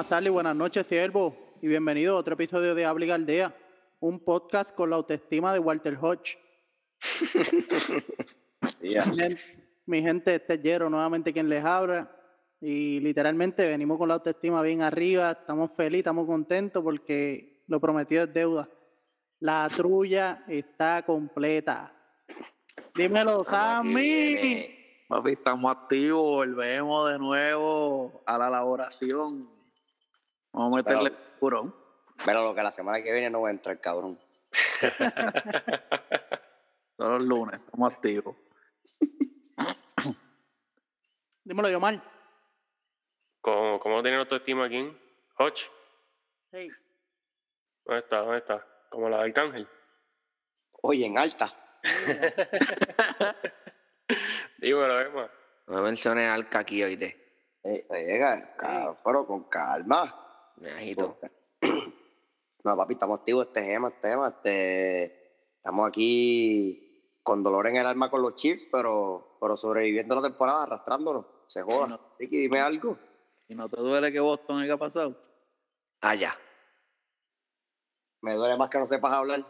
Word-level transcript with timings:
buenas 0.00 0.08
tardes, 0.08 0.32
buenas 0.32 0.56
noches, 0.56 0.86
siervo, 0.86 1.36
y 1.60 1.68
bienvenido 1.68 2.16
a 2.16 2.20
otro 2.20 2.32
episodio 2.32 2.74
de 2.74 2.86
Habla 2.86 3.16
Aldea, 3.16 3.54
un 4.00 4.18
podcast 4.18 4.74
con 4.74 4.88
la 4.88 4.96
autoestima 4.96 5.52
de 5.52 5.58
Walter 5.58 5.98
Hodge. 6.00 6.38
Yeah. 8.80 9.04
Mi 9.04 9.14
gen- 9.14 9.38
Mi 9.84 10.00
gente, 10.00 10.36
este 10.36 10.54
es 10.54 10.62
Jero, 10.62 10.88
nuevamente 10.88 11.34
quien 11.34 11.50
les 11.50 11.62
habla, 11.62 12.10
y 12.62 12.98
literalmente 13.00 13.66
venimos 13.66 13.98
con 13.98 14.08
la 14.08 14.14
autoestima 14.14 14.62
bien 14.62 14.80
arriba, 14.80 15.32
estamos 15.32 15.70
felices, 15.76 15.98
estamos 16.00 16.26
contentos 16.26 16.82
porque 16.82 17.62
lo 17.66 17.78
prometido 17.78 18.24
es 18.24 18.32
deuda. 18.32 18.70
La 19.40 19.68
trulla 19.68 20.44
está 20.48 21.02
completa. 21.04 21.92
Dímelo, 22.94 23.44
Sammy. 23.44 25.04
Papi, 25.08 25.32
estamos 25.32 25.70
activos, 25.76 26.36
volvemos 26.36 27.10
de 27.12 27.18
nuevo 27.18 28.22
a 28.24 28.38
la 28.38 28.48
elaboración. 28.48 29.59
Vamos 30.52 30.74
a 30.74 30.78
meterle 30.78 31.10
Pero- 31.10 31.38
curón. 31.38 31.74
Pero 32.24 32.44
lo 32.44 32.54
que 32.54 32.62
la 32.62 32.72
semana 32.72 33.02
que 33.02 33.12
viene 33.12 33.30
no 33.30 33.40
va 33.42 33.48
a 33.48 33.52
entrar, 33.52 33.78
cabrón. 33.80 34.18
Todos 36.96 37.18
los 37.18 37.22
lunes, 37.28 37.60
estamos 37.60 37.92
activos. 37.92 38.36
Dímelo, 41.44 41.70
Yomar. 41.70 42.02
¿Cómo, 43.40 43.80
cómo 43.80 44.02
tiene 44.02 44.18
autoestima 44.18 44.66
aquí? 44.66 44.94
Hodge, 45.38 45.70
Hey. 46.52 46.68
¿dónde 47.84 48.00
está? 48.02 48.18
¿Dónde 48.18 48.38
está? 48.38 48.66
Como 48.90 49.08
la 49.08 49.18
de 49.18 49.22
Arcángel. 49.24 49.68
Oye, 50.82 51.06
en 51.06 51.16
alta. 51.16 51.48
Dímelo, 54.58 55.00
Emma. 55.00 55.30
No 55.68 55.76
me 55.76 55.82
menciones 55.82 56.28
Alca 56.28 56.58
aquí, 56.60 56.82
oíste. 56.82 57.16
Eh, 57.62 57.86
llega, 57.90 58.56
cabrón, 58.56 58.96
pero 59.04 59.26
con 59.26 59.44
calma. 59.44 60.29
Me 60.60 60.70
agito. 60.70 61.18
No, 62.62 62.76
papi, 62.76 62.92
estamos 62.92 63.20
activos 63.20 63.46
este 63.46 63.62
tema, 63.62 63.88
este 63.88 64.08
tema. 64.10 64.28
Este, 64.28 65.04
estamos 65.56 65.88
aquí 65.88 67.16
con 67.22 67.42
dolor 67.42 67.68
en 67.68 67.76
el 67.76 67.86
alma 67.86 68.10
con 68.10 68.20
los 68.20 68.34
Chiefs, 68.34 68.68
pero, 68.70 69.38
pero 69.40 69.56
sobreviviendo 69.56 70.14
la 70.14 70.20
temporada, 70.20 70.64
arrastrándonos. 70.64 71.24
Se 71.46 71.62
joda. 71.62 71.86
No. 71.86 72.00
Ricky, 72.18 72.36
dime 72.36 72.60
algo. 72.60 72.98
¿Y 73.48 73.54
no 73.54 73.66
te 73.70 73.80
duele 73.80 74.12
que 74.12 74.20
Boston 74.20 74.58
haya 74.58 74.76
pasado? 74.76 75.16
Ah, 76.02 76.14
ya. 76.14 76.36
Me 78.20 78.34
duele 78.34 78.58
más 78.58 78.68
que 78.68 78.78
no 78.78 78.84
sepas 78.84 79.12
hablar. 79.12 79.40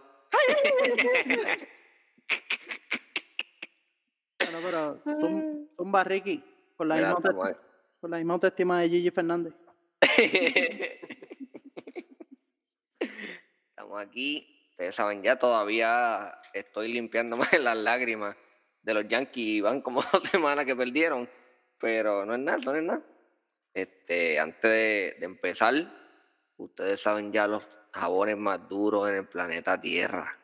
Bueno, 4.38 4.58
pero 4.62 5.02
son, 5.02 5.70
son 5.76 5.92
barriqui, 5.92 6.44
con 6.76 6.88
la, 6.88 6.94
misma 6.94 7.56
con 8.00 8.10
la 8.10 8.16
misma 8.18 8.34
autoestima 8.34 8.80
de 8.80 8.88
Gigi 8.88 9.10
Fernández. 9.10 9.52
Estamos 13.70 14.00
aquí. 14.00 14.46
Ustedes 14.70 14.94
saben, 14.94 15.22
ya 15.22 15.36
todavía 15.36 16.40
estoy 16.54 16.92
limpiándome 16.92 17.46
las 17.60 17.76
lágrimas 17.76 18.36
de 18.82 18.94
los 18.94 19.06
Yankees. 19.08 19.62
Van 19.62 19.82
como 19.82 20.02
dos 20.12 20.22
semanas 20.24 20.64
que 20.64 20.74
perdieron. 20.76 21.28
Pero 21.78 22.24
no 22.24 22.34
es 22.34 22.40
nada, 22.40 22.58
no 22.58 22.74
es 22.74 22.82
nada. 22.82 23.02
Este, 23.72 24.38
antes 24.38 24.62
de, 24.62 25.16
empezar, 25.20 25.74
ustedes 26.56 27.00
saben 27.00 27.32
ya 27.32 27.46
los 27.46 27.66
jabones 27.92 28.36
más 28.36 28.68
duros 28.68 29.08
en 29.08 29.16
el 29.16 29.28
planeta 29.28 29.80
Tierra. 29.80 30.36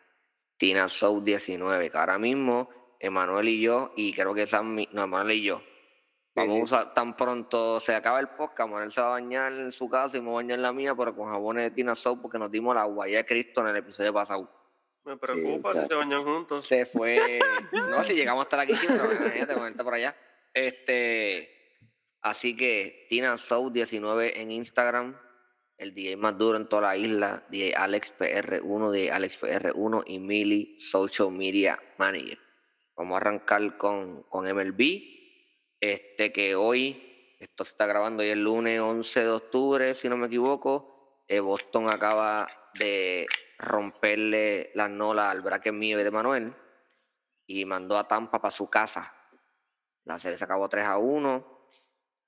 Tina 0.56 0.88
Soul 0.88 1.22
19, 1.24 1.90
que 1.90 1.98
ahora 1.98 2.18
mismo 2.18 2.70
Emanuel 2.98 3.48
y 3.48 3.60
yo, 3.60 3.92
y 3.96 4.12
creo 4.14 4.32
que 4.32 4.46
Sammy, 4.46 4.88
no, 4.92 5.04
Emanuel 5.04 5.36
y 5.36 5.42
yo, 5.42 5.62
Vamos 6.36 6.52
sí. 6.52 6.60
a 6.60 6.62
usar 6.62 6.94
tan 6.94 7.16
pronto 7.16 7.80
se 7.80 7.94
acaba 7.94 8.20
el 8.20 8.28
podcast, 8.28 8.70
Manuel 8.70 8.92
se 8.92 9.00
va 9.00 9.06
a 9.06 9.10
bañar 9.12 9.52
en 9.54 9.72
su 9.72 9.88
casa 9.88 10.18
y 10.18 10.20
me 10.20 10.26
voy 10.26 10.34
a 10.34 10.36
bañar 10.44 10.58
en 10.58 10.62
la 10.62 10.72
mía, 10.72 10.94
pero 10.94 11.16
con 11.16 11.30
jabones 11.30 11.64
de 11.64 11.70
Tina 11.70 11.94
Soap 11.94 12.20
porque 12.20 12.38
nos 12.38 12.50
dimos 12.50 12.74
la 12.74 12.84
guaya 12.84 13.18
de 13.18 13.24
Cristo 13.24 13.62
en 13.62 13.68
el 13.68 13.76
episodio 13.76 14.12
pasado. 14.12 14.50
Me 15.04 15.16
preocupa 15.16 15.72
ya. 15.72 15.80
si 15.80 15.86
se 15.86 15.94
bañan 15.94 16.24
juntos. 16.24 16.66
Se 16.66 16.84
fue. 16.84 17.16
no, 17.72 18.02
si 18.04 18.12
llegamos 18.12 18.44
hasta 18.44 18.60
aquí, 18.60 18.74
sí, 18.74 18.86
pero 18.86 19.14
imagínate 19.14 19.54
ponerte 19.54 19.82
por 19.82 19.94
allá. 19.94 20.14
Este. 20.52 21.80
Así 22.20 22.54
que 22.54 23.06
Tina 23.08 23.38
Soap 23.38 23.72
19 23.72 24.42
en 24.42 24.50
Instagram, 24.50 25.18
el 25.78 25.94
DJ 25.94 26.18
más 26.18 26.36
duro 26.36 26.58
en 26.58 26.68
toda 26.68 26.82
la 26.82 26.96
isla, 26.98 27.46
DJ 27.48 27.74
AlexPR1, 27.76 28.90
DJ 28.90 29.12
AlexPR1 29.12 30.02
y 30.06 30.18
Mili 30.18 30.78
Social 30.78 31.30
Media 31.30 31.78
Manager. 31.96 32.38
Vamos 32.94 33.14
a 33.14 33.16
arrancar 33.18 33.78
con, 33.78 34.24
con 34.24 34.44
MLB. 34.44 35.15
Este 35.86 36.32
que 36.32 36.56
hoy, 36.56 37.36
esto 37.38 37.64
se 37.64 37.70
está 37.70 37.86
grabando 37.86 38.24
hoy 38.24 38.30
el 38.30 38.42
lunes 38.42 38.80
11 38.80 39.20
de 39.20 39.28
octubre, 39.28 39.94
si 39.94 40.08
no 40.08 40.16
me 40.16 40.26
equivoco. 40.26 41.22
eh, 41.28 41.38
Boston 41.38 41.88
acaba 41.88 42.48
de 42.76 43.28
romperle 43.56 44.72
las 44.74 44.90
nolas 44.90 45.26
al 45.30 45.42
bracket 45.42 45.72
mío 45.72 46.00
y 46.00 46.02
de 46.02 46.10
Manuel 46.10 46.52
y 47.46 47.64
mandó 47.66 47.96
a 47.96 48.08
Tampa 48.08 48.40
para 48.40 48.50
su 48.50 48.68
casa. 48.68 49.14
La 50.04 50.18
serie 50.18 50.36
se 50.36 50.42
acabó 50.42 50.68
3 50.68 50.84
a 50.86 50.98
1. 50.98 51.70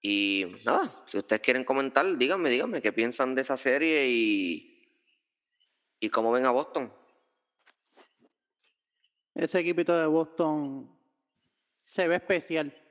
Y 0.02 0.46
nada, 0.64 0.88
si 1.08 1.18
ustedes 1.18 1.42
quieren 1.42 1.64
comentar, 1.64 2.16
díganme, 2.16 2.50
díganme 2.50 2.80
qué 2.80 2.92
piensan 2.92 3.34
de 3.34 3.42
esa 3.42 3.56
serie 3.56 4.06
y, 4.06 5.02
y 5.98 6.08
cómo 6.10 6.30
ven 6.30 6.46
a 6.46 6.52
Boston. 6.52 6.94
Ese 9.34 9.58
equipito 9.58 9.98
de 9.98 10.06
Boston 10.06 10.96
se 11.82 12.06
ve 12.06 12.14
especial. 12.14 12.84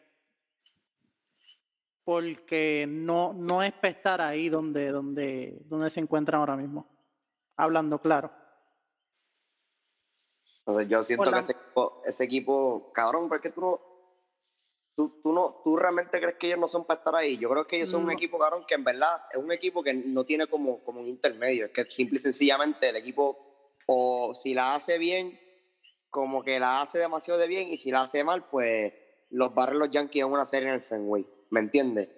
Porque 2.07 2.85
no, 2.87 3.33
no 3.33 3.61
es 3.61 3.73
para 3.73 3.89
estar 3.89 4.21
ahí 4.21 4.47
donde, 4.47 4.91
donde, 4.91 5.59
donde 5.65 5.89
se 5.89 5.99
encuentran 5.99 6.39
ahora 6.39 6.55
mismo. 6.55 6.87
Hablando 7.57 7.99
claro. 7.99 8.31
Entonces 10.59 10.87
yo 10.87 11.03
siento 11.03 11.23
Hola. 11.23 11.33
que 11.33 11.39
ese 11.39 11.51
equipo, 11.51 12.01
ese 12.05 12.23
equipo, 12.23 12.93
cabrón, 12.93 13.27
¿por 13.27 13.41
qué 13.41 13.49
tú 13.49 13.59
no, 13.59 13.81
tú, 14.95 15.19
tú 15.21 15.33
no, 15.33 15.59
tú 15.65 15.75
realmente 15.75 16.17
crees 16.17 16.37
que 16.37 16.47
ellos 16.47 16.59
no 16.59 16.69
son 16.69 16.85
para 16.85 16.99
estar 16.99 17.13
ahí? 17.13 17.37
Yo 17.37 17.49
creo 17.49 17.67
que 17.67 17.75
ellos 17.75 17.89
son 17.89 18.05
un 18.05 18.11
equipo, 18.11 18.39
cabrón, 18.39 18.63
que 18.65 18.75
en 18.75 18.85
verdad 18.85 19.23
es 19.29 19.37
un 19.37 19.51
equipo 19.51 19.83
que 19.83 19.93
no 19.93 20.23
tiene 20.23 20.47
como, 20.47 20.81
como 20.85 21.01
un 21.01 21.07
intermedio. 21.07 21.65
Es 21.65 21.71
que 21.71 21.91
simple 21.91 22.19
y 22.19 22.21
sencillamente 22.21 22.87
el 22.87 22.95
equipo, 22.95 23.75
o 23.85 24.33
si 24.33 24.53
la 24.53 24.75
hace 24.75 24.97
bien, 24.97 25.37
como 26.09 26.41
que 26.41 26.57
la 26.57 26.79
hace 26.79 26.99
demasiado 26.99 27.37
de 27.37 27.49
bien, 27.49 27.67
y 27.67 27.75
si 27.75 27.91
la 27.91 28.03
hace 28.03 28.23
mal, 28.23 28.47
pues 28.47 28.93
los 29.29 29.53
barren 29.53 29.79
los 29.79 29.89
Yankees 29.89 30.21
en 30.21 30.31
una 30.31 30.45
serie 30.45 30.69
en 30.69 30.75
el 30.75 30.81
Fenway. 30.81 31.35
¿Me 31.49 31.59
entiendes? 31.59 32.09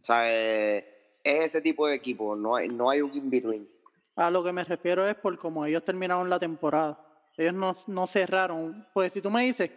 O 0.00 0.04
sea, 0.04 0.32
eh, 0.32 1.18
es 1.22 1.46
ese 1.46 1.60
tipo 1.60 1.88
de 1.88 1.94
equipo, 1.94 2.36
no 2.36 2.54
hay, 2.56 2.68
no 2.68 2.88
hay 2.88 3.02
un 3.02 3.14
in-between. 3.14 3.68
A 4.16 4.30
lo 4.30 4.42
que 4.42 4.52
me 4.52 4.64
refiero 4.64 5.06
es 5.06 5.16
por 5.16 5.38
cómo 5.38 5.66
ellos 5.66 5.84
terminaron 5.84 6.30
la 6.30 6.38
temporada. 6.38 6.98
Ellos 7.36 7.54
no, 7.54 7.76
no 7.86 8.06
cerraron. 8.06 8.86
Pues 8.94 9.12
si 9.12 9.20
tú 9.20 9.30
me 9.30 9.44
dices 9.44 9.70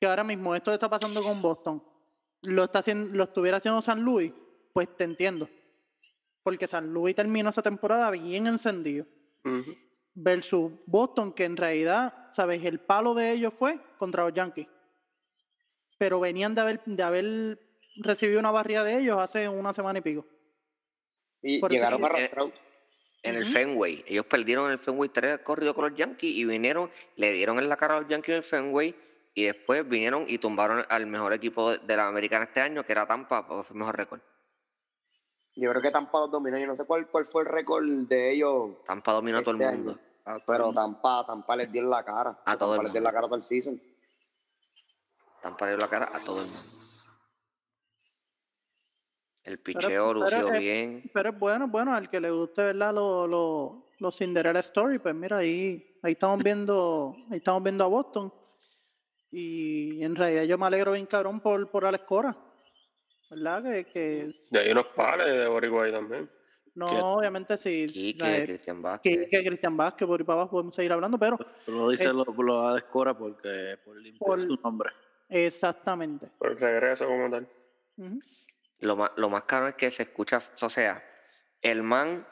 que 0.00 0.06
ahora 0.06 0.24
mismo 0.24 0.54
esto 0.54 0.72
está 0.72 0.88
pasando 0.88 1.22
con 1.22 1.40
Boston, 1.40 1.82
lo, 2.42 2.64
está 2.64 2.80
haciendo, 2.80 3.16
lo 3.16 3.24
estuviera 3.24 3.58
haciendo 3.58 3.82
San 3.82 4.02
Luis, 4.02 4.32
pues 4.72 4.88
te 4.96 5.04
entiendo. 5.04 5.48
Porque 6.42 6.66
San 6.66 6.92
Luis 6.92 7.14
terminó 7.14 7.50
esa 7.50 7.62
temporada 7.62 8.10
bien 8.10 8.46
encendido. 8.46 9.06
Versus 10.14 10.72
Boston, 10.86 11.32
que 11.32 11.44
en 11.44 11.56
realidad, 11.56 12.28
¿sabes? 12.32 12.64
El 12.64 12.80
palo 12.80 13.14
de 13.14 13.32
ellos 13.32 13.52
fue 13.58 13.78
contra 13.98 14.24
los 14.24 14.34
Yankees. 14.34 14.66
Pero 15.98 16.18
venían 16.18 16.54
de 16.54 16.60
haber, 16.62 16.82
de 16.84 17.02
haber 17.02 17.69
recibido 18.02 18.40
una 18.40 18.50
barrida 18.50 18.84
de 18.84 18.98
ellos 18.98 19.18
hace 19.20 19.48
una 19.48 19.72
semana 19.74 19.98
y 19.98 20.02
pico. 20.02 20.26
Y 21.42 21.58
Por 21.60 21.70
llegaron 21.70 22.04
arrastrados. 22.04 22.52
En 23.22 23.34
el 23.36 23.42
Ujú. 23.42 23.52
Fenway. 23.52 24.04
Ellos 24.06 24.24
perdieron 24.26 24.66
en 24.66 24.72
el 24.72 24.78
Fenway 24.78 25.10
3 25.10 25.38
corrido 25.40 25.74
con 25.74 25.88
los 25.90 25.98
Yankees 25.98 26.34
y 26.36 26.44
vinieron, 26.46 26.90
le 27.16 27.32
dieron 27.32 27.58
en 27.58 27.68
la 27.68 27.76
cara 27.76 27.96
a 27.96 28.00
los 28.00 28.08
Yankees 28.08 28.30
en 28.30 28.36
el 28.38 28.42
Fenway 28.42 28.94
y 29.34 29.44
después 29.44 29.86
vinieron 29.88 30.24
y 30.26 30.38
tumbaron 30.38 30.84
al 30.88 31.06
mejor 31.06 31.32
equipo 31.34 31.76
de- 31.76 31.96
la 31.96 32.08
americana 32.08 32.44
este 32.46 32.60
año, 32.62 32.82
que 32.84 32.92
era 32.92 33.06
Tampa, 33.06 33.46
porque 33.46 33.64
fue 33.64 33.74
el 33.74 33.78
mejor 33.78 33.96
récord. 33.96 34.20
Yo 35.56 35.68
creo 35.70 35.82
que 35.82 35.90
Tampa 35.90 36.20
los 36.20 36.30
dominó. 36.30 36.58
Yo 36.58 36.66
no 36.66 36.76
sé 36.76 36.84
cuál, 36.86 37.08
cuál 37.08 37.26
fue 37.26 37.42
el 37.42 37.48
récord 37.48 37.84
de 37.86 38.32
ellos, 38.32 38.82
Tampa 38.86 39.12
dominó 39.12 39.38
a 39.38 39.42
todo 39.42 39.54
el 39.54 39.60
Este 39.60 39.76
mundo. 39.76 39.90
año. 39.92 40.00
A 40.24 40.34
todo 40.34 40.42
pero 40.46 40.58
el 40.58 40.64
mundo. 40.66 40.80
Tampa, 40.80 41.26
Tampa 41.26 41.56
les 41.56 41.70
dio 41.72 41.82
en 41.82 41.90
la 41.90 42.04
cara. 42.04 42.38
A 42.46 42.56
todo 42.56 42.74
el 42.74 42.78
Tampa 42.78 42.82
les 42.84 42.92
dio 42.92 42.98
en 42.98 43.02
mundo. 43.02 43.02
la 43.02 43.12
cara 43.12 43.26
todo 43.26 43.36
el 43.36 43.42
season. 43.42 43.82
Tampa 45.42 45.66
le 45.66 45.72
dio 45.72 45.78
la 45.78 45.88
cara 45.88 46.10
a 46.14 46.20
todo 46.24 46.40
el 46.40 46.46
mundo. 46.46 46.62
El 49.44 49.58
Pero- 49.58 49.80
picheo 49.80 50.08
pero 50.08 50.12
lució 50.12 50.52
es- 50.52 50.58
bien. 50.60 51.10
Pero 51.14 51.30
es 51.30 51.38
bueno, 51.38 51.66
bueno, 51.68 51.94
al 51.94 52.08
que 52.10 52.20
le 52.20 52.30
guste, 52.30 52.62
¿verdad? 52.62 52.92
Los 52.94 53.28
lo, 53.28 53.86
los 53.98 54.16
Cinderella 54.16 54.60
Story, 54.60 54.98
pues 54.98 55.14
mira, 55.14 55.38
ahí, 55.38 55.96
ahí 56.02 56.12
estamos 56.12 56.42
viendo, 56.42 57.16
ahí 57.30 57.38
estamos 57.38 57.62
viendo 57.62 57.84
a 57.84 57.88
Boston. 57.88 58.32
Y 59.30 60.02
en 60.02 60.16
realidad 60.16 60.42
yo 60.44 60.58
me 60.58 60.66
alegro 60.66 60.92
bien 60.92 61.06
cabrón 61.06 61.40
por, 61.40 61.70
por 61.70 61.84
Alex 61.84 62.04
Cora. 62.04 62.36
¿Verdad? 63.30 63.62
Que, 63.62 63.84
que 63.86 64.34
Y 64.50 64.56
hay 64.58 64.72
unos 64.72 64.86
pares 64.88 65.26
de 65.26 65.46
Boricua 65.46 65.88
también. 65.92 66.28
no, 66.74 66.86
Que- 66.86 66.96
obviamente 67.00 67.56
sí. 67.56 67.86
Quique, 67.86 68.44
Cristian 68.44 68.82
Vázquez. 68.82 69.16
que, 69.16 69.28
que 69.28 69.44
Cristian 69.46 69.76
Vázquez, 69.76 70.06
por 70.08 70.20
ahí 70.20 70.26
para 70.26 70.40
abajo 70.40 70.50
podemos 70.52 70.74
seguir 70.74 70.92
hablando, 70.92 71.16
pero 71.16 71.38
Tú 71.64 71.70
lo 71.72 71.88
dices, 71.90 72.08
Eh, 72.08 72.12
lo, 72.12 72.24
lo 72.24 72.62
da 72.62 72.72
de 72.72 72.78
escora 72.78 73.16
porque 73.16 73.76
por 73.84 73.96
limpiar 73.96 74.18
por- 74.18 74.42
su 74.42 74.56
nombre. 74.62 74.90
exactamente. 75.28 76.26
Por 76.38 76.50
el 76.50 76.58
regreso 76.58 77.06
como 77.06 77.30
tal. 77.30 77.48
Ujú. 77.98 78.18
Lo 78.80 78.96
más, 78.96 79.10
lo 79.16 79.28
más 79.28 79.44
caro 79.44 79.68
es 79.68 79.74
que 79.74 79.90
se 79.90 80.04
escucha, 80.04 80.42
o 80.60 80.70
sea, 80.70 81.04
El 81.62 81.82
man 81.82 82.26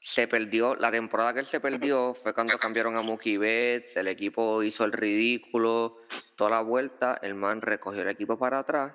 se 0.00 0.28
perdió, 0.28 0.74
la 0.74 0.90
temporada 0.90 1.32
que 1.32 1.40
él 1.40 1.46
se 1.46 1.60
perdió 1.60 2.12
fue 2.22 2.34
cuando 2.34 2.58
cambiaron 2.58 2.96
a 2.96 3.02
Mookie 3.02 3.38
Betts, 3.38 3.96
el 3.96 4.08
equipo 4.08 4.62
hizo 4.62 4.84
el 4.84 4.92
ridículo, 4.92 6.02
toda 6.36 6.50
la 6.50 6.60
vuelta, 6.60 7.18
el 7.22 7.34
man 7.34 7.62
recogió 7.62 8.02
el 8.02 8.08
equipo 8.10 8.38
para 8.38 8.58
atrás 8.58 8.92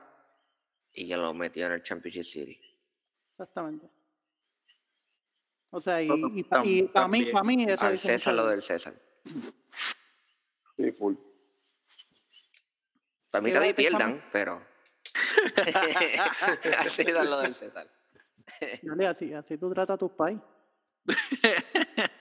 y 0.93 1.07
ya 1.07 1.17
lo 1.17 1.33
metió 1.33 1.65
en 1.65 1.71
el 1.73 1.83
Championship 1.83 2.23
City. 2.23 2.59
Exactamente. 3.31 3.89
O 5.71 5.79
sea, 5.79 6.01
y, 6.01 6.09
y, 6.33 6.43
para 6.43 6.63
mí, 7.07 7.25
para 7.31 7.43
mí 7.43 7.63
eso 7.63 7.83
Al 7.85 7.97
César 7.99 8.33
lo 8.33 8.45
de- 8.45 8.51
del 8.51 8.63
César. 8.63 8.93
Sí, 9.23 10.91
full. 10.91 11.15
Para 13.29 13.41
mí 13.43 13.49
¿Qué 13.51 13.57
va 13.57 13.65
a 13.65 13.67
todavía 13.67 13.75
pierdan, 13.75 14.25
pero... 14.31 14.68
Al 16.77 16.89
César 16.89 17.25
lo 17.25 17.39
del 17.39 17.53
César. 17.55 17.87
Dale, 18.81 19.07
así, 19.07 19.33
así 19.33 19.57
tú 19.57 19.69
tratas 19.73 19.95
a 19.95 19.97
tus 19.97 20.11
pais. 20.11 20.37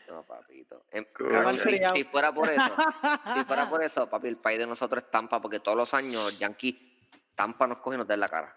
No, 0.08 0.24
papito. 0.24 0.84
Em, 0.90 1.04
cabrón, 1.12 1.58
si, 1.58 2.04
fuera 2.04 2.32
por 2.32 2.48
eso, 2.48 2.76
si 3.34 3.44
fuera 3.44 3.68
por 3.70 3.82
eso, 3.82 4.08
papi, 4.08 4.28
el 4.28 4.36
país 4.38 4.58
de 4.58 4.66
nosotros 4.66 5.02
es 5.02 5.10
Tampa, 5.10 5.40
porque 5.40 5.60
todos 5.60 5.76
los 5.76 5.92
años 5.94 6.38
Yankee, 6.38 7.08
Tampa 7.34 7.66
nos 7.66 7.78
coge 7.78 7.96
y 7.96 7.98
nos 7.98 8.06
da 8.06 8.14
en 8.14 8.20
la 8.20 8.28
cara. 8.28 8.54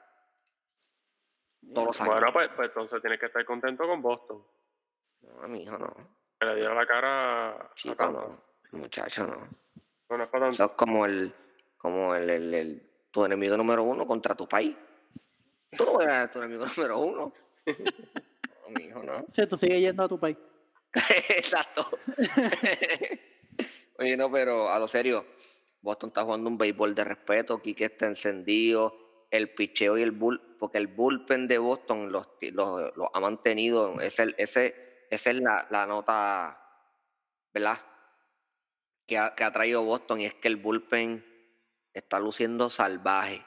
Todos 1.73 1.87
los 1.87 2.01
años. 2.01 2.13
Bueno, 2.13 2.27
pues, 2.33 2.49
pues 2.55 2.67
entonces 2.69 3.01
tienes 3.01 3.19
que 3.19 3.27
estar 3.27 3.43
contento 3.45 3.85
con 3.85 4.01
Boston. 4.01 4.45
No, 5.21 5.47
mi 5.47 5.63
hijo 5.63 5.77
no. 5.77 5.93
Que 6.39 6.45
le 6.47 6.55
dio 6.55 6.73
la 6.73 6.85
cara 6.87 7.49
a 7.51 7.73
Chico, 7.75 7.95
Tampa. 7.95 8.21
no. 8.27 8.79
Muchacho, 8.79 9.27
no. 9.27 9.47
No, 10.09 10.17
no 10.17 10.23
es 10.23 10.29
para 10.29 10.45
tanto. 10.45 10.53
Eso 10.55 10.65
es 10.65 10.71
como 10.71 11.05
el, 11.05 11.33
como 11.77 12.15
el, 12.15 12.29
el- 12.29 12.53
el- 12.53 12.90
tu 13.11 13.25
enemigo 13.25 13.57
número 13.57 13.83
uno 13.83 14.07
contra 14.07 14.35
tu 14.35 14.47
país. 14.47 14.75
Tú 15.77 15.85
no 15.85 16.01
eres 16.01 16.31
tu 16.31 16.39
enemigo 16.39 16.65
número 16.77 16.99
uno. 16.99 17.33
No, 17.65 18.69
mi 18.69 18.83
hijo, 18.85 19.03
no. 19.03 19.25
Sí, 19.33 19.45
tú 19.47 19.57
sigues 19.57 19.81
yendo 19.81 20.03
a 20.03 20.09
tu 20.09 20.19
país. 20.19 20.37
Exacto. 21.29 21.89
Oye, 23.99 24.17
no, 24.17 24.31
pero 24.31 24.69
a 24.69 24.79
lo 24.79 24.87
serio, 24.87 25.25
Boston 25.81 26.09
está 26.09 26.23
jugando 26.23 26.49
un 26.49 26.57
béisbol 26.57 26.95
de 26.95 27.03
respeto, 27.03 27.61
Quique 27.61 27.85
está 27.85 28.07
encendido, 28.07 28.95
el 29.29 29.53
picheo 29.53 29.97
y 29.97 30.01
el 30.01 30.11
bull, 30.11 30.57
porque 30.59 30.77
el 30.79 30.87
bullpen 30.87 31.47
de 31.47 31.57
Boston 31.59 32.11
los, 32.11 32.27
los, 32.41 32.97
los 32.97 33.07
ha 33.13 33.19
mantenido, 33.19 33.99
ese, 34.01 34.33
esa 34.37 34.63
es 35.09 35.35
la, 35.35 35.67
la 35.69 35.85
nota, 35.85 36.59
¿verdad? 37.53 37.77
Que 39.05 39.17
ha, 39.17 39.35
que 39.35 39.43
ha 39.43 39.51
traído 39.51 39.83
Boston 39.83 40.21
y 40.21 40.25
es 40.25 40.33
que 40.33 40.47
el 40.47 40.57
bullpen 40.57 41.30
está 41.93 42.19
luciendo 42.19 42.69
salvaje, 42.69 43.45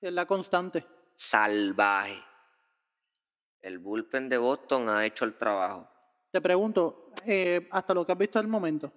Es 0.00 0.12
la 0.12 0.26
constante. 0.26 0.84
salvaje. 1.16 2.18
El 3.60 3.78
bullpen 3.78 4.28
de 4.28 4.38
Boston 4.38 4.88
ha 4.88 5.04
hecho 5.04 5.24
el 5.24 5.34
trabajo. 5.36 5.88
Te 6.30 6.40
pregunto, 6.40 7.10
eh, 7.24 7.66
hasta 7.70 7.94
lo 7.94 8.04
que 8.04 8.12
has 8.12 8.18
visto 8.18 8.38
al 8.38 8.46
momento, 8.48 8.92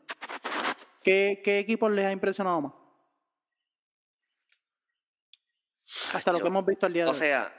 ¿qué, 1.04 1.42
qué 1.44 1.60
equipos 1.60 1.92
les 1.92 2.06
ha 2.06 2.12
impresionado 2.12 2.62
más? 2.62 2.74
Hasta 6.14 6.32
lo 6.32 6.40
que 6.40 6.48
hemos 6.48 6.66
visto 6.66 6.86
al 6.86 6.94
día 6.94 7.04
de 7.04 7.10
O 7.10 7.14
hoy. 7.14 7.18
sea, 7.18 7.54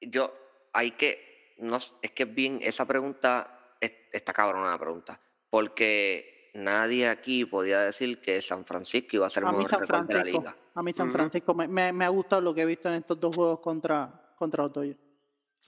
yo 0.00 0.32
hay 0.72 0.92
que, 0.92 1.54
no, 1.58 1.76
es 1.76 2.10
que 2.12 2.22
es 2.24 2.34
bien, 2.34 2.58
esa 2.62 2.84
pregunta 2.84 3.74
es- 3.80 3.92
está 4.12 4.32
cabrona 4.32 4.70
la 4.70 4.78
pregunta, 4.78 5.20
porque 5.50 6.35
nadie 6.56 7.08
aquí 7.08 7.44
podía 7.44 7.80
decir 7.80 8.20
que 8.20 8.40
San 8.42 8.64
Francisco 8.64 9.16
iba 9.16 9.26
a 9.26 9.30
ser 9.30 9.44
el 9.44 9.50
mejor 9.50 9.68
San 9.68 9.80
récord 9.80 10.06
de 10.06 10.14
la 10.14 10.24
liga. 10.24 10.56
a 10.74 10.82
mí 10.82 10.92
San. 10.92 11.12
Francisco 11.12 11.54
me, 11.54 11.68
me- 11.68 11.92
me 11.92 12.04
ha 12.04 12.08
gustado 12.08 12.42
lo 12.42 12.54
que 12.54 12.62
he 12.62 12.66
visto 12.66 12.88
en 12.88 12.94
estos 12.96 13.18
dos 13.20 13.34
juegos 13.34 13.60
contra, 13.60 14.32
contra 14.36 14.64
los 14.64 14.72
Dodgers. 14.72 14.98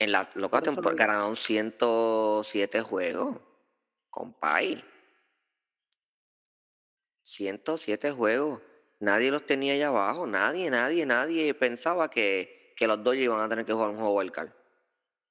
En 0.01 0.13
la 0.13 0.29
loca 0.35 0.59
lo 0.59 0.63
temporada 0.63 0.95
ganaron 0.97 1.35
107 1.37 2.81
juegos, 2.83 3.37
compay. 4.11 4.83
107 7.23 8.11
juegos. 8.13 8.61
Nadie 9.01 9.31
los 9.31 9.45
tenía 9.47 9.75
allá 9.75 9.89
abajo, 9.89 10.27
nadie, 10.27 10.71
nadie, 10.71 11.07
nadie 11.07 11.55
pensaba 11.55 12.11
que, 12.11 12.73
que 12.77 12.87
los 12.87 13.03
Dodgers 13.03 13.25
iban 13.25 13.41
a 13.41 13.49
tener 13.49 13.65
que 13.65 13.73
jugar 13.73 13.91
un 13.91 13.97
juego 13.97 14.15
wild 14.15 14.33
card, 14.33 14.51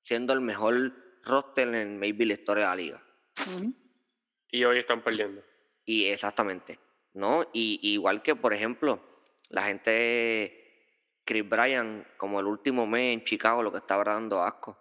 siendo 0.03 0.33
el 0.33 0.41
mejor 0.41 0.93
roster 1.23 1.73
en 1.75 1.99
maybe 1.99 2.25
la 2.25 2.33
historia 2.33 2.63
de 2.65 2.69
la 2.69 2.75
liga. 2.75 3.03
Ujú. 3.47 3.73
Y 4.49 4.63
hoy 4.63 4.79
están 4.79 5.03
perdiendo. 5.03 5.43
Y 5.85 6.05
exactamente, 6.05 6.79
¿no? 7.13 7.43
Y 7.53 7.79
igual 7.81 8.21
que, 8.21 8.35
por 8.35 8.53
ejemplo, 8.53 8.99
la 9.49 9.63
gente, 9.63 11.21
Chris 11.25 11.47
Bryan, 11.47 12.07
como 12.17 12.39
el 12.39 12.47
último 12.47 12.85
mes 12.85 13.13
en 13.13 13.23
Chicago, 13.23 13.63
lo 13.63 13.71
que 13.71 13.79
estaba 13.79 14.03
dando 14.03 14.43
asco. 14.43 14.77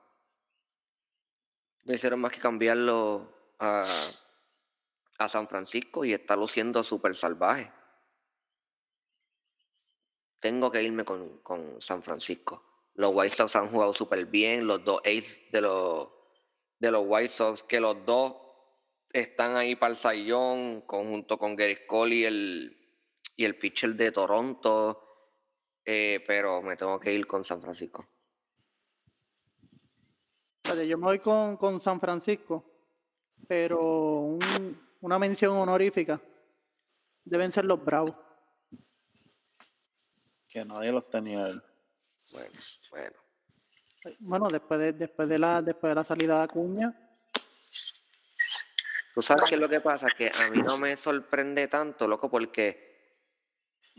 No 1.84 1.94
hicieron 1.94 2.20
más 2.20 2.32
que 2.32 2.40
cambiarlo 2.40 3.54
a, 3.60 3.84
a 5.18 5.28
San 5.28 5.48
Francisco 5.48 6.04
y 6.04 6.12
está 6.12 6.36
luciendo 6.36 6.82
súper 6.82 7.14
salvaje. 7.14 7.72
Tengo 10.40 10.70
que 10.70 10.82
irme 10.82 11.04
con, 11.04 11.38
con 11.38 11.80
San 11.80 12.02
Francisco. 12.02 12.90
Los 12.94 13.14
White 13.14 13.36
Sox 13.36 13.56
han 13.56 13.68
jugado 13.68 13.92
súper 13.92 14.26
bien, 14.26 14.66
los 14.66 14.84
dos 14.84 15.00
aces 15.04 15.50
de 15.52 15.60
los, 15.60 16.08
de 16.78 16.90
los 16.90 17.04
White 17.06 17.28
Sox, 17.28 17.62
que 17.62 17.78
los 17.78 18.04
dos 18.06 18.45
están 19.12 19.56
ahí 19.56 19.76
para 19.76 19.90
el 19.92 19.96
Sayón, 19.96 20.82
conjunto 20.82 21.38
con 21.38 21.56
Gary 21.56 21.86
Cole 21.86 22.14
y 22.16 22.24
el, 22.24 22.76
y 23.36 23.44
el 23.44 23.58
pitcher 23.58 23.94
de 23.94 24.12
Toronto. 24.12 25.02
eh, 25.84 26.22
pero 26.26 26.62
me 26.62 26.74
tengo 26.76 26.98
que 26.98 27.12
ir 27.12 27.26
con 27.26 27.44
San 27.44 27.60
Francisco. 27.62 28.04
Espérate, 30.62 30.88
yo 30.88 30.98
me 30.98 31.04
voy 31.04 31.18
con, 31.20 31.56
con 31.56 31.80
San 31.80 32.00
Francisco, 32.00 32.64
pero 33.46 33.80
un- 34.20 34.80
una 35.00 35.18
mención 35.18 35.56
honorífica 35.56 36.20
deben 37.24 37.52
ser 37.52 37.64
los 37.66 37.84
Bravos. 37.84 38.16
Que 40.48 40.64
nadie 40.64 40.90
los 40.90 41.08
tenía 41.08 41.46
él. 41.46 41.62
Bueno, 42.32 42.50
bueno. 42.90 43.16
Bueno, 44.18 44.48
después 44.48 44.80
de, 44.80 44.92
después 44.92 45.28
de 45.28 45.38
la 45.38 45.62
después 45.62 45.90
de 45.90 45.94
la 45.94 46.04
salida 46.04 46.38
de 46.38 46.44
Acuña, 46.44 47.05
¿Tú 49.16 49.22
sabes 49.22 49.44
qué 49.48 49.54
es 49.54 49.60
lo 49.62 49.68
que 49.70 49.80
pasa? 49.80 50.08
Que 50.10 50.28
a 50.28 50.50
mí 50.50 50.58
no 50.62 50.76
me 50.76 50.94
sorprende 50.94 51.68
tanto, 51.68 52.06
loco, 52.06 52.30
porque 52.30 53.16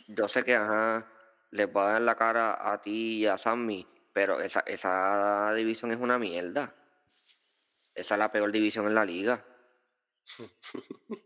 yo 0.10 0.28
sé 0.28 0.44
que, 0.44 0.54
ajá, 0.54 1.12
les 1.50 1.68
va 1.76 1.90
a 1.90 1.92
dar 1.94 2.02
la 2.04 2.16
cara 2.16 2.72
a 2.72 2.80
ti 2.80 3.18
y 3.18 3.26
a 3.26 3.36
Sammy, 3.36 3.86
pero 4.14 4.40
esa, 4.40 4.60
esa 4.60 5.52
división 5.56 5.92
es 5.92 6.00
una 6.00 6.20
mierda. 6.20 6.72
Esa 7.96 8.14
es 8.14 8.20
la 8.20 8.32
peor 8.32 8.52
división 8.52 8.86
en 8.86 8.94
la 8.94 9.04
liga. 9.06 9.44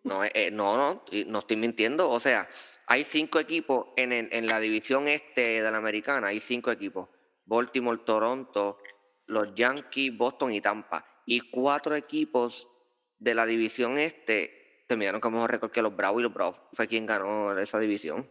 No, 0.05 0.24
eh, 0.24 0.31
eh, 0.33 0.51
no, 0.51 0.77
no, 0.77 1.03
no 1.27 1.39
estoy 1.39 1.57
mintiendo. 1.57 2.10
O 2.10 2.19
sea, 2.21 2.48
hay 2.86 3.03
cinco 3.03 3.39
equipos 3.39 3.88
en, 3.98 4.13
el- 4.13 4.29
en 4.31 4.45
la 4.48 4.62
división 4.62 5.10
este 5.10 5.62
de 5.62 5.69
la 5.69 5.77
americana, 5.77 6.27
hay 6.27 6.39
cinco 6.39 6.71
equipos. 6.71 7.10
Baltimore, 7.43 8.00
Toronto, 8.05 8.77
los 9.25 9.53
Yankees, 9.53 10.15
Boston 10.15 10.53
y 10.53 10.62
Tampa. 10.62 11.05
Y 11.25 11.50
cuatro 11.50 11.93
equipos 11.93 12.69
de 13.21 13.35
la 13.35 13.45
división 13.45 13.97
este 13.99 14.83
terminaron 14.87 15.21
con 15.21 15.31
mejor 15.31 15.51
récord 15.51 15.71
que 15.71 15.81
los 15.81 15.95
Bravos 15.95 16.19
y 16.19 16.23
los 16.23 16.33
Bravos 16.33 16.59
fue 16.73 16.87
quien 16.87 17.05
ganó 17.05 17.57
esa 17.57 17.79
división. 17.79 18.27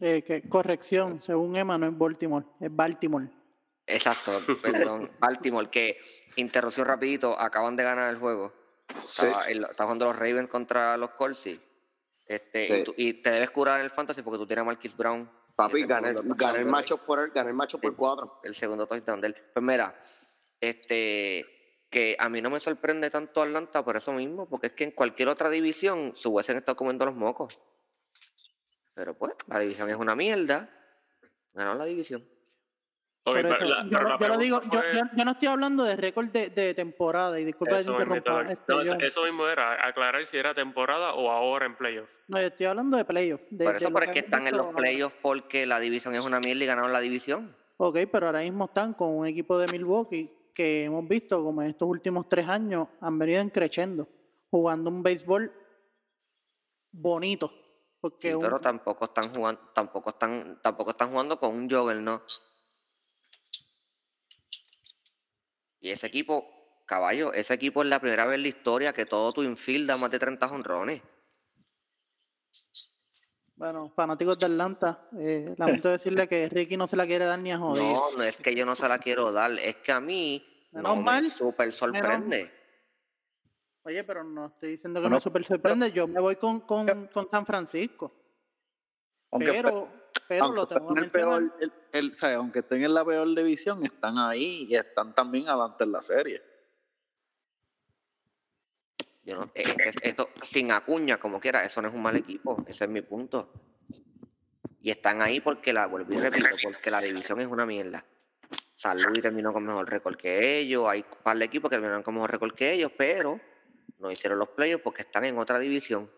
eh, 0.00 0.22
que, 0.22 0.46
corrección, 0.48 1.22
según 1.22 1.56
Emma 1.56 1.78
no 1.78 1.86
es 1.86 1.96
Baltimore, 1.96 2.44
es 2.60 2.74
Baltimore. 2.74 3.28
Exacto, 3.86 4.32
perdón. 4.62 5.10
Baltimore, 5.18 5.70
que 5.70 5.98
interrupción 6.36 6.86
rapidito, 6.86 7.38
acaban 7.38 7.76
de 7.76 7.84
ganar 7.84 8.10
el 8.12 8.18
juego. 8.18 8.52
Está 8.88 9.84
jugando 9.84 10.06
los 10.06 10.16
Ravens 10.16 10.48
contra 10.48 10.96
los 10.96 11.10
Colts. 11.12 11.38
sí. 11.38 11.60
Este, 12.26 12.66
Sí. 12.68 12.74
y, 12.74 12.84
tú- 12.84 12.94
y 12.96 13.12
te 13.22 13.30
debes 13.30 13.50
curar 13.50 13.78
en 13.78 13.84
el 13.84 13.90
fantasy 13.90 14.20
porque 14.22 14.38
tú 14.38 14.46
tienes 14.48 14.62
a 14.62 14.64
Marquis 14.66 14.96
Brown. 14.96 15.30
Papi, 15.54 15.84
gané, 15.86 16.10
el 16.10 16.66
macho 16.66 16.98
por 16.98 17.20
el, 17.20 17.30
gané 17.30 17.50
el 17.50 17.54
macho 17.56 17.78
por 17.78 17.92
Sí. 17.92 17.96
cuatro. 17.96 18.40
el 18.42 18.54
segundo 18.54 18.86
touchdown 18.86 19.20
de 19.20 19.28
él. 19.28 19.36
Pues 19.54 19.64
mira, 19.64 19.94
este, 20.60 21.46
que 21.90 22.16
a 22.18 22.28
mí 22.28 22.40
no 22.42 22.50
me 22.50 22.60
sorprende 22.60 23.10
tanto 23.10 23.42
Atlanta 23.42 23.84
por 23.84 23.96
eso 23.96 24.12
mismo, 24.12 24.48
porque 24.48 24.68
es 24.68 24.72
que 24.72 24.84
en 24.84 24.90
cualquier 24.90 25.28
otra 25.28 25.48
división 25.50 26.12
se 26.16 26.28
hubiesen 26.28 26.56
estado 26.56 26.76
comiendo 26.76 27.04
los 27.06 27.14
mocos. 27.14 27.58
Pero 28.94 29.14
pues, 29.16 29.34
la 29.46 29.58
división 29.60 29.88
es 29.90 29.96
una 29.96 30.16
mierda. 30.16 30.68
Ganó 31.52 31.74
la 31.74 31.84
división. 31.84 32.24
Pero 33.24 33.48
eso, 33.48 33.58
la- 33.64 33.82
yo, 33.82 33.90
pero 33.90 34.08
la 34.08 34.18
yo 34.20 34.28
lo 34.28 34.36
digo, 34.36 34.62
yo, 34.72 34.80
yo- 34.92 35.00
yo 35.16 35.24
no 35.24 35.32
estoy 35.32 35.48
hablando 35.48 35.82
de 35.82 35.96
récord 35.96 36.28
de, 36.28 36.48
de 36.50 36.74
temporada, 36.74 37.40
y 37.40 37.44
disculpa 37.44 37.78
Eso 37.78 37.98
mismo, 37.98 38.14
este, 38.14 38.30
no, 38.30 38.80
eso, 38.80 38.82
yo- 38.98 39.04
eso 39.04 39.24
mismo 39.24 39.48
era, 39.48 39.84
aclarar 39.84 40.24
si 40.26 40.36
era 40.38 40.54
temporada 40.54 41.12
o 41.14 41.28
ahora 41.30 41.66
en 41.66 41.74
playoff. 41.76 42.08
no, 42.28 42.40
yo 42.40 42.46
estoy 42.46 42.66
hablando 42.66 42.96
de 42.96 43.04
playoff. 43.04 43.40
de- 43.50 43.64
Por 43.64 43.76
eso, 43.76 43.92
pero 43.92 44.06
es 44.06 44.12
que 44.12 44.18
están 44.20 44.46
en 44.46 44.56
los 44.56 44.66
ahora. 44.66 44.76
playoffs 44.78 45.16
porque 45.22 45.66
la 45.66 45.80
división 45.80 46.14
es 46.14 46.24
una 46.24 46.38
mierda 46.38 46.62
y 46.62 46.66
ganaron 46.66 46.92
la 46.92 47.00
división. 47.00 47.56
Ok, 47.78 47.98
pero 48.12 48.26
ahora 48.26 48.40
mismo 48.42 48.66
están 48.66 48.94
con 48.94 49.08
un 49.08 49.26
equipo 49.26 49.58
de 49.58 49.66
Milwaukee 49.72 50.30
que 50.56 50.84
hemos 50.84 51.06
visto 51.06 51.44
como 51.44 51.60
en 51.60 51.68
estos 51.68 51.86
últimos 51.86 52.30
tres 52.30 52.48
años 52.48 52.88
han 53.02 53.18
venido 53.18 53.46
creciendo, 53.50 54.08
jugando 54.50 54.88
un 54.88 55.02
béisbol 55.02 55.52
bonito. 56.92 57.52
Porque 58.00 58.28
Sí, 58.28 58.34
un- 58.34 58.40
pero 58.40 58.58
tampoco 58.58 59.04
están 59.04 59.34
jugando, 59.34 59.60
tampoco 59.74 60.10
están, 60.10 60.58
tampoco 60.62 60.92
están 60.92 61.10
jugando 61.10 61.38
con 61.38 61.54
un 61.54 61.68
jogger, 61.68 61.98
¿no? 61.98 62.22
Y 65.78 65.90
ese 65.90 66.06
equipo 66.06 66.46
caballo, 66.86 67.34
ese 67.34 67.52
equipo 67.52 67.82
es 67.82 67.88
la 67.90 68.00
primera 68.00 68.24
vez 68.24 68.36
en 68.36 68.42
la 68.42 68.48
historia 68.48 68.92
que 68.94 69.04
todo 69.04 69.34
tu 69.34 69.42
infield 69.42 69.86
da 69.86 69.98
más 69.98 70.10
de 70.10 70.18
30 70.18 70.48
jonrones. 70.48 71.02
Bueno, 73.56 73.90
fanáticos 73.96 74.38
de 74.38 74.44
Atlanta, 74.46 75.08
eh, 75.18 75.54
lamento 75.56 75.88
decirle 75.88 76.28
que 76.28 76.48
Ricky 76.48 76.76
no 76.76 76.86
se 76.86 76.94
la 76.96 77.06
quiere 77.06 77.24
dar 77.24 77.38
ni 77.38 77.52
a 77.52 77.58
joder. 77.58 77.82
No, 77.82 78.10
no 78.16 78.22
es 78.22 78.36
que 78.36 78.54
yo 78.54 78.66
no 78.66 78.76
se 78.76 78.86
la 78.88 78.98
quiero 78.98 79.32
dar, 79.32 79.50
es 79.58 79.76
que 79.76 79.92
a 79.92 80.00
mí 80.00 80.44
Menos 80.72 80.90
no 80.90 80.96
me 80.96 81.02
mal, 81.02 81.30
súper 81.30 81.72
sorprende. 81.72 82.52
Oye, 83.84 84.04
pero 84.04 84.24
no 84.24 84.46
estoy 84.46 84.72
diciendo 84.72 84.98
que 84.98 85.02
Bueno, 85.02 85.16
me 85.16 85.20
super 85.20 85.46
sorprende. 85.46 85.92
Yo 85.92 86.06
me 86.08 86.20
voy 86.20 86.36
con, 86.36 86.60
con, 86.60 87.06
con 87.06 87.30
San 87.30 87.46
Francisco. 87.46 88.12
Aunque 89.30 89.52
fue- 89.54 89.62
Pero, 89.62 89.88
pero 90.28 90.44
aunque 90.44 90.56
lo 90.60 90.66
tengo 90.66 90.96
el 90.96 91.10
peor, 91.10 91.42
el- 91.60 91.72
el- 91.92 92.10
o 92.10 92.14
sea, 92.14 92.34
aunque 92.36 92.58
estén 92.58 92.82
en 92.82 92.92
la 92.92 93.04
peor 93.04 93.32
división, 93.34 93.84
están 93.86 94.18
ahí 94.18 94.66
y 94.68 94.74
están 94.74 95.14
también 95.14 95.48
adelante 95.48 95.84
en 95.84 95.92
la 95.92 96.02
serie. 96.02 96.42
Yo 99.26 99.36
no- 99.36 99.50
es 99.54 99.74
que 99.74 100.08
esto, 100.08 100.30
sin 100.40 100.70
Acuña, 100.70 101.18
como 101.18 101.40
quiera, 101.40 101.64
eso 101.64 101.82
no 101.82 101.88
es 101.88 101.94
un 101.94 102.00
mal 102.00 102.14
equipo. 102.14 102.64
Ese 102.66 102.84
es 102.84 102.90
mi 102.90 103.02
punto. 103.02 103.52
Y 104.80 104.90
están 104.90 105.20
ahí 105.20 105.40
porque 105.40 105.72
la, 105.72 105.86
vuelvo 105.86 106.14
y 106.14 106.18
repito, 106.18 106.46
porque 106.62 106.92
la 106.92 107.00
división 107.00 107.40
es 107.40 107.48
una 107.48 107.66
mierda. 107.66 108.04
San 108.76 109.02
Luis 109.02 109.20
terminó 109.20 109.52
con 109.52 109.64
mejor 109.64 109.90
récord 109.90 110.16
que 110.16 110.58
ellos. 110.58 110.86
Hay 110.86 111.00
un 111.00 111.22
par 111.24 111.36
de 111.36 111.44
equipos 111.44 111.68
que 111.68 111.74
terminaron 111.76 112.04
con 112.04 112.14
mejor 112.14 112.30
récord 112.30 112.54
que 112.54 112.72
ellos, 112.72 112.92
pero 112.96 113.40
no 113.98 114.12
hicieron 114.12 114.38
los 114.38 114.50
playoffs 114.50 114.84
porque 114.84 115.02
están 115.02 115.24
en 115.24 115.38
otra 115.38 115.58
división. 115.58 116.08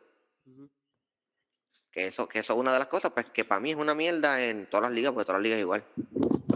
Que 1.90 2.06
eso, 2.06 2.28
que 2.28 2.40
eso 2.40 2.52
es 2.52 2.58
una 2.58 2.74
de 2.74 2.78
las 2.80 2.88
cosas, 2.88 3.12
pues 3.12 3.26
que 3.30 3.46
para 3.46 3.60
mí 3.60 3.70
es 3.70 3.76
una 3.76 3.94
mierda 3.94 4.44
en 4.44 4.66
todas 4.68 4.82
las 4.82 4.92
ligas, 4.92 5.12
porque 5.12 5.24
todas 5.24 5.40
las 5.40 5.44
ligas 5.44 5.56
es 5.56 5.62
igual. 5.62 5.84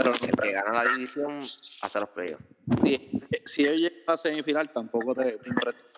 Pero 0.03 0.15
El 0.15 0.37
que 0.37 0.53
gana 0.53 0.85
la 0.85 0.93
división 0.93 1.41
hace 1.83 2.01
los 2.01 2.09
playoffs. 2.11 2.45
si, 2.83 3.23
si 3.45 3.63
ellos 3.67 3.81
llegan 3.81 4.03
a 4.09 4.11
la 4.13 4.17
semifinal, 4.19 4.73
tampoco 4.73 5.15
te, 5.15 5.39
te 5.39 5.51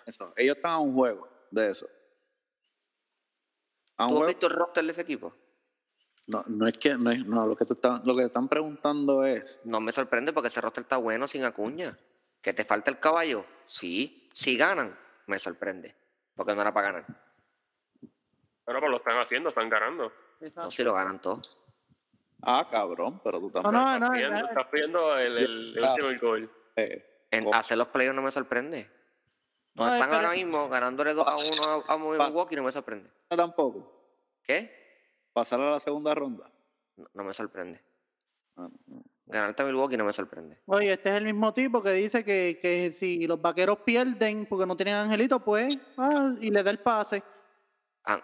eso. 0.07 0.33
Ellos 0.37 0.57
están 0.57 0.73
a 0.73 0.79
un 0.79 0.95
juego 0.95 1.29
de 1.51 1.71
eso. 1.71 1.87
A 3.97 4.07
un 4.07 4.11
¿Tú 4.11 4.15
has 4.17 4.19
juego. 4.19 4.27
visto 4.27 4.47
el 4.49 4.53
roster 4.55 4.85
de 4.85 4.91
ese 4.93 5.03
equipo? 5.03 5.35
No, 6.27 6.43
no 6.49 6.67
es 6.67 6.77
que, 6.79 6.95
no, 6.95 7.11
es- 7.11 7.25
no, 7.27 7.47
lo 7.47 7.55
que 7.57 7.65
te 7.65 7.75
están, 7.75 8.03
lo 8.05 8.15
que 8.15 8.23
te 8.23 8.27
están 8.27 8.49
preguntando 8.49 9.25
es, 9.25 9.61
No 9.65 9.81
me 9.81 9.93
sorprende 9.93 10.33
porque 10.33 10.49
ese 10.49 10.61
roster 10.61 10.83
está 10.83 10.97
bueno 10.97 11.29
sin 11.29 11.45
Acuña. 11.45 11.97
¿Que 12.41 12.53
te 12.53 12.65
falta 12.65 12.91
el 12.91 12.99
caballo? 12.99 13.47
Sí. 13.67 14.29
Si 14.33 14.57
ganan, 14.57 14.99
me 15.27 15.39
sorprende. 15.39 15.95
Porque 16.35 16.55
no 16.55 16.61
era 16.63 16.73
para 16.75 16.93
ganar. 16.93 17.07
Pero 18.67 18.81
pues 18.81 18.91
lo 18.91 18.97
están 18.97 19.19
haciendo, 19.19 19.51
están 19.51 19.69
ganando. 19.69 20.13
No, 20.57 20.71
si 20.71 20.83
lo 20.83 20.95
ganan 20.95 21.21
todos. 21.21 21.57
Ah, 22.47 22.67
cabrón, 22.71 23.21
pero 23.25 23.39
tú 23.41 23.51
No, 23.55 23.63
también. 23.63 23.75
no, 23.83 23.93
estás 23.95 24.01
no, 24.01 24.11
pidiendo, 24.13 24.41
no, 24.41 24.49
estás 24.49 24.67
pidiendo 24.71 25.19
el, 25.19 25.39
el, 25.39 25.79
el 25.79 25.85
último 25.85 26.09
gol. 26.29 26.53
eh, 26.77 27.27
En 27.31 27.55
hacer 27.55 27.79
los 27.79 27.89
playoffs 27.89 28.17
no 28.17 28.23
me 28.23 28.31
sorprende. 28.31 28.91
No 29.75 29.87
No, 29.87 29.93
están 29.95 30.09
pero- 30.11 30.21
ahora 30.21 30.31
mismo 30.37 30.69
ganándole 30.69 31.15
2 31.15 31.27
a 31.27 31.37
1 31.37 31.65
a, 31.65 31.93
a 31.95 31.99
Milwaukee, 31.99 32.57
no 32.57 32.63
me 32.63 32.73
sorprende. 32.73 33.11
tampoco. 33.29 33.91
¿Qué? 34.43 34.71
Pasar 35.33 35.61
a 35.61 35.71
la 35.71 35.81
segunda 35.81 36.15
ronda. 36.15 36.51
No, 36.97 37.07
no 37.13 37.25
me 37.25 37.35
sorprende. 37.35 37.83
Ah, 38.57 38.69
no. 38.87 39.03
Ganarte 39.27 39.63
a 39.63 39.67
Milwaukee 39.67 39.97
no 39.97 40.05
me 40.05 40.13
sorprende. 40.13 40.61
Oye, 40.67 40.93
este 40.93 41.09
es 41.09 41.17
el 41.17 41.25
mismo 41.25 41.53
tipo 41.55 41.83
que 41.83 41.91
dice 41.93 42.23
que, 42.25 42.59
que 42.61 42.93
si 42.93 43.27
los 43.27 43.41
vaqueros 43.41 43.79
pierden 43.79 44.47
porque 44.47 44.67
no 44.67 44.77
tienen 44.77 44.95
angelito, 44.97 45.41
pues, 45.41 45.77
ah, 45.97 46.35
y 46.41 46.51
le 46.51 46.63
da 46.63 46.71
el 46.71 46.79
pase. 46.79 47.23
Ah, 48.05 48.23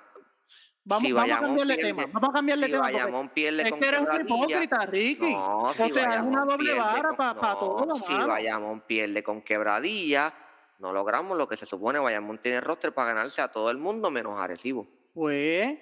Vamos, 0.90 1.06
Si 1.06 1.12
vamos 1.12 1.36
a 1.36 1.40
cambiarle 1.40 1.76
pierde- 1.76 1.94
tema. 1.94 2.10
Vamos 2.12 2.30
a 2.30 2.32
cambiarle 2.32 2.66
si 2.66 2.72
tema. 2.72 2.82
Bayamón 2.84 3.28
pierde 3.28 3.62
es 3.62 3.70
con 3.70 3.80
que 3.80 3.86
eres 3.86 4.00
un 4.00 4.20
hipócrita, 4.20 4.86
Ricky. 4.86 5.32
No, 5.34 5.58
o 5.58 5.72
si 5.72 5.92
sea, 5.92 6.16
es 6.16 6.22
una 6.22 6.44
doble 6.44 6.74
vara 6.74 7.12
para 7.12 7.34
no, 7.34 7.58
todo, 7.58 7.96
Si 7.96 8.12
mano. 8.12 8.26
Bayamón 8.26 8.80
pierde 8.80 9.22
con 9.22 9.40
quebradilla, 9.40 10.34
no 10.80 10.92
logramos 10.92 11.38
lo 11.38 11.46
que 11.48 11.56
se 11.56 11.64
supone. 11.64 12.00
Bayamón 12.00 12.38
tiene 12.38 12.60
roster 12.60 12.92
para 12.92 13.14
ganarse 13.14 13.40
a 13.40 13.52
todo 13.52 13.70
el 13.70 13.78
mundo 13.78 14.10
menos 14.10 14.36
Arecibo. 14.36 14.88
Pues, 15.14 15.78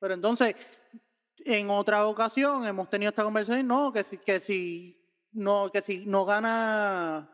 pero 0.00 0.14
entonces, 0.14 0.56
en 1.44 1.70
otra 1.70 2.04
ocasión 2.06 2.66
hemos 2.66 2.90
tenido 2.90 3.10
esta 3.10 3.22
conversación, 3.22 3.64
no, 3.68 3.92
que 3.92 4.02
si, 4.02 4.18
que 4.18 4.40
si 4.40 5.00
no, 5.30 5.70
que 5.70 5.80
si 5.80 6.06
no 6.06 6.24
gana 6.24 7.30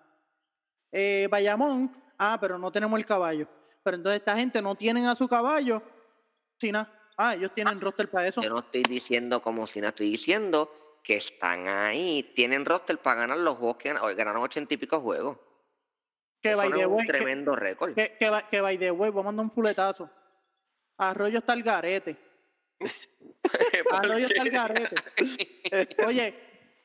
eh, 0.92 1.28
Bayamón, 1.30 1.90
ah, 2.18 2.36
pero 2.38 2.58
no 2.58 2.70
tenemos 2.70 2.98
el 2.98 3.06
caballo. 3.06 3.48
Pero 3.82 3.96
entonces 3.96 4.18
esta 4.18 4.36
gente 4.36 4.60
no 4.60 4.74
tienen 4.74 5.06
a 5.06 5.14
su 5.14 5.26
caballo, 5.26 5.82
nada. 6.70 6.92
Ah, 7.16 7.34
ellos 7.34 7.52
tienen 7.54 7.80
roster 7.80 8.08
para 8.10 8.28
eso. 8.28 8.40
Yo 8.42 8.50
no 8.50 8.58
estoy 8.58 8.82
diciendo 8.82 9.40
como 9.40 9.66
si 9.66 9.80
no 9.80 9.88
estoy 9.88 10.10
diciendo 10.10 10.98
que 11.02 11.16
están 11.16 11.68
ahí, 11.68 12.22
tienen 12.34 12.64
roster 12.64 12.98
para 12.98 13.20
ganar 13.20 13.38
los 13.38 13.56
juegos 13.56 13.76
que 13.78 13.88
ganan- 13.92 14.16
ganaron 14.16 14.42
ochenta 14.42 14.74
y 14.74 14.76
pico 14.76 15.00
juegos. 15.00 15.38
Que 16.42 16.50
Eso 16.50 16.58
by 16.58 16.68
no 16.70 16.76
the 16.76 16.82
es 16.82 16.86
un 16.88 16.94
way, 16.94 17.06
que- 17.06 17.12
tremendo 17.12 17.56
récord. 17.56 17.94
que, 17.94 18.16
que, 18.18 18.30
que 18.50 18.60
by 18.60 18.76
the 18.78 18.90
way, 18.90 19.10
voy 19.10 19.20
a 19.20 19.24
mandar 19.24 19.44
un 19.44 19.50
fuletazo. 19.50 20.10
Arroyo 20.98 21.38
está 21.38 21.52
el 21.54 21.62
garete. 21.62 22.16
Arroyo 23.92 24.26
está 24.26 24.42
el 24.42 24.50
garete. 24.50 24.96
Oye, 26.06 26.34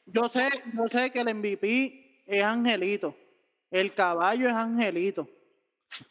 yo 0.05 0.29
sé, 0.29 0.50
yo 0.73 0.88
sé 0.89 1.11
que 1.11 1.19
el 1.21 1.33
MVP 1.35 2.23
es 2.25 2.43
Angelito. 2.43 3.15
El 3.69 3.93
caballo 3.93 4.47
es 4.47 4.53
Angelito. 4.53 5.27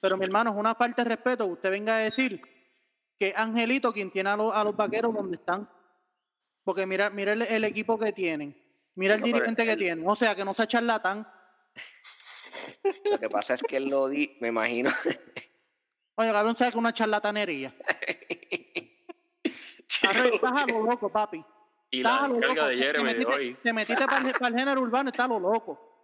Pero 0.00 0.17
mi 0.17 0.25
hermano, 0.25 0.50
es 0.50 0.57
una 0.57 0.75
falta 0.75 1.03
de 1.05 1.11
respeto 1.11 1.47
que 1.47 1.53
usted 1.53 1.71
venga 1.71 1.97
a 1.97 2.00
decir 2.00 2.41
que 3.21 3.35
Angelito 3.37 3.93
quien 3.93 4.11
tiene 4.11 4.31
a, 4.31 4.37
los- 4.37 4.55
a 4.57 4.65
los 4.65 4.75
vaqueros 4.75 5.12
donde 5.15 5.37
están. 5.37 5.69
Porque 6.65 6.87
mira, 6.87 7.11
mira 7.11 7.35
el, 7.35 7.43
el 7.43 7.65
equipo 7.65 7.99
que 7.99 8.12
tienen. 8.12 8.57
Mira 8.95 9.15
el 9.17 9.21
dirigente 9.23 9.65
que 9.67 9.77
tienen. 9.77 10.09
O 10.09 10.17
sea, 10.17 10.35
que 10.35 10.43
no 10.43 10.55
sea 10.55 10.67
charlatán. 10.67 11.31
Lo 13.11 13.19
que 13.19 13.29
pasa 13.29 13.53
es 13.55 13.62
que 13.62 13.77
él 13.77 13.91
lo 13.91 14.09
di, 14.09 14.39
me 14.41 14.49
imagino. 14.49 14.91
Oye, 16.15 16.33
cabrón, 16.33 16.57
sabe 16.57 16.73
que 16.73 16.79
una 16.79 16.95
charlatanería. 16.95 17.75
Estás 19.45 20.53
a 20.53 20.67
lo 20.67 20.83
loco, 20.83 21.11
papi. 21.12 21.45
Y 21.91 21.99
Estás 21.99 22.17
la 22.21 22.25
a 22.25 22.29
lo 22.29 22.41
loco. 22.41 22.55
de 22.67 22.77
Te 22.77 22.83
Jeremy 22.83 23.05
de 23.05 23.12
metiste, 23.15 23.35
hoy. 23.35 23.57
te 23.62 23.73
metiste 23.75 24.07
para 24.07 24.27
el, 24.29 24.33
para 24.33 24.49
el 24.49 24.55
género 24.59 24.81
urbano, 24.81 25.11
está 25.11 25.25
a 25.25 25.29
lo 25.29 25.39
loco. 25.41 26.03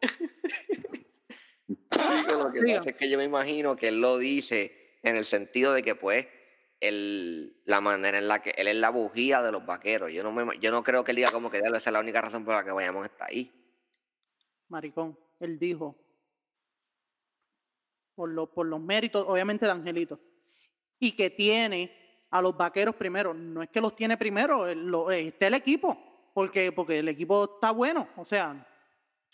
Digo, 1.66 2.42
lo 2.44 2.52
que 2.52 2.60
Diga. 2.62 2.76
pasa 2.78 2.90
es 2.90 2.96
que 2.96 3.08
yo 3.08 3.16
me 3.18 3.24
imagino 3.24 3.74
que 3.76 3.88
él 3.88 4.00
lo 4.02 4.18
dice 4.18 4.98
en 5.02 5.16
el 5.16 5.24
sentido 5.24 5.72
de 5.72 5.82
que, 5.82 5.94
pues, 5.94 6.26
el, 6.80 7.60
la 7.64 7.80
manera 7.80 8.18
en 8.18 8.28
la 8.28 8.42
que 8.42 8.50
él 8.50 8.68
es 8.68 8.76
la 8.76 8.90
bujía 8.90 9.42
de 9.42 9.52
los 9.52 9.64
vaqueros. 9.64 10.12
Yo 10.12 10.22
no, 10.22 10.32
me, 10.32 10.58
yo 10.58 10.70
no 10.70 10.82
creo 10.82 11.02
que 11.04 11.12
él 11.12 11.16
diga 11.16 11.32
como 11.32 11.50
que 11.50 11.58
"Diablo, 11.58 11.76
esa 11.78 11.90
es 11.90 11.94
la 11.94 12.00
única 12.00 12.20
razón 12.20 12.44
por 12.44 12.54
la 12.54 12.64
que 12.64 12.70
Bayamón 12.72 13.04
está 13.04 13.26
ahí. 13.26 13.52
Maricón, 14.68 15.18
él 15.40 15.58
dijo, 15.58 15.96
por, 18.14 18.28
lo- 18.30 18.52
por 18.52 18.66
los 18.66 18.80
méritos, 18.80 19.24
obviamente, 19.28 19.64
de 19.66 19.72
Angelito, 19.72 20.18
y 20.98 21.12
que 21.12 21.30
tiene 21.30 22.24
a 22.30 22.42
los 22.42 22.56
vaqueros 22.56 22.94
primero. 22.96 23.32
No 23.34 23.62
es 23.62 23.68
que 23.70 23.80
los 23.80 23.94
tiene 23.94 24.16
primero, 24.16 24.74
lo- 24.74 25.10
está 25.10 25.46
el 25.46 25.54
equipo, 25.54 26.30
porque, 26.34 26.72
porque 26.72 26.98
el 26.98 27.08
equipo 27.08 27.44
está 27.54 27.70
bueno, 27.70 28.08
o 28.16 28.24
sea, 28.24 28.66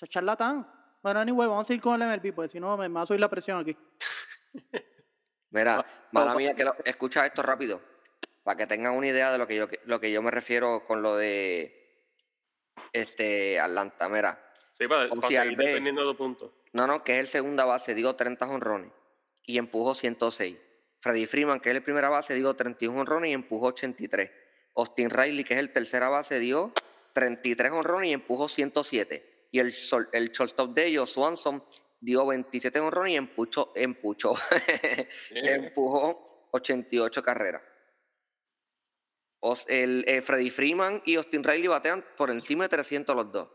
charlatán. 0.09 0.67
Bueno, 1.03 1.21
anyway, 1.21 1.49
vamos 1.49 1.69
a 1.69 1.75
ir 1.75 1.81
con 1.81 2.01
el 2.01 2.09
MLB, 2.09 2.33
porque 2.35 2.51
si 2.51 2.61
no 2.61 2.77
me, 2.77 2.89
me 2.89 2.95
va 2.97 3.03
a 3.03 3.07
subir 3.07 3.21
la 3.21 3.29
presión 3.31 3.59
aquí. 3.59 3.77
Mira, 5.53 5.85
mala 6.13 6.35
mía, 6.35 6.55
que 6.55 6.65
lo- 6.65 6.75
escucha 6.85 7.25
esto 7.27 7.43
rápido, 7.43 7.81
para 8.43 8.57
que 8.57 8.67
tengan 8.67 8.95
una 8.95 9.07
idea 9.09 9.31
de 9.31 9.39
lo 9.39 9.47
que 9.47 9.57
yo, 9.57 9.69
lo 9.85 10.01
que 10.01 10.11
yo 10.11 10.21
me 10.23 10.31
refiero 10.31 10.83
con 10.85 11.03
lo 11.03 11.17
de 11.17 11.79
este 12.93 13.61
Atlanta. 13.61 14.09
Mira, 14.09 14.39
Sí, 14.73 14.89
para, 14.89 15.09
para 15.09 15.21
si 15.29 15.35
seguir 15.35 15.59
Albe- 15.59 15.67
defendiendo 15.67 16.05
tu 16.11 16.17
punto. 16.17 16.53
No, 16.73 16.87
no, 16.87 17.05
que 17.05 17.13
es 17.15 17.21
el 17.21 17.27
segunda 17.27 17.65
base, 17.65 17.95
digo 17.95 18.17
30 18.17 18.47
honrones 18.49 18.91
y 19.45 19.59
empujó 19.59 19.95
106. 19.95 20.57
Freddy 21.01 21.27
Freeman, 21.27 21.61
que 21.61 21.71
es 21.71 21.77
el 21.77 21.83
primera 21.83 22.09
base, 22.09 22.33
digo 22.35 22.55
31 22.55 23.01
honrones 23.01 23.31
y 23.31 23.33
empujó 23.35 23.67
83. 23.67 24.31
Austin 24.77 25.11
Riley, 25.11 25.45
que 25.45 25.55
es 25.55 25.61
el 25.61 25.71
tercera 25.73 26.09
base, 26.09 26.39
dio 26.39 26.73
33 27.13 27.73
honrones 27.73 28.09
y 28.11 28.13
empujó 28.15 28.49
107. 28.49 29.49
Y 29.51 29.59
el, 29.59 29.73
sol- 29.73 30.09
el 30.13 30.31
shortstop 30.31 30.71
de 30.73 30.87
ellos, 30.87 31.11
Swanson, 31.13 31.63
dio 32.03 32.27
27 32.27 32.81
honrones 32.81 33.13
y 33.13 33.17
empuchó, 33.17 33.73
empuchó, 33.75 34.35
empujó 35.31 36.49
88 36.53 37.23
carreras. 37.23 37.63
Os- 39.41 39.65
el, 39.69 40.05
eh, 40.07 40.21
Freddy 40.21 40.51
Freeman 40.51 41.01
y 41.07 41.15
Austin 41.17 41.43
Riley 41.45 41.69
batean 41.69 42.05
por 42.17 42.31
encima 42.31 42.65
de 42.65 42.69
300 42.71 43.15
los 43.17 43.33
dos. 43.33 43.49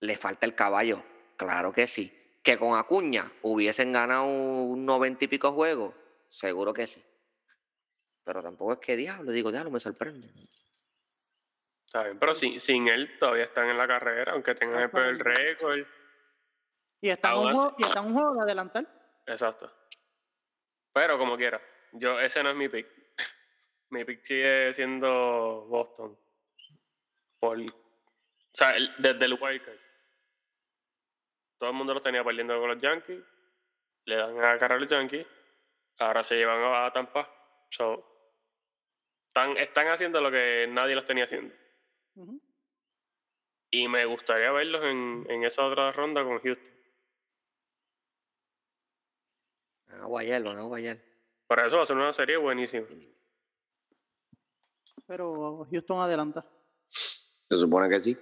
Le 0.00 0.16
falta 0.16 0.46
el 0.46 0.54
caballo, 0.54 1.02
claro 1.36 1.72
que 1.72 1.86
sí. 1.86 2.12
Que 2.42 2.58
con 2.58 2.76
Acuña 2.78 3.32
hubiesen 3.42 3.92
ganado 3.92 4.26
un 4.26 4.84
90 4.84 5.24
y 5.24 5.28
pico 5.28 5.52
juegos, 5.52 5.94
seguro 6.28 6.74
que 6.74 6.86
sí. 6.86 7.02
Pero 8.22 8.42
tampoco 8.42 8.74
es 8.74 8.78
que 8.80 8.96
diablo, 8.96 9.32
digo, 9.32 9.50
diablo, 9.50 9.70
me 9.70 9.80
sorprende. 9.80 10.28
Está 11.94 12.06
bien, 12.06 12.18
pero 12.18 12.34
sin, 12.34 12.58
sin 12.58 12.88
él 12.88 13.16
todavía 13.20 13.44
están 13.44 13.68
en 13.68 13.78
la 13.78 13.86
carrera, 13.86 14.32
aunque 14.32 14.56
tengan 14.56 14.82
el 14.82 14.90
peor 14.90 15.16
récord. 15.16 15.78
Y 17.00 17.08
está 17.08 17.30
en 17.30 17.38
un 17.38 17.54
juego, 17.54 17.76
y 17.78 17.84
está 17.84 18.00
en 18.00 18.06
un 18.06 18.14
juego 18.14 18.34
de 18.34 18.40
adelantar. 18.42 18.84
Exacto. 19.24 19.72
Pero 20.92 21.16
como 21.18 21.36
quiera, 21.36 21.62
yo 21.92 22.18
ese 22.18 22.42
no 22.42 22.50
es 22.50 22.56
mi 22.56 22.68
pick. 22.68 22.88
mi 23.90 24.04
pick 24.04 24.24
sigue 24.24 24.74
siendo 24.74 25.66
Boston. 25.68 26.18
Por, 27.38 27.60
o 27.60 27.64
sea, 28.52 28.70
el- 28.72 28.92
desde 28.98 29.26
el 29.26 29.38
wildcard. 29.40 29.78
todo 31.60 31.70
el 31.70 31.76
mundo 31.76 31.94
los 31.94 32.02
tenía 32.02 32.24
perdiendo 32.24 32.58
con 32.58 32.70
los 32.70 32.80
Yankees. 32.80 33.22
Le 34.06 34.16
dan 34.16 34.36
a 34.42 34.58
cara 34.58 34.74
a 34.74 34.78
los 34.78 34.88
Yankees. 34.88 35.24
Ahora 36.00 36.24
se 36.24 36.34
llevan 36.34 36.60
a 36.60 36.92
Tampa. 36.92 37.30
So, 37.70 38.04
están, 39.28 39.56
están 39.58 39.86
haciendo 39.86 40.20
lo 40.20 40.32
que 40.32 40.66
nadie 40.68 40.96
los 40.96 41.04
tenía 41.04 41.22
haciendo. 41.22 41.54
Y 43.70 43.88
me 43.88 44.04
gustaría 44.06 44.52
verlos 44.52 44.82
en, 44.84 45.26
en 45.28 45.44
esa 45.44 45.66
otra 45.66 45.90
ronda 45.92 46.22
con 46.24 46.38
Houston. 46.40 46.68
No, 49.88 50.08
guayarlo, 50.08 50.54
no, 50.54 50.68
guayar. 50.68 50.98
Para 51.46 51.66
eso 51.66 51.76
va 51.76 51.82
a 51.82 51.86
ser 51.86 51.96
una 51.96 52.12
serie 52.12 52.36
buenísima. 52.36 52.86
Pero 55.06 55.66
Houston 55.70 56.00
adelanta. 56.00 56.46
Se 56.88 57.56
supone 57.56 57.88
que 57.88 58.00
sí. 58.00 58.16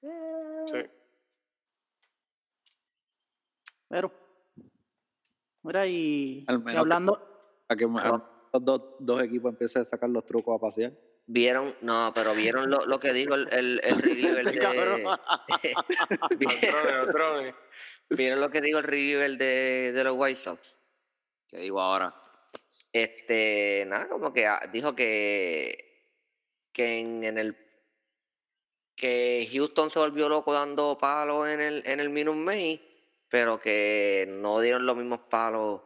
Sí. 0.00 0.78
Pero. 3.88 4.12
Mira, 5.62 5.86
y, 5.86 6.44
Al 6.48 6.56
y 6.56 6.58
menos 6.58 6.72
que- 6.72 6.78
hablando. 6.78 7.62
A 7.68 7.76
que 7.76 7.86
Claro. 7.88 8.24
los 8.52 8.64
dos, 8.64 8.82
dos 9.00 9.22
equipos 9.22 9.50
empiecen 9.52 9.82
a 9.82 9.84
sacar 9.84 10.08
los 10.08 10.24
trucos 10.24 10.56
a 10.56 10.60
pasear. 10.60 10.92
Vieron, 11.28 11.74
no, 11.80 12.12
pero 12.14 12.34
vieron 12.34 12.70
lo, 12.70 12.86
lo 12.86 13.00
que 13.00 13.12
dijo 13.12 13.34
el, 13.34 13.48
el, 13.52 13.80
el 13.82 13.98
reliever 14.00 14.46
Este 14.46 14.60
de. 16.36 17.06
Drones. 17.12 17.54
¿Vieron 18.10 18.40
lo 18.40 18.48
que 18.50 18.60
dijo 18.60 18.78
el 18.78 18.84
reliever 18.84 19.36
de, 19.36 19.92
de 19.92 20.04
los 20.04 20.14
White 20.16 20.38
Sox? 20.38 20.76
¿Qué 21.48 21.58
digo 21.58 21.80
ahora? 21.80 22.14
Este, 22.92 23.84
nada, 23.88 24.08
como 24.08 24.32
que 24.32 24.46
ah, 24.46 24.60
dijo 24.72 24.94
que, 24.94 26.12
que 26.72 27.00
en, 27.00 27.24
en 27.24 27.38
el 27.38 27.56
que 28.94 29.48
Houston 29.52 29.90
se 29.90 29.98
volvió 29.98 30.28
loco 30.28 30.52
dando 30.52 30.96
palos 30.96 31.48
en 31.48 31.60
el, 31.60 31.82
en 31.86 31.98
el 31.98 32.08
Minute 32.08 32.38
Maid, 32.38 32.80
pero 33.28 33.60
que 33.60 34.26
no 34.28 34.60
dieron 34.60 34.86
los 34.86 34.96
mismos 34.96 35.20
palos 35.28 35.82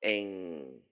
en, 0.00 0.84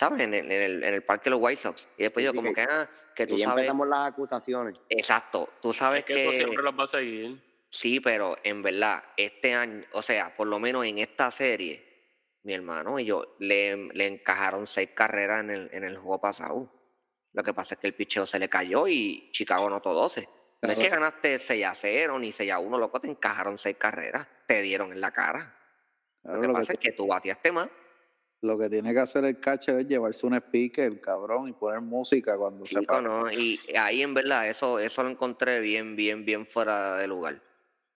¿sabes? 0.00 0.22
En 0.22 0.32
el, 0.32 0.50
en 0.50 0.62
el, 0.62 0.82
en 0.84 0.94
el 0.94 1.02
parque 1.02 1.24
de 1.24 1.30
los 1.32 1.40
White 1.42 1.60
Sox. 1.60 1.86
Y 1.98 2.04
después 2.04 2.24
yo 2.24 2.30
sí, 2.30 2.36
como 2.36 2.48
que- 2.48 2.54
que, 2.54 2.62
ah, 2.62 2.88
que 3.14 3.26
tú 3.26 3.36
ya 3.36 3.48
sabes, 3.48 3.64
empezamos 3.64 3.86
las 3.88 4.08
acusaciones. 4.08 4.80
exacto, 4.88 5.50
tú 5.60 5.74
sabes 5.74 6.00
Es 6.00 6.04
que 6.06 6.22
eso 6.22 6.32
siempre 6.32 6.62
los 6.62 6.74
va 6.78 6.84
a 6.84 6.88
seguir. 6.88 7.38
Sí, 7.68 8.00
pero 8.00 8.36
en 8.42 8.62
verdad, 8.62 9.02
este 9.16 9.52
año, 9.54 9.84
o 9.92 10.00
sea, 10.00 10.34
por 10.34 10.48
lo 10.48 10.58
menos 10.58 10.86
en 10.86 10.96
esta 10.98 11.30
serie, 11.30 11.86
mi 12.44 12.54
hermano 12.54 12.98
y 12.98 13.04
yo 13.04 13.36
le, 13.40 13.76
le 13.92 14.06
encajaron 14.06 14.66
seis 14.66 14.88
carreras 14.94 15.40
en 15.40 15.50
el, 15.50 15.68
en 15.72 15.84
el 15.84 15.98
juego 15.98 16.18
pasado. 16.18 16.72
Lo 17.34 17.42
que 17.44 17.52
pasa 17.52 17.74
es 17.74 17.80
que 17.80 17.86
el 17.88 17.94
picheo 17.94 18.26
se 18.26 18.38
le 18.38 18.48
cayó 18.48 18.88
y 18.88 19.28
Chicago 19.32 19.66
anotó 19.66 19.92
12. 19.92 20.26
No 20.62 20.72
es 20.72 20.78
que 20.78 20.88
ganaste 20.88 21.38
6 21.38 21.64
a 21.66 21.74
0 21.74 22.18
ni 22.18 22.32
6 22.32 22.50
a 22.50 22.58
1, 22.58 22.78
loco, 22.78 23.00
te 23.00 23.08
encajaron 23.08 23.56
seis 23.58 23.76
carreras. 23.78 24.26
Te 24.46 24.62
dieron 24.62 24.92
en 24.92 25.00
la 25.00 25.10
cara. 25.10 25.54
Claro, 26.22 26.36
lo 26.36 26.40
que 26.42 26.48
lo, 26.48 26.52
pasa 26.54 26.72
que, 26.72 26.78
es 26.78 26.80
que 26.80 26.92
tú 26.92 27.06
bateaste 27.06 27.52
más. 27.52 27.68
Lo 28.42 28.58
que 28.58 28.70
tiene 28.70 28.94
que 28.94 29.00
hacer 29.00 29.24
el 29.24 29.38
catcher 29.38 29.80
es 29.80 29.86
llevarse 29.86 30.26
un 30.26 30.34
speaker, 30.34 31.00
cabrón, 31.00 31.48
y 31.48 31.52
poner 31.52 31.82
música 31.82 32.36
cuando 32.36 32.64
se 32.64 32.80
Chico, 32.80 32.94
para. 32.94 33.02
¿no? 33.02 33.30
Y 33.30 33.58
ahí 33.76 34.02
en 34.02 34.14
verdad, 34.14 34.48
eso, 34.48 34.78
eso 34.78 35.02
lo 35.02 35.10
encontré 35.10 35.60
bien, 35.60 35.94
bien, 35.94 36.24
bien 36.24 36.46
fuera 36.46 36.96
de 36.96 37.06
lugar. 37.06 37.42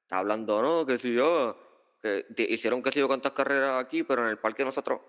Está 0.03 0.19
hablando, 0.19 0.61
no, 0.61 0.85
que 0.85 0.99
si 0.99 1.15
yo, 1.15 1.57
que 2.03 2.27
hicieron 2.49 2.83
que 2.83 2.93
si 2.93 2.99
yo 2.99 3.07
cuántas 3.07 3.33
carreras 3.33 3.83
aquí, 3.83 4.03
pero 4.03 4.23
en 4.23 4.29
el 4.29 4.39
parque 4.39 4.65
nosotros. 4.65 5.01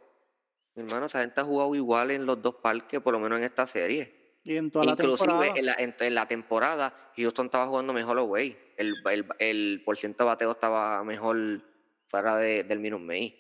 Mi 0.75 0.83
hermano, 0.83 1.05
esa 1.07 1.21
gente 1.21 1.41
ha 1.41 1.43
jugado 1.43 1.75
igual 1.75 2.12
en 2.12 2.25
los 2.25 2.41
dos 2.41 2.55
parques, 2.55 3.01
por 3.01 3.13
lo 3.13 3.19
menos 3.19 3.39
en 3.39 3.45
esta 3.45 3.67
serie. 3.67 4.39
Y 4.43 4.55
en 4.57 4.71
toda 4.71 4.86
la 4.86 4.91
Inclusive 4.91 5.27
temporada. 5.27 5.60
en 5.60 5.65
la, 5.65 5.73
en, 5.77 5.95
en 5.99 6.15
la 6.15 6.27
temporada, 6.27 6.93
Houston 7.17 7.47
estaba 7.47 7.67
jugando 7.67 7.93
mejor 7.93 8.19
away. 8.19 8.57
El, 8.77 8.93
el, 9.10 9.25
el 9.39 9.81
porciento 9.83 10.23
de 10.23 10.27
bateo 10.27 10.51
estaba 10.51 11.03
mejor 11.03 11.62
fuera 12.07 12.38
de, 12.38 12.63
del 12.63 12.79
Minute 12.79 13.03
Maid. 13.03 13.33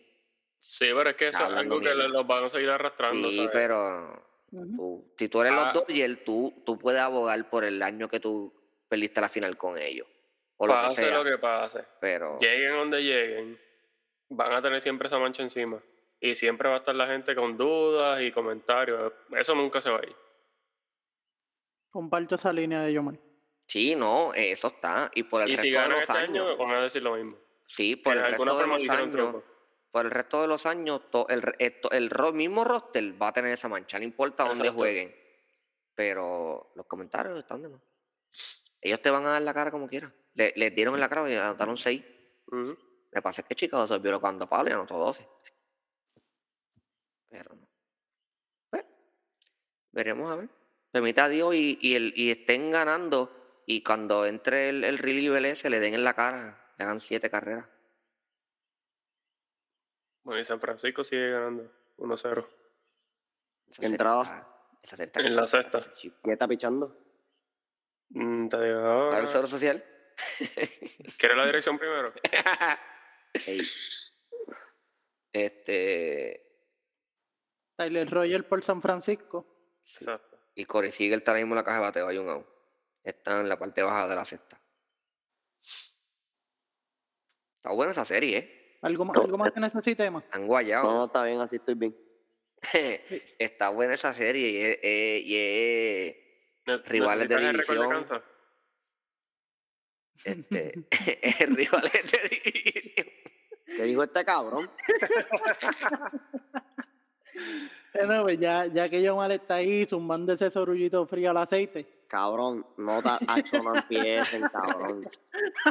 Sí, 0.59 0.87
pero 0.95 1.09
es 1.11 1.15
que 1.15 1.27
eso 1.27 1.45
es 1.47 1.53
algo 1.53 1.79
que 1.79 1.93
los 1.93 2.25
van 2.27 2.43
a 2.45 2.49
seguir 2.49 2.69
arrastrando. 2.69 3.27
Sí, 3.29 3.37
¿sabes? 3.37 3.51
pero 3.53 4.23
tú- 4.51 5.13
si 5.17 5.29
tú 5.29 5.41
eres 5.41 5.53
Ah. 5.53 5.55
los 5.65 5.73
Dodgers, 5.73 6.23
tú, 6.23 6.63
tú 6.65 6.77
puedes 6.79 6.99
abogar 7.01 7.49
por 7.49 7.63
el 7.63 7.81
año 7.83 8.07
que 8.07 8.19
tú 8.19 8.53
perdiste 8.87 9.21
la 9.21 9.29
final 9.29 9.57
con 9.57 9.77
ellos. 9.77 10.07
O 10.57 10.65
lo 10.67 10.73
que 10.73 10.79
pase 10.79 11.01
sea. 11.07 11.17
lo 11.17 11.23
que 11.23 11.37
pase. 11.37 11.83
Pero 11.99 12.39
Lleguen 12.39 12.71
donde 12.73 13.01
lleguen, 13.03 13.59
van 14.29 14.53
a 14.53 14.61
tener 14.61 14.79
siempre 14.81 15.07
esa 15.07 15.19
mancha 15.19 15.43
encima. 15.43 15.81
Y 16.19 16.33
siempre 16.35 16.69
va 16.69 16.75
a 16.75 16.77
estar 16.79 16.95
la 16.95 17.07
gente 17.07 17.35
con 17.35 17.57
dudas 17.57 18.21
y 18.21 18.31
comentarios. 18.31 19.11
Eso 19.31 19.53
nunca 19.53 19.81
se 19.81 19.89
va 19.91 19.99
a 19.99 20.05
ir. 20.05 20.15
Comparto 21.89 22.35
esa 22.35 22.51
línea 22.51 22.81
de 22.81 22.93
Yomar. 22.93 23.19
sí, 23.67 23.95
no, 23.95 24.33
eso 24.33 24.67
está. 24.67 25.11
Y 25.13 25.23
por 25.23 25.41
el 25.41 25.49
Y 25.49 25.51
resto 25.51 25.63
si 25.63 25.69
de 25.69 25.75
ganan 25.75 25.91
los 25.91 25.99
este 26.01 26.13
años. 26.13 26.45
año, 26.47 26.57
van 26.57 26.71
a 26.71 26.81
decir 26.83 27.01
lo 27.03 27.15
mismo. 27.15 27.37
sí, 27.67 27.95
por 27.95 28.13
el 28.13 28.19
de 28.23 28.27
resto 28.29 28.43
alguna 28.43 28.61
de 28.61 28.67
los 28.67 28.89
años. 28.89 29.43
Por 29.95 30.03
el 30.07 30.11
resto 30.11 30.41
de 30.41 30.49
los 30.49 30.65
años, 30.65 31.09
to- 31.09 31.25
el, 31.29 32.09
ro- 32.09 32.33
mismo 32.33 32.65
roster 32.65 33.01
va 33.21 33.29
a 33.29 33.31
tener 33.31 33.53
esa 33.53 33.69
mancha, 33.69 33.97
no 33.97 34.03
importa 34.03 34.43
dónde 34.43 34.69
jueguen. 34.69 35.15
Pero 35.95 36.73
los 36.75 36.85
comentarios 36.85 37.39
están 37.39 37.61
de 37.61 37.69
más. 37.69 37.81
Ellos 38.81 39.01
te 39.01 39.09
van 39.09 39.25
a 39.25 39.29
dar 39.29 39.41
la 39.41 39.53
cara 39.53 39.71
como 39.71 39.87
quieran. 39.87 40.13
Le, 40.33 40.51
les 40.57 40.75
dieron 40.75 40.95
en 40.95 40.99
la 40.99 41.07
cara 41.07 41.29
y 41.31 41.35
anotaron 41.37 41.77
6. 41.77 42.05
Ujú. 42.47 42.57
Lo 42.71 42.77
que 43.09 43.21
pasa 43.21 43.43
que 43.43 43.55
Chicago 43.55 43.87
se 43.87 43.97
loco 43.97 44.19
cuando 44.19 44.49
Pablo 44.49 44.69
y 44.69 44.73
anotó 44.73 44.97
12. 44.97 45.25
Pero 47.29 47.55
no. 47.55 47.65
Pues, 48.69 48.83
veremos 49.93 50.29
a 50.29 50.35
ver. 50.35 50.49
Permita 50.91 51.23
a 51.23 51.29
Dios 51.29 51.55
y, 51.55 51.77
y, 51.79 51.95
el, 51.95 52.11
y 52.17 52.31
estén 52.31 52.69
ganando 52.69 53.63
y 53.65 53.81
cuando 53.81 54.25
entre 54.25 54.67
el, 54.67 54.83
el 54.83 54.97
reliever 54.97 55.45
ese 55.45 55.69
le 55.69 55.79
den 55.79 55.93
en 55.93 56.03
la 56.03 56.15
cara, 56.15 56.73
le 56.77 56.83
hagan 56.83 56.99
7 56.99 57.29
carreras. 57.29 57.65
Bueno, 60.25 60.41
y 60.41 60.43
San 60.43 60.59
Francisco 60.59 61.03
sigue 61.03 61.29
ganando 61.31 61.71
1-0. 61.97 62.17
Esa 62.17 62.47
¿Qué 63.67 63.73
serie 63.75 63.89
entrada? 63.89 64.47
esa 64.81 65.03
En 65.21 65.35
la 65.35 65.47
sexta. 65.47 65.79
¿Quién 65.99 66.13
está 66.25 66.47
pichando? 66.47 66.97
Mm, 68.09 68.49
Te 68.49 68.61
digo 68.61 68.79
ahora. 68.79 69.09
¿Cuál 69.09 69.23
es 69.23 69.29
el 69.29 69.31
seguro 69.31 69.47
social? 69.47 69.85
¿Quieres 71.17 71.37
la 71.37 71.45
dirección 71.45 71.77
primero? 71.77 72.11
Ey, 73.45 73.67
este. 75.31 76.41
Tyler 77.77 78.09
Roger 78.09 78.47
por 78.47 78.63
San 78.63 78.81
Francisco. 78.81 79.79
sí. 79.83 80.03
Exacto. 80.05 80.39
Y 80.55 80.65
Corey 80.65 80.91
sigue 80.91 81.15
está 81.15 81.33
mismo 81.33 81.53
en 81.53 81.57
la 81.57 81.63
caja 81.65 81.77
de 81.77 81.83
bateo, 81.83 82.07
hay 82.07 82.17
un 82.17 82.29
out. 82.29 82.47
Está 83.03 83.41
en 83.41 83.49
la 83.49 83.59
parte 83.59 83.83
baja 83.83 84.07
de 84.07 84.15
la 84.15 84.23
sexta. 84.25 84.59
Está 87.57 87.71
buena 87.73 87.91
esa 87.91 88.05
serie, 88.05 88.37
¿eh? 88.37 88.64
¿Algo, 88.81 89.05
más- 89.05 89.17
No, 89.17 89.23
algo 89.23 89.37
más 89.37 89.51
que 89.51 89.59
necesitemos? 89.59 90.23
Han 90.31 90.47
guayado. 90.47 90.83
no, 90.85 90.93
no, 90.99 91.05
está 91.05 91.23
bien, 91.23 91.39
así 91.41 91.55
estoy 91.57 91.75
bien. 91.75 91.95
está 93.39 93.69
buena 93.69 93.93
esa 93.93 94.13
serie 94.13 94.49
y 94.49 94.57
es, 94.57 94.79
es- 94.81 95.23
y 95.25 95.35
es, 95.37 96.15
Ne- 96.67 96.77
Rivales 96.89 97.29
de 97.29 97.35
¿necesitas 97.35 97.69
el 97.69 97.77
récord 97.77 97.95
división. 97.99 98.23
este, 100.23 100.87
es 101.21 101.49
rivales 101.49 102.11
de 102.11 102.29
división. 102.29 103.07
¿Qué 103.65 103.83
dijo 103.83 104.03
este 104.03 104.23
cabrón? 104.25 104.69
Bueno, 107.93 108.23
pues 108.23 108.39
ya, 108.39 108.65
ya 108.67 108.89
que 108.89 109.01
Yomar 109.01 109.31
está 109.31 109.55
ahí 109.55 109.85
zumbando 109.85 110.33
ese 110.33 110.49
sorullito 110.49 111.05
frío 111.07 111.31
al 111.31 111.37
aceite. 111.37 111.85
Cabrón, 112.07 112.65
no, 112.77 113.01
acho, 113.27 113.63
no 113.63 113.75
empiecen, 113.75 114.43
cabrón. 114.49 115.07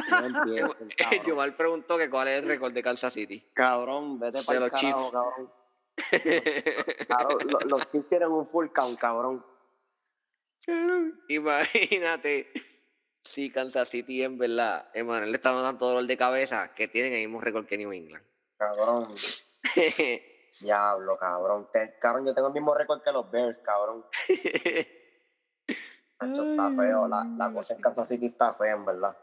No 0.09 0.25
empiecen, 0.25 0.89
cabrón. 0.97 1.23
Yomal 1.25 1.55
preguntó 1.55 1.97
que 1.97 2.09
cuál 2.09 2.27
es 2.27 2.41
el 2.43 2.47
récord 2.47 2.73
de 2.73 2.83
Kansas 2.83 3.13
City. 3.13 3.43
Cabrón, 3.53 4.19
vete 4.19 4.43
para 4.43 4.59
los 4.59 4.73
el 4.73 4.79
carajo, 4.79 4.99
Chiefs. 4.99 5.11
cabrón. 5.11 5.51
Cabrón, 7.07 7.37
lo- 7.49 7.59
los 7.77 7.85
Chiefs 7.85 8.07
tienen 8.09 8.29
un 8.29 8.45
full 8.45 8.67
count, 8.73 8.99
cabrón. 8.99 9.45
Imagínate 11.29 12.51
si 13.23 13.49
Kansas 13.51 13.89
City 13.89 14.21
en 14.23 14.37
verdad, 14.37 14.89
Emanuel 14.93 15.31
le 15.31 15.37
está 15.37 15.49
dando 15.51 15.63
tanto 15.63 15.87
dolor 15.87 16.05
de 16.05 16.17
cabeza 16.17 16.73
que 16.75 16.87
tienen 16.89 17.13
el 17.13 17.19
mismo 17.27 17.39
récord 17.41 17.65
que 17.65 17.77
New 17.77 17.91
England. 17.93 18.23
Cabrón, 18.57 19.15
diablo, 20.59 21.17
cabrón. 21.17 21.67
Te- 21.71 21.95
cabrón, 21.99 22.25
yo 22.25 22.33
tengo 22.33 22.47
el 22.49 22.53
mismo 22.53 22.73
récord 22.75 23.01
que 23.01 23.11
los 23.11 23.29
Bears, 23.31 23.59
cabrón. 23.61 24.05
Acho, 26.19 26.43
está 26.43 26.71
feo. 26.71 27.07
La, 27.07 27.23
la 27.37 27.53
cosa 27.53 27.73
en 27.73 27.81
Kansas 27.81 28.07
City 28.07 28.27
está 28.27 28.53
fea, 28.53 28.73
en 28.73 28.85
verdad. 28.85 29.15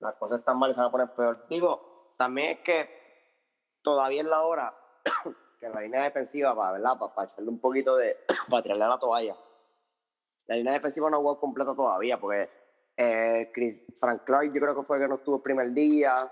Las 0.00 0.14
cosas 0.16 0.40
están 0.40 0.58
mal 0.58 0.70
y 0.70 0.74
se 0.74 0.80
van 0.80 0.88
a 0.88 0.92
poner 0.92 1.14
peor. 1.14 1.46
Digo, 1.48 2.14
también 2.16 2.58
es 2.58 2.60
que 2.60 2.88
todavía 3.82 4.22
es 4.22 4.28
la 4.28 4.42
hora 4.42 4.74
que 5.60 5.68
la 5.68 5.80
línea 5.80 6.02
defensiva, 6.04 6.54
para, 6.54 6.72
¿verdad? 6.72 6.98
Para, 6.98 7.26
echarle 7.26 7.50
un 7.50 7.60
poquito 7.60 7.96
de. 7.96 8.16
para 8.50 8.62
tirarle 8.62 8.84
a 8.84 8.88
la 8.88 8.98
toalla. 8.98 9.36
La 10.46 10.56
línea 10.56 10.74
defensiva 10.74 11.08
no 11.10 11.18
jugado 11.18 11.40
completa 11.40 11.74
todavía, 11.74 12.20
porque 12.20 12.50
eh, 12.96 13.50
Chris, 13.52 13.82
Frank 13.96 14.24
Clark 14.24 14.52
yo 14.52 14.60
creo 14.60 14.74
que 14.74 14.82
fue 14.82 14.98
que 14.98 15.08
no 15.08 15.16
estuvo 15.16 15.36
el 15.36 15.42
primer 15.42 15.72
día, 15.72 16.30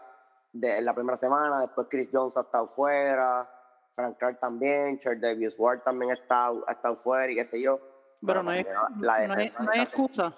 de, 0.53 0.79
en 0.79 0.85
la 0.85 0.95
primera 0.95 1.17
semana, 1.17 1.61
después 1.61 1.87
Chris 1.91 2.11
Jones 2.13 2.37
ha 2.37 2.43
estado 2.43 2.67
fuera, 2.67 3.51
Frank 3.95 4.19
Clark 4.19 4.39
también, 4.39 4.99
Cher 4.99 5.19
Davis 5.19 5.57
Ward 5.59 5.83
también 5.83 6.11
ha 6.11 6.15
estado, 6.15 6.63
ha 6.67 6.73
estado 6.73 6.97
fuera 6.97 7.31
y 7.31 7.37
qué 7.37 7.45
sé 7.45 7.61
yo. 7.61 7.81
Pero 8.25 8.43
no 8.43 8.51
que 8.53 8.65
la 9.01 9.27
no 9.27 9.35
defensa 9.35 9.63
no 9.63 9.71
City- 9.73 9.83
excusa. 9.83 10.35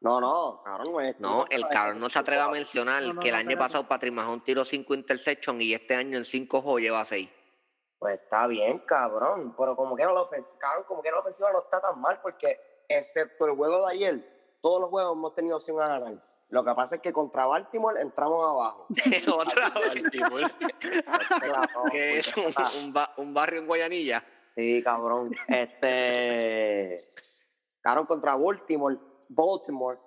No, 0.00 0.20
no, 0.20 0.60
cabrón, 0.62 0.92
no 0.92 1.00
es. 1.00 1.18
No, 1.18 1.46
el 1.48 1.66
cabrón 1.68 1.98
no 1.98 2.10
se 2.10 2.18
atreve 2.18 2.42
a 2.42 2.48
mencionar 2.48 3.02
No, 3.02 3.14
no, 3.14 3.20
que 3.22 3.28
el 3.30 3.34
no, 3.34 3.40
año 3.40 3.58
pasado 3.58 3.88
Patrick 3.88 4.12
Mahon 4.12 4.44
tiró 4.44 4.64
5 4.64 4.94
interceptions 4.94 5.60
y 5.62 5.72
este 5.72 5.94
año 5.96 6.18
en 6.18 6.24
5 6.26 6.60
juegos 6.60 6.80
lleva 6.82 7.04
6. 7.04 7.30
Pues 7.98 8.20
está 8.20 8.46
bien, 8.46 8.80
cabrón. 8.80 9.54
Pero 9.56 9.74
como 9.74 9.96
que 9.96 10.04
no 10.04 10.12
la 10.12 10.20
ofensiva, 10.22 10.84
como 10.86 11.00
que 11.02 11.10
la 11.10 11.20
ofensiva 11.20 11.50
no 11.52 11.60
está 11.60 11.80
tan 11.80 11.98
mal, 12.00 12.20
porque 12.22 12.84
excepto 12.86 13.46
el 13.46 13.52
juego 13.56 13.86
de 13.86 13.92
ayer, 13.94 14.56
todos 14.60 14.80
los 14.82 14.90
juegos 14.90 15.16
hemos 15.16 15.34
tenido 15.34 15.56
opción 15.56 15.80
a 15.80 15.88
ganar. 15.88 16.22
Lo 16.50 16.62
que 16.62 16.74
pasa 16.74 16.96
es 16.96 17.00
que 17.00 17.12
contra 17.12 17.46
Baltimore 17.46 17.98
entramos 18.00 18.46
abajo. 18.46 18.86
Otra. 19.34 19.70
Baltimore. 19.70 20.52
que 21.90 22.18
es 22.18 22.36
un, 22.36 22.52
un 22.84 22.92
ba- 22.92 23.12
un 23.16 23.32
barrio 23.32 23.60
en 23.60 23.66
Guayanilla. 23.66 24.22
Sí, 24.54 24.82
cabrón. 24.84 25.34
Este. 25.48 27.08
Cabrón, 27.84 28.06
contra 28.06 28.34
Baltimore. 28.34 28.98
Baltimore. 29.28 29.98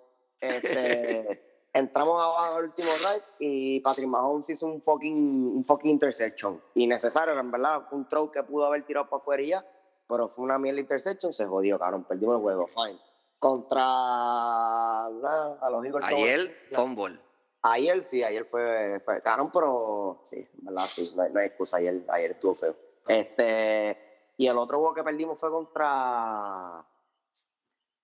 Este. 0.42 1.44
entramos 1.74 2.16
abajo 2.16 2.56
al 2.56 2.64
último 2.66 2.90
drive 2.90 3.24
y 3.38 3.80
Patrick 3.82 4.08
Mahomes 4.08 4.50
hizo 4.50 4.66
un 4.66 4.82
fucking, 4.82 5.58
un 5.58 5.64
fucking 5.64 5.92
interception. 5.92 6.60
Innecesario, 6.74 7.40
en 7.40 7.52
verdad. 7.52 7.84
Fue 7.88 8.00
un 8.00 8.08
throw 8.08 8.32
que 8.32 8.42
pudo 8.42 8.66
haber 8.66 8.84
tirado 8.84 9.08
para 9.08 9.22
afuera 9.22 9.44
y 9.44 9.50
ya. 9.50 9.66
Pero 10.08 10.28
fue 10.28 10.44
una 10.44 10.58
mierda 10.58 10.80
interception. 10.80 11.32
Se 11.32 11.46
jodió, 11.46 11.78
cabrón. 11.78 12.04
Perdimos 12.06 12.38
el 12.38 12.42
juego. 12.42 12.68
Fine. 12.68 13.00
Contra. 13.38 15.06
a 15.06 15.70
los 15.70 15.86
Eagles. 15.86 16.08
Ayer, 16.08 16.58
fumble. 16.72 17.20
Ayer 17.62 18.02
sí, 18.02 18.24
ayer 18.24 18.46
fue, 18.46 19.00
fue 19.04 19.22
cabrón, 19.22 19.52
pero 19.52 20.20
sí, 20.24 20.38
en 20.38 20.66
verdad 20.66 20.86
sí, 20.90 21.12
no 21.16 21.24
hay, 21.24 21.32
no 21.34 21.40
hay 21.40 21.48
excusa, 21.48 21.78
ayer, 21.78 22.02
ayer 22.08 22.32
estuvo 22.32 22.56
feo. 22.56 22.76
Este, 23.08 23.98
y 24.38 24.48
el 24.48 24.58
otro 24.58 24.78
juego 24.78 24.94
que 24.94 25.04
perdimos 25.04 25.40
fue 25.40 25.52
contra. 25.52 26.86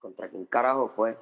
¿Contra 0.04 0.30
quién 0.30 0.46
carajo 0.48 0.92
fue? 0.94 1.18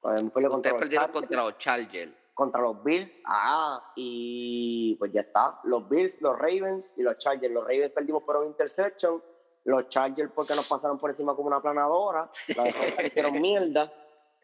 Contra 0.00 0.24
Ustedes 0.24 0.48
los 0.48 0.62
perdieron 0.78 1.06
Chargers, 1.08 1.12
contra 1.12 1.42
los 1.44 1.58
Chargers. 1.58 2.12
contra 2.32 2.62
los 2.62 2.82
Bills. 2.82 3.22
Ah, 3.26 3.92
y 3.94 4.96
pues 4.98 5.12
ya 5.12 5.20
está. 5.20 5.60
Los 5.64 5.86
Bills, 5.90 6.22
los 6.22 6.32
Ravens 6.38 6.94
y 6.96 7.02
los 7.02 7.18
Chargers. 7.18 7.52
Los 7.52 7.64
Ravens 7.64 7.92
perdimos 7.92 8.22
por 8.22 8.38
un 8.38 8.46
interception. 8.46 9.22
Los 9.64 9.88
Chargers 9.88 10.32
porque 10.34 10.54
nos 10.54 10.66
pasaron 10.66 10.98
por 10.98 11.10
encima 11.10 11.36
como 11.36 11.48
una 11.48 11.60
planadora. 11.60 12.30
La 12.56 12.62
defensa 12.64 13.02
hicieron 13.02 13.32
mierda. 13.42 13.92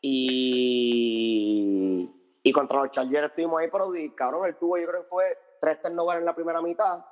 Y, 0.02 2.10
y 2.42 2.52
contra 2.52 2.82
los 2.82 2.90
Chargers 2.90 3.28
estuvimos 3.28 3.62
ahí, 3.62 3.68
pero 3.72 3.90
cabrón, 4.14 4.46
el 4.46 4.56
tubo 4.56 4.76
yo 4.76 4.86
creo 4.86 5.02
que 5.02 5.08
fue 5.08 5.24
tres 5.58 5.80
turnovers 5.80 6.18
en 6.20 6.26
la 6.26 6.34
primera 6.34 6.60
mitad. 6.60 7.02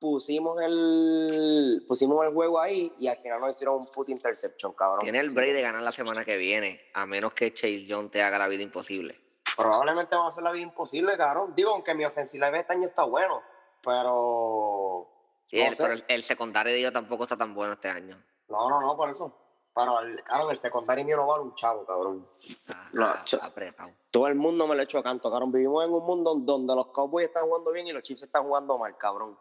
Pusimos 0.00 0.60
el, 0.62 1.84
pusimos 1.86 2.24
el 2.24 2.32
juego 2.32 2.60
ahí 2.60 2.92
y 2.98 3.08
al 3.08 3.16
final 3.16 3.40
nos 3.40 3.50
hicieron 3.50 3.76
un 3.76 3.86
puto 3.90 4.12
interception, 4.12 4.72
cabrón. 4.74 5.00
Tiene 5.00 5.18
el 5.18 5.30
break 5.30 5.52
de 5.54 5.62
ganar 5.62 5.82
la 5.82 5.90
semana 5.90 6.24
que 6.24 6.36
viene, 6.36 6.80
a 6.94 7.04
menos 7.04 7.32
que 7.32 7.52
Chase 7.52 7.84
Young 7.84 8.08
te 8.10 8.22
haga 8.22 8.38
la 8.38 8.46
vida 8.46 8.62
imposible. 8.62 9.18
Probablemente 9.56 10.14
va 10.14 10.28
a 10.28 10.30
ser 10.30 10.44
la 10.44 10.52
vida 10.52 10.62
imposible, 10.62 11.16
cabrón. 11.16 11.52
Digo, 11.56 11.70
aunque 11.70 11.94
mi 11.94 12.04
ofensiva 12.04 12.48
este 12.48 12.72
año 12.74 12.86
está 12.86 13.02
bueno, 13.02 13.42
pero. 13.82 15.08
Sí, 15.46 15.56
no 15.58 15.64
el- 15.70 15.76
pero 15.76 15.92
el, 15.94 16.04
el 16.06 16.22
secundario 16.22 16.72
de 16.72 16.78
ellos 16.78 16.92
tampoco 16.92 17.24
está 17.24 17.36
tan 17.36 17.54
bueno 17.54 17.72
este 17.72 17.88
año. 17.88 18.16
No, 18.48 18.68
no, 18.70 18.80
no, 18.80 18.96
por 18.96 19.10
eso. 19.10 19.34
Pero, 19.74 20.00
el, 20.00 20.22
cabrón, 20.24 20.50
el 20.50 20.58
secundario 20.58 21.04
mío 21.04 21.16
no 21.16 21.26
vale 21.26 21.42
un 21.42 21.54
chavo, 21.54 21.84
cabrón. 21.84 22.26
Está, 22.40 22.88
No, 22.92 23.06
apretado. 23.42 23.90
Todo 24.10 24.26
el 24.26 24.34
mundo 24.34 24.66
me 24.66 24.74
lo 24.76 24.82
echó 24.82 25.02
canto, 25.02 25.30
cabrón. 25.30 25.52
Vivimos 25.52 25.84
en 25.84 25.92
un 25.92 26.04
mundo 26.04 26.34
donde 26.36 26.74
los 26.74 26.88
Cowboys 26.88 27.26
están 27.28 27.44
jugando 27.46 27.72
bien 27.72 27.86
y 27.86 27.92
los 27.92 28.02
Chiefs 28.02 28.22
están 28.24 28.44
jugando 28.44 28.76
mal, 28.78 28.96
cabrón. 28.96 29.38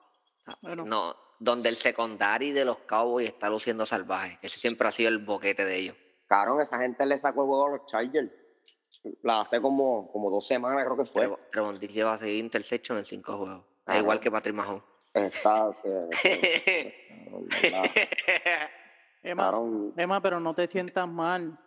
Bueno, 0.61 0.85
No, 0.85 1.15
donde 1.39 1.69
el 1.69 1.75
secundario 1.75 2.53
de 2.53 2.65
los 2.65 2.77
Cowboys 2.79 3.27
está 3.29 3.49
luciendo 3.49 3.85
salvaje. 3.85 4.37
Ese 4.41 4.59
siempre 4.59 4.87
ha 4.87 4.91
sido 4.91 5.09
el 5.09 5.19
boquete 5.19 5.65
de 5.65 5.75
ellos. 5.77 5.95
Cabrón, 6.27 6.61
esa 6.61 6.79
gente 6.79 7.05
le 7.05 7.17
sacó 7.17 7.41
el 7.43 7.47
juego 7.47 7.67
a 7.67 7.77
los 7.77 7.85
Chargers. 7.85 8.29
La 9.21 9.41
hace 9.41 9.61
como, 9.61 10.11
como 10.11 10.29
dos 10.29 10.45
semanas, 10.45 10.83
creo 10.83 10.97
que 10.97 11.05
fue. 11.05 11.21
Trevo- 11.27 11.39
Trevon 11.51 11.79
lleva 11.79 12.13
a 12.13 12.17
seguir 12.17 12.43
interception 12.43 12.97
en 12.97 13.05
cinco 13.05 13.37
juegos. 13.37 13.63
Da 13.85 13.93
Ah, 13.93 13.97
igual 13.99 14.19
que 14.19 14.29
Patrick 14.29 14.55
Mahon. 14.55 14.83
Está. 15.13 15.69
Emma, 19.23 19.51
Emma, 19.95 20.21
pero 20.21 20.39
no 20.39 20.53
te 20.53 20.67
sientas 20.67 21.07
mal. 21.07 21.57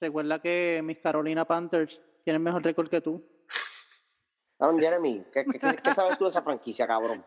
Recuerda 0.00 0.40
que 0.40 0.80
mis 0.84 0.98
Carolina 0.98 1.44
Panthers 1.46 2.02
tienen 2.24 2.42
mejor 2.42 2.62
récord 2.62 2.88
que 2.88 3.00
tú. 3.00 3.24
Cabrón, 4.58 4.80
Jeremy, 4.80 5.24
¿qué, 5.32 5.44
qué, 5.44 5.58
qué- 5.82 5.94
sabes 5.94 6.16
tú 6.18 6.24
de 6.24 6.30
esa 6.30 6.42
franquicia, 6.42 6.86
cabrón? 6.86 7.22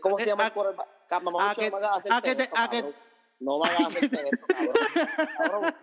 ¿Cómo 0.00 0.16
se 0.16 0.24
Eh, 0.24 0.26
llama 0.26 0.46
el 0.46 0.52
quarterback? 0.52 0.88
Mamá, 1.22 1.48
mucho 1.48 1.60
no 1.70 1.70
me 1.70 1.84
hagas 1.84 1.98
hacerte 2.06 2.42
esto, 2.42 2.54
cabrón. 2.54 2.94
No 3.38 3.58
me 3.58 3.68
hagas 3.68 3.80
hacerte 3.88 4.28
esto, 4.30 4.46
cabrón. 4.46 4.74
Cabrón, 5.36 5.74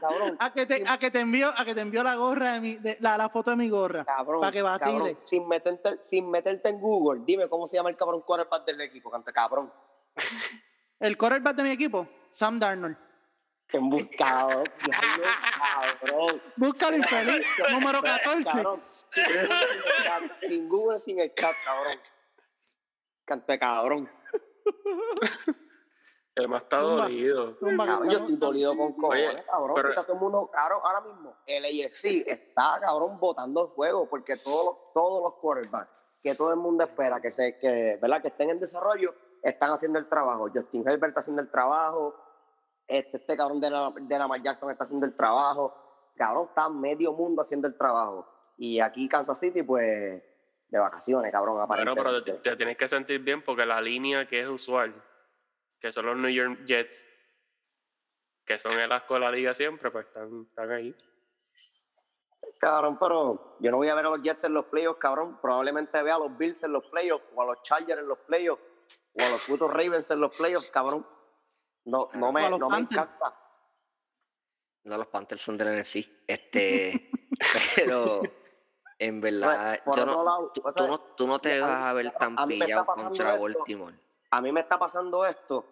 cabrón. 0.00 0.36
A 0.40 0.52
que 0.52 0.66
te, 0.66 0.84
a 0.88 0.98
que 0.98 1.10
te 1.10 1.20
envío, 1.20 1.52
a 1.56 1.64
que 1.64 1.74
te 1.74 1.80
envío 1.82 2.02
la 2.02 2.14
gorra 2.16 2.52
de 2.54 2.60
mi, 2.60 2.76
de- 2.76 2.96
la, 3.00 3.18
la 3.18 3.28
foto 3.28 3.50
de 3.50 3.56
mi 3.56 3.68
gorra. 3.68 4.04
Cabrón, 4.04 4.40
Pa' 4.40 4.50
que 4.52 4.62
vacile. 4.62 4.98
cabrón, 4.98 5.16
sin 5.20 5.46
meterte, 5.48 5.98
sin 6.02 6.30
meterte 6.30 6.68
en 6.70 6.80
Google, 6.80 7.22
dime 7.26 7.48
cómo 7.48 7.66
se 7.66 7.76
llama 7.76 7.90
el 7.90 7.96
cabrón 7.96 8.22
quarterback 8.22 8.64
del 8.64 8.80
equipo, 8.80 9.10
cante 9.10 9.32
cabrón. 9.32 9.72
El 11.00 11.18
quarterback 11.18 11.56
de 11.56 11.62
mi 11.64 11.70
equipo, 11.70 12.06
Sam 12.30 12.60
Darnold. 12.60 12.96
En 13.72 13.88
buscado, 13.88 14.64
diablo, 14.84 15.24
cabrón. 16.00 16.42
Búscalo 16.56 16.96
infeliz, 16.98 17.46
número 17.70 18.02
14. 18.02 18.44
Cabrón, 18.50 18.82
sin 19.10 19.28
Google, 19.28 19.60
sin 19.70 19.78
el 19.80 20.04
chat, 20.04 20.40
sin 20.40 20.68
Google, 20.68 21.00
sin 21.00 21.20
el 21.20 21.34
chat, 21.34 21.54
cabrón. 21.64 21.98
Cante 23.24 23.58
cabrón. 23.58 24.10
El 26.34 26.48
más 26.48 26.62
está 26.62 26.78
dolido. 26.78 27.58
Cabrón, 27.60 28.08
yo 28.08 28.18
estoy 28.18 28.36
dolido 28.36 28.76
con 28.76 28.92
cojones, 28.94 29.28
Oye, 29.34 29.44
cabrón. 29.44 29.72
pero- 29.74 29.88
Si 29.88 29.92
está 29.94 30.04
todo 30.04 30.14
el 30.16 30.20
mundo, 30.22 30.50
cabrón, 30.52 30.80
ahora 30.82 31.00
mismo, 31.02 31.36
el 31.46 31.64
AFC 31.64 32.24
está, 32.26 32.78
cabrón, 32.80 33.18
botando 33.20 33.68
fuego 33.68 34.08
porque 34.08 34.36
todos 34.38 34.64
los, 34.64 34.92
todos 34.94 35.22
los 35.22 35.34
quarterbacks 35.40 35.90
que 36.22 36.34
todo 36.36 36.50
el 36.52 36.58
mundo 36.58 36.84
espera 36.84 37.20
que, 37.20 37.30
se, 37.30 37.58
que, 37.58 37.98
¿verdad? 38.00 38.22
que 38.22 38.28
estén 38.28 38.48
en 38.50 38.60
desarrollo 38.60 39.12
están 39.42 39.70
haciendo 39.72 39.98
el 39.98 40.08
trabajo. 40.08 40.48
Justin 40.54 40.82
Herbert 40.88 41.08
está 41.10 41.18
haciendo 41.20 41.42
el 41.42 41.50
trabajo. 41.50 42.14
Este, 42.86 43.16
este 43.16 43.36
cabrón 43.36 43.60
de 43.60 43.70
la, 43.70 43.92
de 43.98 44.18
la 44.18 44.28
Mar 44.28 44.42
Jackson 44.42 44.70
está 44.70 44.84
haciendo 44.84 45.06
el 45.06 45.14
trabajo. 45.14 45.74
Cabrón, 46.16 46.46
está 46.48 46.68
medio 46.68 47.12
mundo 47.12 47.40
haciendo 47.40 47.68
el 47.68 47.76
trabajo. 47.76 48.28
Y 48.58 48.80
aquí 48.80 49.08
Kansas 49.08 49.40
City, 49.40 49.62
pues, 49.62 50.22
de 50.68 50.78
vacaciones, 50.78 51.30
cabrón, 51.30 51.66
Bueno, 51.66 51.66
pero 51.68 51.94
te, 51.94 52.00
aparentemente. 52.00 52.50
te 52.50 52.56
tienes 52.56 52.76
que 52.76 52.88
sentir 52.88 53.20
bien 53.20 53.42
porque 53.42 53.66
la 53.66 53.80
línea 53.80 54.26
que 54.26 54.40
es 54.40 54.48
usual, 54.48 54.94
que 55.80 55.92
son 55.92 56.06
los 56.06 56.16
New 56.16 56.30
York 56.30 56.64
Jets, 56.66 57.08
que 58.44 58.58
son 58.58 58.72
el 58.72 58.90
asco 58.92 59.14
de 59.14 59.20
la 59.20 59.30
liga 59.30 59.54
siempre, 59.54 59.90
pues 59.90 60.06
están, 60.06 60.46
están 60.48 60.70
ahí. 60.70 60.94
Cabrón, 62.58 62.96
pero 62.98 63.56
yo 63.60 63.70
no 63.70 63.78
voy 63.78 63.88
a 63.88 63.94
ver 63.94 64.06
a 64.06 64.10
los 64.10 64.22
Jets 64.22 64.44
en 64.44 64.54
los 64.54 64.66
playoffs, 64.66 64.98
cabrón. 64.98 65.38
Probablemente 65.40 66.02
vea 66.02 66.14
a 66.14 66.18
los 66.18 66.36
Bills 66.36 66.62
en 66.62 66.72
los 66.72 66.84
playoffs, 66.86 67.24
o 67.34 67.42
a 67.42 67.46
los 67.46 67.62
Chargers 67.62 68.00
en 68.00 68.08
los 68.08 68.18
playoffs, 68.20 68.62
o 69.18 69.22
a 69.22 69.28
los 69.30 69.46
putos 69.46 69.72
Ravens 69.72 70.10
en 70.10 70.20
los 70.20 70.36
playoffs, 70.36 70.70
cabrón. 70.70 71.06
No, 71.84 72.08
no 72.14 72.32
me, 72.32 72.48
no 72.50 72.68
me 72.70 72.78
encanta. 72.78 73.36
No, 74.84 74.96
los 74.98 75.06
Panthers 75.08 75.40
son 75.42 75.56
del 75.56 75.80
NFC. 75.80 75.96
Este, 76.26 77.10
pero 77.76 78.20
en 78.98 79.20
verdad, 79.20 79.80
Por 79.84 79.96
yo 79.96 80.02
otro 80.02 80.14
no, 80.16 80.24
lado, 80.24 80.52
tú, 80.54 80.60
o 80.64 80.72
tú 80.72 80.78
sea, 80.78 80.86
no, 80.86 81.00
tú 81.00 81.26
no 81.26 81.38
te 81.38 81.60
vas 81.60 81.84
a 81.84 81.92
ver 81.92 82.10
tan 82.12 82.38
a 82.38 82.46
pillado 82.46 82.86
contra 82.86 83.34
esto. 83.34 83.42
Baltimore. 83.42 83.98
A 84.30 84.40
mí 84.40 84.52
me 84.52 84.60
está 84.60 84.78
pasando 84.78 85.24
esto 85.26 85.64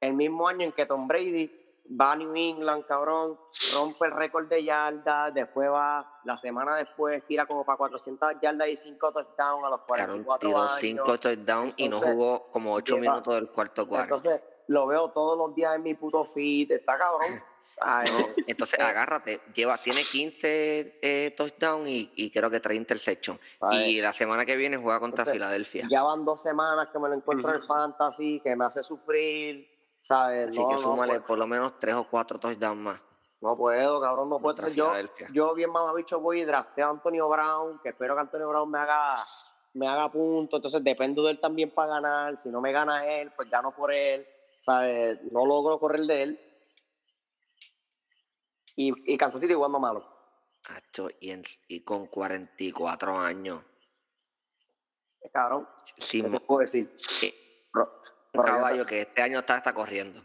el 0.00 0.14
mismo 0.14 0.46
año 0.48 0.62
en 0.64 0.72
que 0.72 0.84
Tom 0.86 1.06
Brady 1.08 1.58
va 2.00 2.12
a 2.12 2.16
New 2.16 2.34
England, 2.34 2.84
cabrón, 2.86 3.38
rompe 3.74 4.06
el 4.06 4.12
récord 4.12 4.46
de 4.48 4.62
yardas, 4.64 5.32
después 5.34 5.68
va, 5.70 6.20
la 6.24 6.36
semana 6.36 6.76
después 6.76 7.24
tira 7.26 7.46
como 7.46 7.64
para 7.64 7.76
400 7.78 8.34
yardas 8.40 8.68
y 8.68 8.76
5 8.76 9.12
touchdowns 9.12 9.64
a 9.64 9.70
los 9.70 9.80
Cabrón, 9.82 10.22
44 10.24 10.48
tiró 10.48 10.58
años. 10.60 10.78
5 10.78 11.18
touchdowns 11.18 11.74
y 11.76 11.88
no 11.88 11.98
jugó 11.98 12.50
como 12.50 12.74
8 12.74 12.94
lleva- 12.96 13.10
minutos 13.12 13.34
del 13.34 13.50
cuarto 13.50 13.86
cuarto. 13.88 14.04
Entonces, 14.16 14.40
lo 14.68 14.86
veo 14.86 15.10
todos 15.10 15.36
los 15.38 15.54
días 15.54 15.76
en 15.76 15.82
mi 15.82 15.94
puto 15.94 16.24
feed, 16.24 16.70
está 16.72 16.96
cabrón. 16.98 17.42
Ay, 17.80 18.08
No, 18.10 18.26
entonces 18.46 18.78
es- 18.78 18.84
agárrate, 18.84 19.40
lleva, 19.54 19.76
tiene 19.78 20.04
15 20.04 20.98
eh, 21.02 21.34
touchdowns 21.36 21.88
y, 21.88 22.12
y 22.14 22.30
creo 22.30 22.48
que 22.50 22.60
3 22.60 22.76
interceptions. 22.76 23.40
Ay. 23.60 23.96
Y 23.96 24.00
la 24.00 24.12
semana 24.12 24.44
que 24.44 24.56
viene 24.56 24.76
juega 24.76 25.00
contra 25.00 25.22
Entonces, 25.22 25.32
Filadelfia. 25.32 25.88
Ya 25.90 26.02
van 26.02 26.24
dos 26.24 26.40
semanas 26.42 26.88
que 26.92 26.98
me 26.98 27.08
lo 27.08 27.14
encuentro 27.14 27.48
en 27.50 27.56
el 27.56 27.60
Ujú. 27.62 27.66
fantasy, 27.74 28.40
que 28.40 28.54
me 28.54 28.66
hace 28.66 28.82
sufrir, 28.82 29.66
¿sabes? 30.00 30.50
Así 30.50 30.60
no, 30.62 30.68
que 30.68 30.78
súmale 30.78 31.20
por 31.22 31.38
lo 31.38 31.46
menos 31.46 31.78
3 31.78 31.94
o 31.96 32.04
4 32.08 32.38
touchdowns 32.38 32.76
más. 32.80 33.02
no 33.40 33.56
puedo, 33.56 34.00
cabrón, 34.00 34.28
no 34.28 34.38
puedo. 34.38 34.68
Yo, 34.68 34.92
yo 35.32 35.54
bien 35.54 35.70
mamabicho 35.70 36.20
voy 36.20 36.42
y 36.42 36.44
drafteo 36.44 36.86
a 36.86 36.90
Antonio 36.90 37.28
Brown, 37.28 37.80
que 37.82 37.88
espero 37.88 38.14
que 38.14 38.20
Antonio 38.20 38.48
Brown 38.48 38.70
me 38.70 38.78
haga, 38.78 39.24
me 39.74 39.88
haga 39.88 40.08
punto, 40.12 40.56
entonces 40.56 40.84
dependo 40.84 41.24
de 41.24 41.32
él 41.32 41.40
también 41.40 41.70
para 41.70 41.94
ganar, 41.94 42.36
si 42.36 42.50
no 42.50 42.60
me 42.60 42.70
gana 42.70 43.04
él, 43.06 43.32
pues 43.34 43.50
gano 43.50 43.74
por 43.74 43.92
él, 43.92 44.24
¿sabes? 44.62 45.20
No 45.30 45.44
logro 45.46 45.78
correr 45.78 46.00
de 46.02 46.22
él. 46.22 46.40
Y, 48.76 49.12
y 49.12 49.18
Kansas 49.18 49.40
City 49.40 49.52
jugando 49.54 49.78
malo. 49.78 50.06
Acho, 50.68 51.08
y, 51.20 51.30
en- 51.30 51.42
y 51.68 51.80
con 51.84 52.06
44 52.06 53.18
años. 53.18 53.62
Cabrón, 55.32 55.68
Sin 55.98 56.24
¿qué 56.26 56.30
te 56.38 56.40
puedo 56.40 56.60
decir? 56.60 56.96
Ro- 57.72 57.90
un 58.34 58.42
caballo 58.42 58.84
que 58.86 59.00
este 59.02 59.22
año 59.22 59.40
está, 59.40 59.58
está 59.58 59.72
corriendo. 59.74 60.24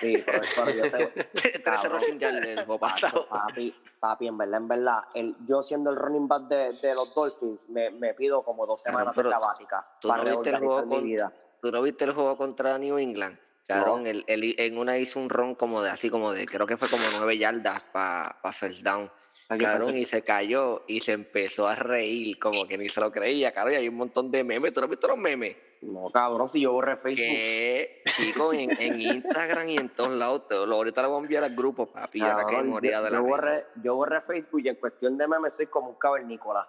Sí, 0.00 0.22
pero, 0.24 0.72
yo 0.72 0.90
te, 0.90 1.58
13 1.58 1.62
Cabrón. 1.62 2.78
pasado. 2.78 3.28
papi, 3.28 3.74
papi, 4.00 4.26
en 4.28 4.38
verdad, 4.38 4.56
en 4.60 4.68
verdad, 4.68 4.98
el, 5.14 5.36
yo 5.46 5.62
siendo 5.62 5.90
el 5.90 5.96
running 5.96 6.26
back 6.28 6.42
de, 6.44 6.72
de 6.74 6.94
los 6.94 7.14
Dolphins, 7.14 7.68
me, 7.68 7.90
me 7.90 8.14
pido 8.14 8.42
como 8.42 8.66
dos 8.66 8.82
semanas 8.82 9.14
de 9.14 9.24
sabática 9.24 9.86
tú 10.00 10.08
para 10.08 10.22
no 10.24 10.30
viste 10.30 10.50
el 10.50 10.56
reorganizar 10.56 10.68
juego 10.68 10.86
mi 10.86 10.94
con- 10.96 11.04
vida. 11.04 11.32
¿Tú 11.60 11.70
no 11.72 11.82
viste 11.82 12.04
el 12.04 12.12
juego 12.14 12.36
contra 12.36 12.78
New 12.78 12.98
England? 12.98 13.38
Cabrón, 13.66 14.06
él, 14.06 14.24
él 14.28 14.54
en 14.58 14.78
una 14.78 14.98
hizo 14.98 15.18
un 15.18 15.28
ron 15.28 15.54
como 15.54 15.82
de 15.82 15.90
así, 15.90 16.08
como 16.10 16.32
de, 16.32 16.46
creo 16.46 16.66
que 16.66 16.76
fue 16.76 16.88
como 16.88 17.02
9 17.18 17.36
yardas 17.38 17.82
para 17.92 18.38
pa 18.42 18.52
first 18.52 18.82
down. 18.82 19.10
Yo 19.50 19.58
Cabrón, 19.58 19.88
pensé- 19.90 19.98
y 19.98 20.04
se 20.04 20.22
cayó 20.22 20.84
y 20.86 21.00
se 21.00 21.12
empezó 21.12 21.68
a 21.68 21.74
reír, 21.76 22.38
como 22.38 22.66
que 22.66 22.78
ni 22.78 22.88
se 22.88 23.00
lo 23.00 23.12
creía, 23.12 23.52
cabrón. 23.52 23.74
Y 23.74 23.76
hay 23.76 23.88
un 23.88 23.96
montón 23.96 24.30
de 24.30 24.42
memes. 24.42 24.72
¿Tú 24.72 24.80
no 24.80 24.84
has 24.86 24.90
visto 24.90 25.08
los 25.08 25.18
memes? 25.18 25.56
No, 25.82 26.10
cabrón, 26.10 26.48
si 26.48 26.62
yo 26.62 26.72
borré 26.72 26.96
Facebook. 26.96 27.26
Que, 27.26 28.02
chico, 28.16 28.52
en, 28.52 28.70
en 28.80 29.00
Instagram 29.00 29.68
y 29.68 29.76
en 29.76 29.88
todos 29.90 30.12
lados, 30.12 30.48
te 30.48 30.54
lo, 30.54 30.74
ahorita 30.74 31.02
lo 31.02 31.10
voy 31.10 31.18
a 31.18 31.22
enviar 31.22 31.44
al 31.44 31.54
grupo, 31.54 31.86
papi. 31.86 32.20
Ahora 32.22 32.46
que 32.46 32.54
Cabrón, 32.54 32.70
moría 32.70 32.98
yo, 32.98 33.02
de 33.04 33.10
la 33.10 33.16
yo 33.18 33.22
borré, 33.24 33.66
yo 33.82 33.94
borré 33.94 34.20
Facebook 34.22 34.62
y 34.64 34.68
en 34.68 34.76
cuestión 34.76 35.16
de 35.18 35.28
memes 35.28 35.54
soy 35.54 35.66
como 35.66 35.90
un 35.90 35.96
cavernícola. 35.96 36.66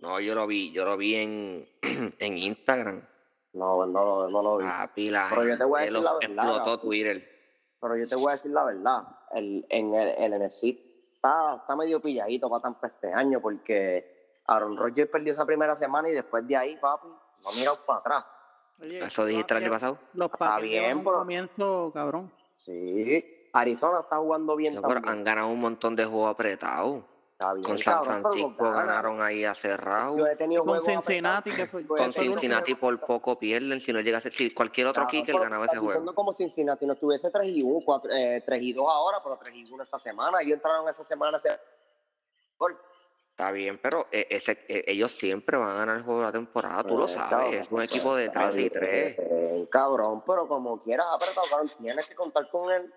No, 0.00 0.20
yo 0.20 0.34
lo 0.34 0.46
vi, 0.46 0.70
yo 0.72 0.84
lo 0.84 0.96
vi 0.96 1.14
en, 1.16 1.68
en 2.18 2.38
Instagram. 2.38 3.02
No, 3.58 3.84
no, 3.86 4.04
lo- 4.04 4.30
no 4.30 4.42
lo 4.42 4.56
vi. 4.58 4.64
Papi, 4.64 5.10
la 5.10 5.26
Pero 5.30 5.44
yo 5.44 5.58
te 5.58 5.64
voy 5.64 5.80
a 5.80 5.84
gente 5.84 5.92
decir 5.98 6.04
la 6.04 6.12
verdad, 6.14 6.46
explotó. 6.56 6.80
Twitter. 6.80 7.28
Pero 7.80 7.96
yo 7.96 8.08
te 8.08 8.14
voy 8.16 8.28
a 8.28 8.32
decir 8.32 8.50
la 8.52 8.64
verdad. 8.64 9.02
El, 9.32 9.66
en 9.68 9.94
el, 9.94 10.08
el 10.16 10.42
NFC 10.46 10.64
está, 11.14 11.56
está 11.56 11.76
medio 11.76 12.00
pilladito 12.00 12.48
para 12.48 12.62
Tampa 12.62 12.86
este 12.88 13.12
año 13.12 13.40
porque 13.40 14.40
Aaron 14.46 14.76
Rodgers 14.76 15.10
perdió 15.10 15.32
esa 15.32 15.44
primera 15.44 15.76
semana 15.76 16.08
y 16.08 16.12
después 16.12 16.46
de 16.46 16.56
ahí, 16.56 16.76
papi, 16.76 17.08
no 17.08 17.48
ha 17.50 17.52
mirado 17.52 17.78
para 17.84 17.98
atrás. 18.00 18.24
Oye, 18.80 19.00
¿Eso 19.04 19.24
dijiste 19.26 19.54
el 19.54 19.62
año 19.64 19.72
pasado? 19.72 19.98
Los 20.14 20.30
Packers 20.30 20.62
bien, 20.62 21.04
pero- 21.04 21.18
comienzo, 21.18 21.90
cabrón. 21.92 22.32
Sí, 22.56 23.48
Arizona 23.52 24.00
está 24.00 24.16
jugando 24.18 24.54
bien 24.56 24.74
Sí, 24.74 24.78
pero 24.82 24.94
también. 24.94 25.12
han 25.14 25.24
ganado 25.24 25.48
un 25.48 25.60
montón 25.60 25.96
de 25.96 26.04
juegos 26.04 26.30
apretados. 26.30 27.02
Está 27.40 27.52
bien, 27.54 27.62
Con 27.64 27.78
San 27.78 27.94
cabrón, 28.02 28.20
Francisco 28.22 28.64
ganan. 28.64 28.86
ganaron 28.86 29.22
ahí 29.22 29.44
a 29.44 29.54
cerrado. 29.54 30.18
Yo 30.18 30.26
he 30.26 30.34
tenido 30.34 30.64
Con 30.64 30.84
Cincinnati, 30.84 31.50
que 31.52 31.66
fue- 31.68 31.86
Con 31.86 32.12
Cincinnati 32.12 32.74
por 32.74 32.98
poco 32.98 33.38
pierden. 33.38 33.80
Si 33.80 33.92
no 33.92 34.00
llega 34.00 34.18
a 34.18 34.20
ser. 34.20 34.32
Si 34.32 34.52
cualquier 34.52 34.88
otro 34.88 35.04
Cabrón, 35.04 35.22
kicker 35.22 35.38
ganaba 35.40 35.66
ese 35.66 35.76
juego. 35.76 35.92
diciendo 35.92 36.14
como 36.16 36.32
Cincinnati 36.32 36.84
no 36.84 36.94
estuviese 36.94 37.30
3 37.30 37.46
y 37.46 37.62
1, 37.62 37.78
4, 37.84 38.10
eh, 38.12 38.42
3 38.44 38.60
y 38.60 38.72
2 38.72 38.84
ahora, 38.90 39.18
pero 39.22 39.36
3 39.36 39.54
y 39.54 39.72
1 39.72 39.80
esta 39.84 40.00
semana. 40.00 40.40
Ellos 40.40 40.54
entraron 40.54 40.88
esa 40.88 41.04
semana. 41.04 41.36
Ese... 41.36 41.50
gol. 42.58 42.76
Está 43.30 43.52
bien, 43.52 43.78
pero 43.80 44.08
eh, 44.10 44.26
ese, 44.30 44.64
eh, 44.66 44.82
ellos 44.88 45.12
siempre 45.12 45.56
van 45.56 45.70
a 45.70 45.74
ganar 45.74 45.96
el 45.98 46.02
juego 46.02 46.18
de 46.18 46.26
la 46.26 46.32
temporada. 46.32 46.82
Tú 46.82 46.94
lo 46.98 47.02
Pues, 47.02 47.12
sabes. 47.12 47.30
cabrón, 47.30 47.54
Es 47.54 47.62
un 47.62 47.76
pues, 47.76 47.88
equipo 47.88 48.16
de 48.16 48.24
está 48.24 48.50
13 48.50 48.60
y 48.62 48.70
3. 48.70 49.16
bien, 49.16 49.66
Cabrón, 49.66 50.24
pero 50.26 50.48
como 50.48 50.76
quieras 50.80 51.06
apretado, 51.12 51.46
tienes 51.80 52.04
que 52.08 52.16
contar 52.16 52.50
con 52.50 52.68
él. 52.72 52.82
El 52.82 52.92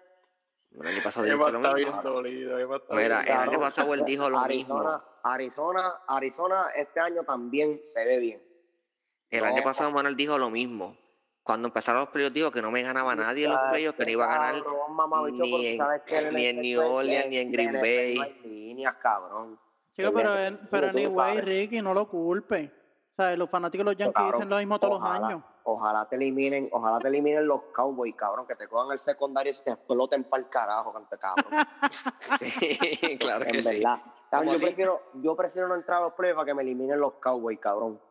año 0.80 1.04
pasado 1.04 1.26
lo 1.28 1.34
está 1.34 1.74
mismo. 1.74 1.92
bien 1.92 2.04
dolido. 2.04 2.58
Mira, 2.92 3.22
el 3.24 3.32
año 3.32 3.60
pasado 3.60 3.94
él 3.94 4.06
dijo 4.06 4.30
lo 4.30 4.40
Arizona, 4.40 4.80
mismo. 4.84 5.04
Arizona, 5.24 5.94
Arizona 6.08 6.66
este 6.76 7.00
año 7.00 7.24
también 7.24 7.86
se 7.86 8.06
ve 8.06 8.20
bien. 8.20 8.42
El 9.30 9.44
año 9.44 9.58
No. 9.58 9.64
pasado 9.64 9.92
Manuel 9.92 10.16
dijo 10.16 10.38
lo 10.38 10.50
mismo. 10.50 10.98
Cuando 11.44 11.68
empezaron 11.70 12.02
los 12.02 12.10
playoffs 12.10 12.34
dijo 12.34 12.52
que 12.52 12.62
no 12.62 12.70
me 12.72 12.84
ganaba 12.84 13.16
nadie 13.16 13.46
en 13.46 13.52
los 13.52 13.60
playoffs, 13.72 13.98
que 13.98 14.06
no 14.06 14.12
iba 14.12 14.26
a 14.26 14.38
ganar 14.38 14.64
Cabrón, 14.64 15.34
ni 15.34 15.68
en- 15.68 15.82
el 15.82 16.34
ni 16.36 16.46
en 16.46 16.62
New 16.62 16.82
Orleans, 16.82 17.28
ni 17.30 17.38
en 17.38 17.52
Green 17.52 17.74
Bay. 17.74 18.16
No 18.18 18.26
líneas, 18.50 18.96
cabrón. 19.02 19.60
Chico, 19.96 20.08
El 20.10 20.14
pero, 20.14 20.36
él- 20.38 20.60
pero 20.70 20.88
anyway, 20.90 21.12
sabes. 21.12 21.44
Ricky, 21.46 21.82
no 21.82 21.94
lo 21.94 22.08
culpe. 22.08 22.72
¿Sabes? 23.18 23.38
Los 23.38 23.50
fanáticos 23.50 23.86
de 23.86 23.92
los 23.92 23.98
Yankees 23.98 24.24
dicen 24.34 24.50
lo 24.50 24.58
mismo 24.58 24.80
todos 24.80 25.00
ojalá, 25.00 25.20
los 25.20 25.30
años. 25.30 25.44
Ojalá 25.64 26.08
te 26.10 26.16
eliminen, 26.16 26.70
ojalá 26.72 26.98
te 27.00 27.08
eliminen 27.08 27.46
los 27.48 27.62
Cowboys, 27.74 28.16
cabrón, 28.16 28.48
que 28.48 28.56
te 28.56 28.68
cojan 28.68 28.92
el 28.92 29.00
secundario 29.00 29.52
y 29.52 29.54
se 29.54 29.64
te 29.64 29.72
exploten 29.72 30.24
para 30.24 30.44
el 30.44 30.50
carajo, 30.50 30.94
cabrón. 31.20 31.52
Sí, 32.40 33.18
claro 33.20 33.46
que 33.46 33.58
en 33.58 33.64
sí. 33.64 33.70
verdad. 33.70 34.02
Cabrón, 34.30 34.50
yo 34.50 34.56
así. 34.58 34.66
prefiero, 34.66 35.02
yo 35.16 35.36
prefiero 35.36 35.68
no 35.68 35.76
entrar 35.76 36.00
a 36.00 36.06
los 36.06 36.14
playoffs 36.14 36.38
para 36.38 36.46
que 36.46 36.54
me 36.54 36.64
eliminen 36.64 37.00
los 37.00 37.14
Cowboys, 37.16 37.60
cabrón. 37.60 38.02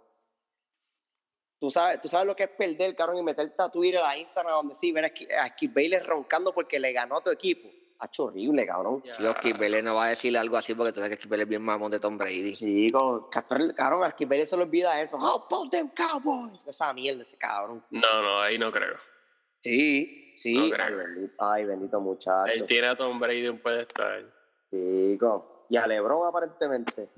Tú 1.58 1.70
sabes, 1.70 2.00
tú 2.00 2.08
sabes 2.08 2.26
lo 2.26 2.36
que 2.36 2.44
es 2.44 2.50
perder, 2.50 2.94
cabrón, 2.94 3.18
y 3.18 3.22
meterte 3.22 3.62
a 3.62 3.68
Twitter, 3.68 4.00
a 4.04 4.16
Instagram, 4.16 4.54
donde 4.54 4.74
sí, 4.74 4.92
ver 4.92 5.04
a 5.04 5.42
a 5.42 5.48
Skip 5.48 5.74
Bayless 5.74 6.06
roncando 6.06 6.54
porque 6.54 6.78
le 6.78 6.92
ganó 6.92 7.18
a 7.18 7.22
tu 7.22 7.30
equipo. 7.30 7.68
Hacho 8.02 8.24
horrible, 8.24 8.66
cabrón. 8.66 9.02
Si 9.04 9.22
Skip 9.22 9.58
Bayless 9.58 9.84
no 9.84 9.94
va 9.94 10.06
a 10.06 10.08
decirle 10.08 10.38
algo 10.38 10.56
así 10.56 10.74
porque 10.74 10.90
tú 10.92 11.00
sabes 11.00 11.10
que 11.10 11.16
Skip 11.16 11.30
Bayless 11.30 11.44
es 11.44 11.48
bien 11.50 11.62
mamón 11.62 11.90
de 11.90 12.00
Tom 12.00 12.16
Brady. 12.16 12.54
Chico, 12.54 13.28
cabrón, 13.30 13.72
cabrón, 13.76 14.04
a 14.04 14.10
Skip 14.10 14.28
Bayless 14.28 14.48
se 14.48 14.56
le 14.56 14.62
olvida 14.62 15.00
eso. 15.02 15.18
How 15.18 15.44
about 15.46 15.70
them 15.70 15.90
Cowboys? 15.90 16.66
Esa 16.66 16.92
mierda, 16.94 17.20
ese 17.20 17.36
cabrón. 17.36 17.84
No, 17.90 18.22
no, 18.22 18.40
ahí 18.40 18.58
no 18.58 18.72
creo. 18.72 18.96
Sí, 19.60 20.32
sí. 20.34 20.54
No 20.54 20.64
ay, 20.64 20.70
creo. 20.70 20.96
bendito, 20.96 21.34
ay, 21.38 21.64
bendito 21.66 22.00
muchacho. 22.00 22.52
Él 22.52 22.64
tiene 22.64 22.88
a 22.88 22.96
Tom 22.96 23.20
Brady 23.20 23.48
un 23.48 23.58
pedestal. 23.58 24.32
Chico. 24.70 25.66
Y 25.68 25.76
a 25.76 25.86
LeBron 25.86 26.26
aparentemente. 26.26 27.10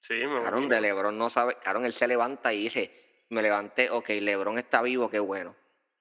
Sí, 0.00 0.14
me 0.14 0.42
Cabrón, 0.42 0.68
de 0.68 0.80
LeBron 0.80 1.16
no 1.16 1.30
sabe. 1.30 1.58
Cabrón, 1.62 1.84
él 1.84 1.92
se 1.92 2.08
levanta 2.08 2.52
y 2.52 2.62
dice: 2.64 2.90
Me 3.30 3.40
levanté, 3.40 3.88
ok, 3.90 4.08
LeBron 4.20 4.58
está 4.58 4.82
vivo, 4.82 5.08
qué 5.08 5.20
bueno. 5.20 5.54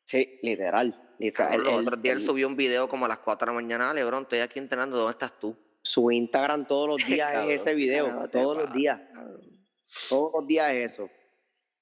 Sí, 0.06 0.40
literal. 0.44 1.14
literal. 1.20 1.52
Cabrón, 1.52 1.64
los 1.66 1.74
Él- 1.82 1.88
otros 1.88 2.02
días 2.02 2.16
él 2.18 2.22
subió 2.22 2.48
un 2.48 2.56
video 2.56 2.88
como 2.88 3.06
a 3.06 3.08
las 3.10 3.20
4 3.20 3.46
de 3.48 3.52
la 3.56 3.62
mañana. 3.62 3.90
"Ah, 3.90 3.94
LeBron, 3.94 4.24
estoy 4.24 4.40
aquí 4.40 4.60
entrenando, 4.60 4.96
¿dónde 4.98 5.12
estás 5.12 5.38
tú? 5.40 5.56
Su 5.82 6.10
Instagram 6.12 6.66
todos 6.66 6.88
los 6.88 6.98
días 7.22 7.32
Cabrón, 7.32 7.52
es 7.52 7.62
ese 7.62 7.76
video. 7.76 8.30
todos 8.30 8.58
los 8.58 8.74
días. 8.74 9.02
cabrón. 9.14 9.42
Todos 10.10 10.32
los 10.34 10.48
días 10.48 10.72
es 10.74 10.94
eso. 10.94 11.10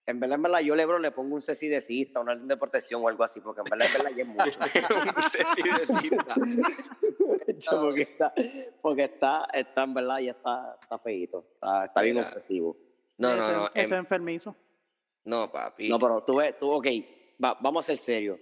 En 0.06 0.20
verdad, 0.20 0.36
en 0.36 0.42
verdad, 0.42 0.60
yo 0.60 0.76
LeBron 0.76 1.02
le 1.02 1.12
pongo 1.12 1.34
un 1.36 1.42
ceci 1.42 1.70
de 1.70 1.80
cista, 1.80 2.20
una 2.20 2.34
orden 2.34 2.48
de 2.48 2.58
protección 2.58 3.02
o 3.04 3.08
algo 3.08 3.24
así, 3.24 3.40
porque 3.40 3.62
en 3.62 3.66
verdad, 3.70 3.88
en 3.88 4.04
verdad, 4.04 4.12
ya 4.18 4.24
es 4.24 4.28
mucho. 4.28 4.60
Un 5.80 5.86
cecita. 5.86 6.36
Yo, 7.58 7.82
porque 7.82 8.02
está, 8.02 8.34
porque 8.82 9.04
está, 9.06 9.48
está, 9.54 9.84
en 9.84 9.94
verdad, 9.94 10.20
ya 10.20 10.32
está, 10.32 10.78
está 10.82 11.00
feíto. 11.00 11.46
Está, 11.56 11.86
está 11.86 12.02
bien 12.02 12.18
obsesivo. 12.18 12.78
No, 13.18 13.36
no, 13.36 13.44
Eso- 13.44 13.52
no. 13.54 13.66
Eso 13.68 13.72
em- 13.76 13.86
es 13.86 13.92
enfermizo. 13.92 14.56
no, 15.24 15.50
papi. 15.52 15.88
No, 15.88 15.98
pero 16.00 16.22
tú 16.26 16.36
ves, 16.36 16.58
tú, 16.58 16.70
ok, 16.70 16.88
va- 17.44 17.58
vamos 17.62 17.84
a 17.84 17.88
ser 17.88 17.98
serios. 17.98 18.40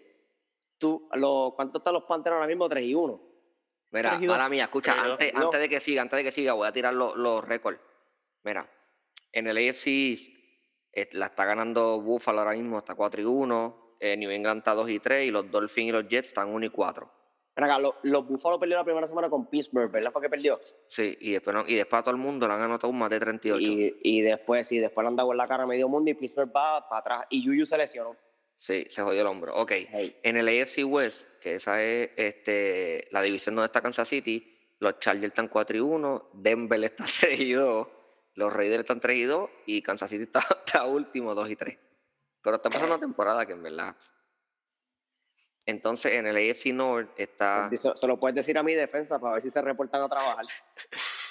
Tú, 0.77 1.07
lo, 1.13 1.53
¿Cuánto 1.55 1.77
están 1.77 1.93
los 1.93 2.03
Panteros 2.03 2.35
ahora 2.37 2.47
mismo? 2.47 2.67
3 2.67 2.83
y 2.85 2.93
1. 2.95 3.21
Mira, 3.91 4.17
mala 4.19 4.47
mía, 4.49 4.63
escucha, 4.63 4.93
antes, 4.93 5.33
No. 5.33 5.45
antes 5.45 5.59
de 5.59 5.69
que 5.69 5.79
siga, 5.79 6.01
antes 6.01 6.17
de 6.17 6.23
que 6.23 6.31
siga, 6.31 6.53
voy 6.53 6.67
a 6.67 6.71
tirar 6.71 6.93
los, 6.93 7.15
los 7.17 7.43
récords. 7.45 7.79
Mira, 8.43 8.69
en 9.33 9.47
el 9.47 9.57
AFC 9.57 9.87
East, 9.87 10.29
eh, 10.93 11.09
la 11.11 11.27
está 11.27 11.45
ganando 11.45 12.01
Buffalo 12.01 12.39
ahora 12.39 12.53
mismo, 12.53 12.77
está 12.77 12.95
4 12.95 13.21
y 13.21 13.25
1. 13.25 13.77
eh, 14.03 14.17
New 14.17 14.31
England 14.31 14.59
está 14.59 14.73
2 14.73 14.89
y 14.89 14.99
3 14.99 15.27
y 15.27 15.31
los 15.31 15.51
Dolphins 15.51 15.89
y 15.89 15.91
los 15.91 16.07
Jets 16.07 16.29
están 16.29 16.49
1 16.49 16.65
y 16.65 16.69
4. 16.69 17.11
Los, 17.79 17.93
los 18.03 18.25
Buffalo 18.27 18.57
perdieron 18.59 18.79
la 18.81 18.85
primera 18.85 19.05
semana 19.05 19.29
con 19.29 19.47
Pittsburgh, 19.47 19.91
¿verdad? 19.91 20.11
Fue 20.11 20.21
que 20.23 20.29
perdió. 20.29 20.59
Sí, 20.87 21.15
y 21.19 21.33
después, 21.33 21.53
no- 21.55 21.67
y 21.67 21.75
después 21.75 21.99
a 21.99 22.03
todo 22.03 22.15
el 22.15 22.19
mundo 22.19 22.47
le 22.47 22.53
han 22.55 22.61
anotado 22.63 22.89
un 22.91 22.97
más 22.97 23.11
de 23.11 23.19
38. 23.19 23.59
Y, 23.61 23.99
y 24.01 24.21
después, 24.21 24.65
sí, 24.65 24.79
después 24.79 25.03
le 25.03 25.09
han 25.09 25.15
dado 25.17 25.31
en 25.31 25.37
la 25.37 25.47
cara 25.47 25.63
a 25.63 25.67
medio 25.67 25.87
mundo 25.87 26.09
y 26.09 26.15
Pittsburgh 26.15 26.49
va 26.55 26.87
para 26.89 26.99
atrás. 27.01 27.25
Y 27.29 27.43
Yuyu 27.43 27.63
se 27.65 27.77
lesionó. 27.77 28.15
Sí, 28.61 28.85
se 28.91 29.01
jodió 29.01 29.21
el 29.21 29.27
hombro. 29.27 29.55
Ok, 29.55 29.71
Hey, 29.71 30.19
en 30.21 30.37
el 30.37 30.47
AFC 30.47 30.85
West, 30.85 31.27
que 31.39 31.55
esa 31.55 31.81
es 31.81 32.11
este, 32.15 33.07
la 33.09 33.23
división 33.23 33.55
donde 33.55 33.65
está 33.65 33.81
Kansas 33.81 34.07
City, 34.07 34.55
los 34.77 34.99
Chargers 34.99 35.29
están 35.29 35.47
4 35.47 35.77
y 35.77 35.79
1, 35.79 36.29
Denver 36.33 36.83
está 36.83 37.03
3 37.21 37.39
y 37.39 37.53
2, 37.53 37.87
los 38.35 38.53
Raiders 38.53 38.81
están 38.81 38.99
3 38.99 39.17
y 39.17 39.23
2 39.23 39.49
y 39.65 39.81
Kansas 39.81 40.11
City 40.11 40.23
está, 40.25 40.41
está 40.63 40.85
último 40.85 41.33
2 41.33 41.49
y 41.49 41.55
3. 41.55 41.77
Pero 42.43 42.55
está 42.57 42.69
pasando 42.69 42.93
una 42.93 43.01
temporada 43.01 43.47
que 43.47 43.53
en 43.53 43.63
verdad. 43.63 43.95
Entonces 45.65 46.13
en 46.13 46.25
el 46.25 46.35
AFC 46.49 46.67
North 46.73 47.09
está, 47.17 47.69
se, 47.71 47.91
se 47.95 48.07
lo 48.07 48.17
puedes 48.19 48.35
decir 48.35 48.57
a 48.57 48.63
mi 48.63 48.73
defensa 48.73 49.19
para 49.19 49.33
ver 49.33 49.41
si 49.41 49.49
se 49.49 49.61
reportan 49.61 50.01
a 50.01 50.09
trabajar. 50.09 50.45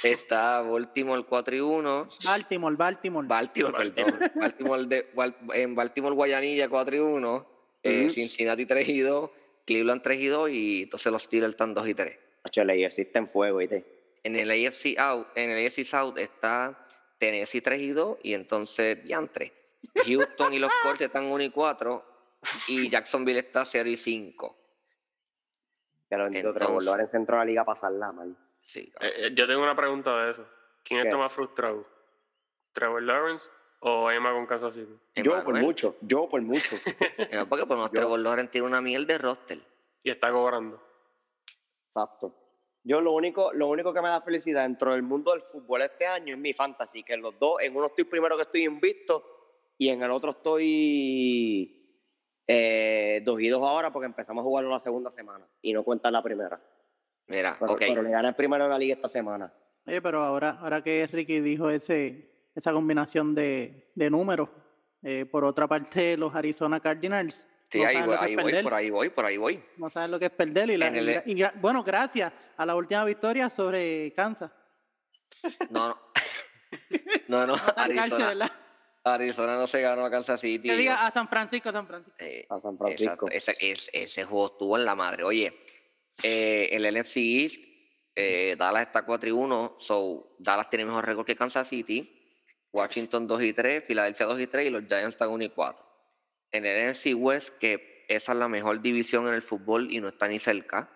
está 0.04 0.62
Baltimore 0.62 1.24
4 1.28 1.56
y 1.56 1.60
1, 1.60 2.08
Baltimore, 2.24 2.76
Baltimore. 2.76 3.26
Baltimore, 3.26 3.90
perdón, 3.90 4.30
Baltimore 4.36 4.84
de, 4.86 5.06
en 5.54 5.74
Baltimore 5.74 6.14
Guayanilla 6.14 6.68
4 6.68 6.96
y 6.96 6.98
1, 7.00 7.46
eh, 7.82 8.02
Ujú. 8.04 8.10
Cincinnati 8.10 8.66
3 8.66 8.88
y 8.88 9.00
2, 9.00 9.30
Cleveland 9.66 10.02
3 10.02 10.20
y 10.20 10.26
2 10.26 10.50
y 10.50 10.82
entonces 10.84 11.12
los 11.12 11.22
Steelers 11.24 11.52
están 11.52 11.74
2 11.74 11.88
y 11.88 11.94
3. 11.94 12.18
Hacho, 12.44 12.62
el 12.62 12.70
AFC 12.70 13.00
está 13.00 13.18
en 13.18 13.28
fuego, 13.28 13.58
¿viste? 13.58 13.84
En 14.22 14.36
el 14.36 14.50
AFC 14.50 14.98
Out, 14.98 15.28
en 15.34 15.50
el 15.50 15.66
AFC 15.66 15.82
South 15.84 16.16
está 16.18 16.86
Tennessee 17.18 17.60
3 17.60 17.80
y 17.80 17.88
2 17.90 18.18
y 18.22 18.34
entonces 18.34 19.02
diantre. 19.04 19.52
Houston 20.06 20.52
y 20.54 20.58
los 20.58 20.70
Colts 20.82 21.00
están 21.00 21.26
1 21.26 21.44
y 21.44 21.50
4 21.50 22.04
y 22.68 22.88
Jacksonville 22.88 23.40
está 23.40 23.64
0 23.64 23.88
y 23.88 23.96
5. 23.96 24.56
Que 26.08 26.16
lo 26.16 26.24
bendito 26.24 26.48
Entonces- 26.48 26.66
Trevor 26.66 26.84
Lawrence 26.84 27.16
entró 27.16 27.36
a 27.36 27.38
la 27.40 27.44
liga 27.44 27.62
a 27.62 27.64
pasarla, 27.64 28.12
man. 28.12 28.36
Sí. 28.62 28.92
Eh, 29.00 29.12
eh, 29.16 29.30
yo 29.34 29.46
tengo 29.46 29.62
una 29.62 29.76
pregunta 29.76 30.16
de 30.24 30.32
eso. 30.32 30.46
¿Quién 30.84 31.02
¿Qué? 31.02 31.08
está 31.08 31.18
más 31.18 31.32
frustrado? 31.32 31.86
¿Trevor 32.72 33.02
Lawrence 33.02 33.48
o 33.80 34.10
Emma 34.10 34.32
con 34.32 34.46
Kansas 34.46 34.74
City? 34.74 34.92
Yo 35.16 35.42
por 35.44 35.58
mucho, 35.60 35.96
yo 36.00 36.28
por 36.28 36.40
mucho. 36.42 36.76
Porque 37.48 37.66
por 37.66 37.76
Yo- 37.78 37.88
Trevor 37.90 38.18
Lawrence 38.20 38.50
tiene 38.52 38.66
una 38.66 38.80
miel 38.80 39.06
de 39.06 39.18
roster. 39.18 39.60
Y 40.02 40.10
está 40.10 40.30
cobrando. 40.32 40.82
Exacto. 41.86 42.34
Yo 42.82 43.00
lo 43.02 43.12
único, 43.12 43.52
lo 43.52 43.66
único 43.66 43.92
que 43.92 44.00
me 44.00 44.08
da 44.08 44.20
felicidad 44.22 44.62
dentro 44.62 44.92
del 44.92 45.02
mundo 45.02 45.32
del 45.32 45.42
fútbol 45.42 45.82
este 45.82 46.06
año 46.06 46.34
es 46.34 46.40
mi 46.40 46.54
fantasy, 46.54 47.02
que 47.02 47.12
en 47.12 47.20
los 47.20 47.38
dos, 47.38 47.60
en 47.60 47.76
uno 47.76 47.88
estoy 47.88 48.04
primero 48.04 48.36
que 48.36 48.42
estoy 48.42 48.64
invicto 48.64 49.22
y 49.76 49.90
en 49.90 50.02
el 50.02 50.10
otro 50.10 50.30
estoy 50.30 51.79
Eh, 52.52 53.20
dos 53.24 53.40
y 53.40 53.48
dos 53.48 53.62
ahora 53.62 53.92
porque 53.92 54.06
empezamos 54.06 54.42
a 54.42 54.44
jugarlo 54.44 54.70
la 54.70 54.80
segunda 54.80 55.08
semana 55.10 55.46
y 55.62 55.72
no 55.72 55.84
cuenta 55.84 56.10
la 56.10 56.20
primera. 56.22 56.60
Mira, 57.28 57.56
Pero, 57.60 57.72
ok. 57.74 57.78
pero 57.78 58.02
le 58.02 58.10
gané 58.10 58.32
primero 58.32 58.64
de 58.64 58.70
la 58.70 58.78
liga 58.78 58.94
esta 58.94 59.06
semana. 59.08 59.52
Oye, 59.86 60.02
pero 60.02 60.24
ahora, 60.24 60.58
ahora 60.60 60.82
que 60.82 61.06
Ricky 61.06 61.40
dijo 61.40 61.70
ese, 61.70 62.48
esa 62.56 62.72
combinación 62.72 63.34
de, 63.36 63.92
de 63.94 64.10
números, 64.10 64.48
eh, 65.02 65.26
por 65.26 65.44
otra 65.44 65.68
parte, 65.68 66.16
los 66.16 66.34
Arizona 66.34 66.80
Cardinals 66.80 67.46
Sí, 67.68 67.78
no 67.80 67.86
ahí 67.86 68.02
voy, 68.02 68.16
ahí 68.18 68.34
voy, 68.36 68.62
por 68.64 68.74
ahí 68.74 68.90
voy, 68.90 69.08
por 69.10 69.24
ahí 69.26 69.36
voy. 69.36 69.62
no 69.76 69.88
saben 69.88 70.10
lo 70.10 70.18
que 70.18 70.24
es 70.26 70.32
perder. 70.32 70.70
Y, 70.70 70.76
la- 70.76 70.88
En 70.88 70.96
el- 70.96 71.22
y 71.24 71.40
y 71.40 71.46
bueno, 71.60 71.84
gracias 71.84 72.32
a 72.56 72.66
la 72.66 72.74
última 72.74 73.04
victoria 73.04 73.48
sobre 73.48 74.12
Kansas. 74.12 74.50
No, 75.70 75.88
no. 75.90 75.98
No, 77.28 77.46
no, 77.46 77.54
Arizona. 77.76 78.50
Arizona 79.04 79.56
no 79.56 79.66
se 79.66 79.80
ganó 79.80 80.04
a 80.04 80.10
Kansas 80.10 80.40
City. 80.40 80.68
Que 80.68 80.76
diga 80.76 81.06
a 81.06 81.10
San 81.10 81.28
Francisco, 81.28 81.70
a 81.70 81.72
San 81.72 81.86
Francisco. 81.86 82.16
Eh, 82.18 82.46
A 82.50 82.60
San 82.60 82.76
Francisco. 82.76 83.28
Ese, 83.30 83.56
ese- 83.60 83.90
ese 83.94 84.24
juego 84.24 84.46
estuvo 84.46 84.76
en 84.78 84.84
la 84.84 84.94
madre. 84.94 85.22
Oye, 85.24 85.52
eh, 86.22 86.68
el 86.72 86.84
NFC 86.84 87.16
East, 87.16 87.64
eh, 88.14 88.56
Dallas 88.58 88.82
está 88.88 89.04
4 89.06 89.28
y 89.28 89.32
1, 89.32 89.76
so 89.78 90.36
Dallas 90.38 90.68
tiene 90.68 90.84
mejor 90.84 91.06
récord 91.06 91.24
que 91.26 91.34
Kansas 91.36 91.66
City, 91.68 92.16
Washington 92.72 93.26
2 93.26 93.42
y 93.42 93.52
3, 93.54 93.84
Filadelfia 93.86 94.26
2 94.26 94.40
y 94.40 94.46
3 94.46 94.66
y 94.66 94.70
los 94.70 94.84
Giants 94.84 95.14
están 95.14 95.30
1 95.30 95.44
y 95.44 95.48
4. 95.50 95.84
En 96.52 96.66
el 96.66 96.90
NFC 96.90 97.14
West, 97.14 97.56
que 97.58 98.04
esa 98.08 98.32
es 98.32 98.38
la 98.38 98.48
mejor 98.48 98.82
división 98.82 99.26
en 99.28 99.34
el 99.34 99.42
fútbol 99.42 99.90
y 99.90 100.00
no 100.00 100.08
está 100.08 100.28
ni 100.28 100.38
cerca, 100.38 100.90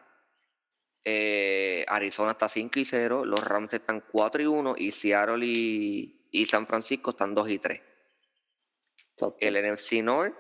eh, 1.05 1.85
Arizona 1.89 2.33
está 2.33 2.49
5 2.49 2.79
y 2.81 2.85
0, 2.85 3.25
los 3.25 3.43
Rams 3.45 3.73
están 3.75 4.03
4 4.11 4.43
y 4.43 4.47
1 4.47 4.75
y 4.79 4.91
Seattle 4.91 5.45
y, 5.47 6.29
y 6.31 6.47
San 6.47 6.67
Francisco 6.67 7.11
están 7.11 7.35
2 7.35 7.51
y 7.51 7.59
3. 7.59 7.81
Exacto. 9.17 9.37
El 9.41 9.57
NFC 9.57 10.03
North 10.03 10.35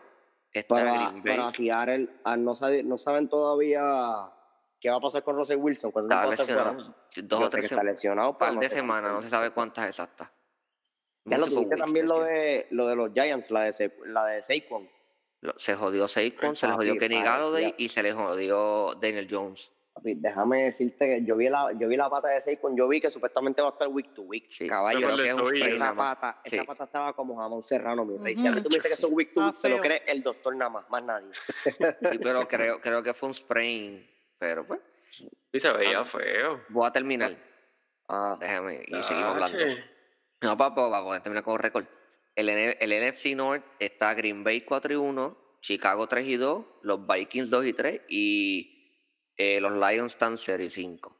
está 0.53 0.75
Pero, 0.77 0.91
a- 0.91 0.93
Green 0.95 1.13
Bay. 1.15 1.23
pero 1.23 1.45
a 1.45 1.53
Seattle, 1.53 2.09
ah, 2.25 2.37
no, 2.37 2.55
sabe- 2.55 2.83
no 2.83 2.99
saben 2.99 3.29
todavía 3.29 3.83
qué 4.81 4.91
va 4.91 4.97
a 4.97 5.01
pasar 5.01 5.23
con 5.23 5.37
Russell 5.37 5.57
Wilson 5.59 5.91
cuando 5.93 6.15
Está 6.15 6.31
lesionado. 6.31 6.95
Dos 7.23 7.43
o 7.45 7.49
tres 7.49 7.69
semanas. 7.69 7.93
lesionado, 7.95 8.37
par 8.37 8.55
no 8.55 8.61
de 8.61 8.69
semanas, 8.69 9.13
no 9.13 9.23
se 9.23 9.29
sabe 9.29 9.51
cuántas 9.51 9.87
exactas. 9.89 10.31
Ya 11.27 11.39
lo 11.39 11.47
tuviste 11.47 11.77
también 11.77 12.07
lo 12.07 12.23
de, 12.23 12.67
lo 12.71 12.87
de 12.87 12.97
los 12.97 13.13
Giants, 13.15 13.51
la 13.51 13.63
de, 13.63 13.95
la 14.07 14.27
de 14.27 14.43
Saquon. 14.43 14.91
Se 15.57 15.75
jodió 15.75 16.07
Saquon, 16.09 16.55
se 16.57 16.67
le 16.67 16.75
jodió 16.75 16.97
Kenny 16.99 17.23
Galladay 17.23 17.75
y 17.79 17.89
se 17.89 18.03
le 18.03 18.13
jodió 18.13 18.95
Daniel 18.97 19.27
Jones. 19.31 19.73
Déjame 20.03 20.65
decirte 20.65 21.07
que 21.07 21.25
yo 21.25 21.37
vi 21.37 21.49
la, 21.49 21.71
yo 21.79 21.87
vi 21.89 21.97
la 21.97 22.11
pata 22.11 22.29
de 22.29 22.41
Saquon, 22.41 22.77
yo 22.77 22.89
vi 22.89 23.01
que 23.01 23.09
supuestamente 23.09 23.63
va 23.63 23.69
a 23.69 23.71
estar 23.71 23.89
week 23.89 24.13
to 24.13 24.23
week. 24.23 24.47
Sí, 24.51 24.67
Caballo, 24.67 25.17
que 25.17 25.29
es 25.29 25.35
un 25.35 25.57
esa 25.57 25.79
nada 25.79 25.95
pata, 25.95 26.41
Sí. 26.45 26.57
esa 26.57 26.65
pata 26.65 26.85
estaba 26.85 27.13
como 27.15 27.37
jamón 27.37 27.63
serrano, 27.63 28.05
mi 28.05 28.19
rey. 28.19 28.35
Si 28.35 28.41
Ujú. 28.43 28.49
ahora 28.51 28.63
tú 28.63 28.71
me 28.71 28.75
dices 28.77 28.89
que 28.89 28.95
eso 28.95 29.07
es 29.07 29.13
week 29.13 29.33
to 29.33 29.41
week, 29.47 29.55
se 29.55 29.69
lo 29.69 29.81
cree 29.81 30.03
el 30.07 30.23
doctor 30.23 30.55
nada 30.57 30.71
más, 30.71 30.91
más 30.91 31.03
nadie. 31.05 31.29
Sí, 31.33 32.19
pero 32.23 32.47
creo, 32.49 32.81
creo 32.81 33.03
que 33.03 33.15
fue 33.15 33.29
un 33.29 33.35
sprain. 33.35 34.07
Pero 34.39 34.67
pues, 34.67 34.81
Y 35.53 35.61
se 35.61 35.73
veía 35.73 36.01
Ah. 36.01 36.05
feo. 36.05 36.61
voy 36.71 36.87
a 36.89 36.91
terminar. 36.93 37.37
Ah, 38.09 38.37
Déjame, 38.39 38.83
y 38.87 39.03
seguimos 39.05 39.35
hablando. 39.37 39.59
No, 40.43 40.57
papá, 40.57 40.91
para 40.91 41.05
poder 41.05 41.23
terminar 41.23 41.45
con 41.45 41.59
récord. 41.59 41.87
El, 42.35 42.49
el 42.51 42.93
NFC 42.93 43.35
North 43.37 43.65
está 43.79 44.13
Green 44.13 44.43
Bay 44.43 44.63
4 44.63 44.93
y 44.93 44.97
1, 44.97 45.39
Chicago 45.61 46.09
3 46.09 46.27
y 46.27 46.37
2, 46.37 46.65
los 46.83 47.07
Vikings 47.07 47.49
2 47.49 47.65
y 47.67 47.73
3 47.73 48.01
y 48.09 48.74
eh, 49.37 49.61
los 49.61 49.73
Lions 49.73 50.13
están 50.13 50.37
0 50.37 50.63
y 50.63 50.71
5. 50.71 51.17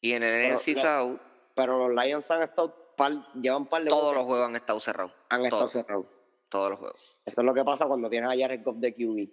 Y 0.00 0.12
en 0.12 0.22
el 0.22 0.54
NFC 0.54 0.76
South, 0.76 1.18
pero 1.54 1.88
los 1.88 2.04
Lions 2.04 2.30
han 2.30 2.42
estado, 2.42 2.94
par, 2.96 3.12
llevan 3.34 3.66
par 3.66 3.82
de 3.82 3.90
todos 3.90 4.02
juegos 4.02 4.16
los 4.16 4.26
juegos 4.26 4.48
han 4.48 4.56
estado 4.56 4.80
cerrados. 4.80 5.12
han 5.28 5.44
estado 5.44 5.60
todos. 5.62 5.72
cerrados. 5.72 6.06
Todos 6.48 6.70
los 6.70 6.78
juegos. 6.78 7.20
Eso 7.26 7.40
es 7.40 7.44
lo 7.44 7.52
que 7.52 7.64
pasa 7.64 7.86
cuando 7.86 8.08
tienes 8.08 8.30
a 8.30 8.38
Jared 8.38 8.62
Goff 8.62 8.76
de 8.76 8.94
QB. 8.94 9.28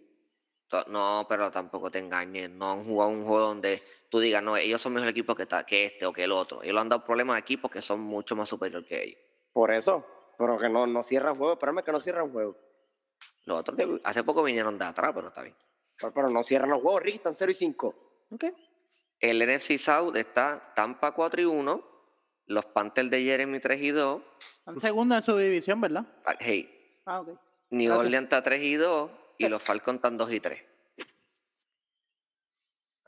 No, 0.87 1.25
pero 1.29 1.51
tampoco 1.51 1.91
te 1.91 1.99
engañes. 1.99 2.49
No 2.49 2.71
han 2.71 2.83
jugado 2.83 3.11
un 3.11 3.23
juego 3.23 3.47
donde 3.47 3.79
tú 4.09 4.19
digas, 4.19 4.41
no, 4.41 4.57
ellos 4.57 4.81
son 4.81 4.93
mejor 4.93 5.09
equipo 5.09 5.35
que, 5.35 5.47
que 5.67 5.85
este 5.85 6.05
o 6.05 6.11
que 6.11 6.23
el 6.23 6.31
otro. 6.31 6.63
Ellos 6.63 6.77
han 6.77 6.89
dado 6.89 7.03
problemas 7.03 7.35
a 7.35 7.39
equipos 7.39 7.71
que 7.71 7.81
son 7.81 8.01
mucho 8.01 8.35
más 8.35 8.49
superiores 8.49 8.87
que 8.87 9.03
ellos. 9.03 9.19
Por 9.53 9.71
eso, 9.71 10.05
pero 10.37 10.57
que 10.57 10.67
no, 10.67 10.85
no 10.87 11.03
cierran 11.03 11.37
juego. 11.37 11.53
Espérame 11.53 11.83
que 11.83 11.91
no 11.91 11.99
cierran 11.99 12.31
juego. 12.31 12.57
Los 13.45 13.59
otros 13.59 13.77
hace 14.03 14.23
poco 14.23 14.43
vinieron 14.43 14.77
de 14.77 14.85
atrás, 14.85 15.11
pero 15.13 15.27
está 15.27 15.43
bien. 15.43 15.55
Pero, 15.99 16.13
pero 16.13 16.29
no 16.29 16.43
cierran 16.43 16.69
los 16.69 16.81
juegos, 16.81 17.03
Ricky, 17.03 17.17
están 17.17 17.34
0 17.34 17.51
y 17.51 17.55
5. 17.55 17.95
El 19.19 19.39
NFC 19.47 19.77
South 19.77 20.15
está 20.15 20.73
Tampa 20.75 21.12
4 21.13 21.41
y 21.41 21.45
1, 21.45 21.84
los 22.47 22.65
Panthers 22.65 23.10
de 23.10 23.23
Jeremy 23.23 23.60
3 23.60 23.81
y 23.81 23.91
2, 23.91 24.21
Están 24.60 24.79
segundo 24.81 25.15
en 25.15 25.23
su 25.23 25.38
división, 25.38 25.79
¿verdad? 25.81 26.05
ah, 26.25 26.36
hey, 26.39 26.71
Ah, 27.05 27.21
ok. 27.21 27.29
New 27.69 27.88
Gracias. 27.88 28.05
Orleans 28.05 28.23
está 28.25 28.43
3 28.43 28.63
y 28.63 28.73
2 28.75 29.12
y 29.38 29.49
los 29.49 29.62
Falcons 29.62 29.97
están 29.97 30.17
2 30.17 30.31
y 30.34 30.39
3. 30.39 30.63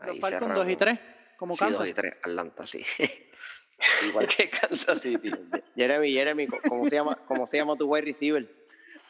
Los 0.02 0.10
Ahí 0.10 0.20
Falcons 0.20 0.32
cerramos. 0.44 0.58
2 0.66 0.70
y 0.70 0.76
3, 0.76 1.00
como 1.38 1.56
Sí, 1.56 1.64
2 1.66 1.70
Kansas. 1.72 1.88
y 1.88 1.94
3, 1.94 2.14
Atlanta, 2.24 2.66
sí. 2.66 2.86
Igual 4.08 4.28
que 4.38 4.50
Kansas 4.50 5.02
City. 5.02 5.32
Jeremy, 5.76 6.12
Jeremy, 6.12 6.48
¿cómo 6.48 6.86
se 6.86 6.96
llama, 6.96 7.16
cómo 7.28 7.46
se 7.46 7.58
llama 7.58 7.76
tu 7.76 7.86
wide 7.92 8.06
receiver? 8.06 8.50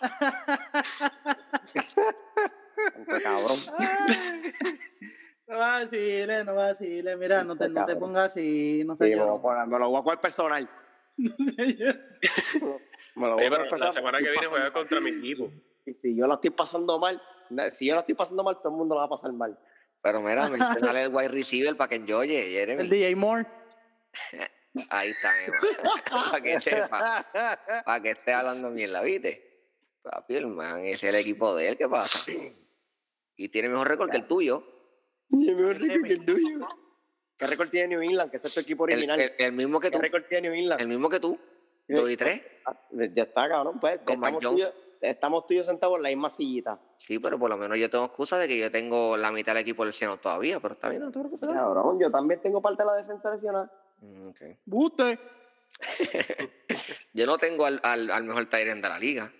Cabrón. 3.23 3.57
No 5.47 5.59
vaciles, 5.59 6.45
no 6.45 6.55
vaciles. 6.55 7.17
Mira, 7.17 7.41
no 7.43 7.57
te, 7.57 7.69
no 7.69 7.85
te 7.85 7.95
pongas 7.95 8.31
así, 8.31 8.83
no 8.85 8.97
sé 8.97 9.05
Sí, 9.05 9.11
me, 9.11 9.25
lo 9.25 9.39
voy 9.39 9.55
a 9.55 9.65
me 9.65 9.79
lo 9.79 9.89
voy 9.89 9.99
a 9.99 10.03
coger 10.03 10.19
personal. 10.19 10.69
Me 11.15 11.27
lo 13.15 13.33
voy 13.35 13.45
Oye, 13.45 13.47
a 13.47 13.49
pero 13.49 13.77
la 13.77 13.93
semana 13.93 14.17
que 14.17 14.29
viene 14.29 14.47
juega 14.47 14.73
contra 14.73 14.99
mi 14.99 15.11
equipo. 15.11 15.49
Y 15.85 15.93
si 15.93 16.15
yo 16.17 16.27
la 16.27 16.33
estoy 16.33 16.49
pasando 16.49 16.99
mal, 16.99 17.21
si 17.71 17.87
yo 17.87 17.93
la 17.93 18.01
estoy 18.01 18.15
pasando 18.15 18.43
mal, 18.43 18.57
todo 18.57 18.73
el 18.73 18.77
mundo 18.77 18.95
la 18.95 19.01
va 19.01 19.05
a 19.05 19.09
pasar 19.09 19.31
mal. 19.31 19.57
Pero 20.01 20.21
mira, 20.21 20.49
mencionale 20.49 21.03
el 21.03 21.15
wide 21.15 21.29
receiver 21.29 21.77
para 21.77 21.87
que 21.89 21.95
enjoye, 21.95 22.41
El 22.41 22.51
Jeremy. 22.51 22.89
DJ 22.89 23.15
Moore. 23.15 23.47
Ahí 24.89 25.09
está, 25.09 25.31
para 26.09 26.41
que 26.41 26.59
sepa, 26.59 27.25
para 27.85 28.03
que 28.03 28.11
esté 28.11 28.33
hablando 28.33 28.69
mierda, 28.69 29.01
¿viste? 29.01 29.47
Papi, 30.03 30.35
el 30.35 30.47
man, 30.47 30.81
ese 30.81 31.07
es 31.07 31.13
el 31.13 31.15
equipo 31.15 31.55
de 31.55 31.69
él, 31.69 31.77
¿qué 31.77 31.87
pasa? 31.87 32.19
Y 33.37 33.49
tiene 33.49 33.69
mejor 33.69 33.87
récord 33.87 34.09
que 34.09 34.17
el 34.17 34.27
tuyo. 34.27 34.63
Y 35.29 35.49
es 35.49 35.55
mejor 35.55 35.77
récord 35.79 36.03
que 36.03 36.13
el 36.13 36.25
tuyo. 36.25 36.67
¿Qué 37.37 37.45
récord 37.47 37.69
tiene 37.69 37.89
New 37.89 38.01
England? 38.01 38.31
Que 38.31 38.37
ese 38.37 38.47
es 38.47 38.53
tu 38.53 38.59
equipo 38.59 38.83
original. 38.83 39.19
el- 39.19 39.33
el 39.37 39.51
mismo 39.53 39.79
que 39.79 39.89
¿Qué 39.91 39.97
tú. 39.97 40.01
récord 40.01 40.23
tiene 40.27 40.49
New 40.49 40.57
England? 40.59 40.81
El 40.81 40.87
mismo 40.87 41.07
que 41.09 41.19
tú. 41.19 41.39
Dos 41.87 42.09
y 42.09 42.17
tres. 42.17 42.41
Ah, 42.65 42.77
Ya 42.91 43.23
está, 43.23 43.47
cabrón. 43.47 43.79
Pues, 43.79 43.99
Con 44.03 44.19
Mac 44.19 44.33
estamos, 44.33 44.43
Jones. 44.43 44.65
tuyos, 44.73 44.73
estamos 45.01 45.45
tuyos 45.45 45.65
sentados 45.67 45.97
en 45.97 46.03
la 46.03 46.09
misma 46.09 46.29
sillita. 46.31 46.79
Sí, 46.97 47.19
pero 47.19 47.37
por 47.37 47.49
lo 47.49 47.57
menos 47.57 47.77
yo 47.77 47.89
tengo 47.89 48.05
excusa 48.05 48.37
de 48.39 48.47
que 48.47 48.57
yo 48.57 48.71
tengo 48.71 49.15
la 49.15 49.31
mitad 49.31 49.53
del 49.53 49.61
equipo 49.61 49.85
lesionado 49.85 50.19
todavía, 50.19 50.59
pero 50.59 50.73
está 50.73 50.89
bien, 50.89 51.03
no 51.03 51.11
te 51.11 51.19
preocupes. 51.19 51.47
Cabrón, 51.49 51.99
yo 51.99 52.09
también 52.09 52.41
tengo 52.41 52.59
parte 52.61 52.81
de 52.83 52.87
la 52.87 52.95
defensa 52.95 53.31
lesionada. 53.31 53.71
Mm, 54.01 54.27
ok. 54.29 54.41
Buste. 54.65 55.19
Yo 57.13 57.25
no 57.25 57.37
tengo 57.37 57.65
al, 57.65 57.79
al, 57.83 58.09
al 58.11 58.23
mejor 58.23 58.47
Tyrant 58.47 58.81
de 58.83 58.89
la 58.89 58.99
liga. 58.99 59.31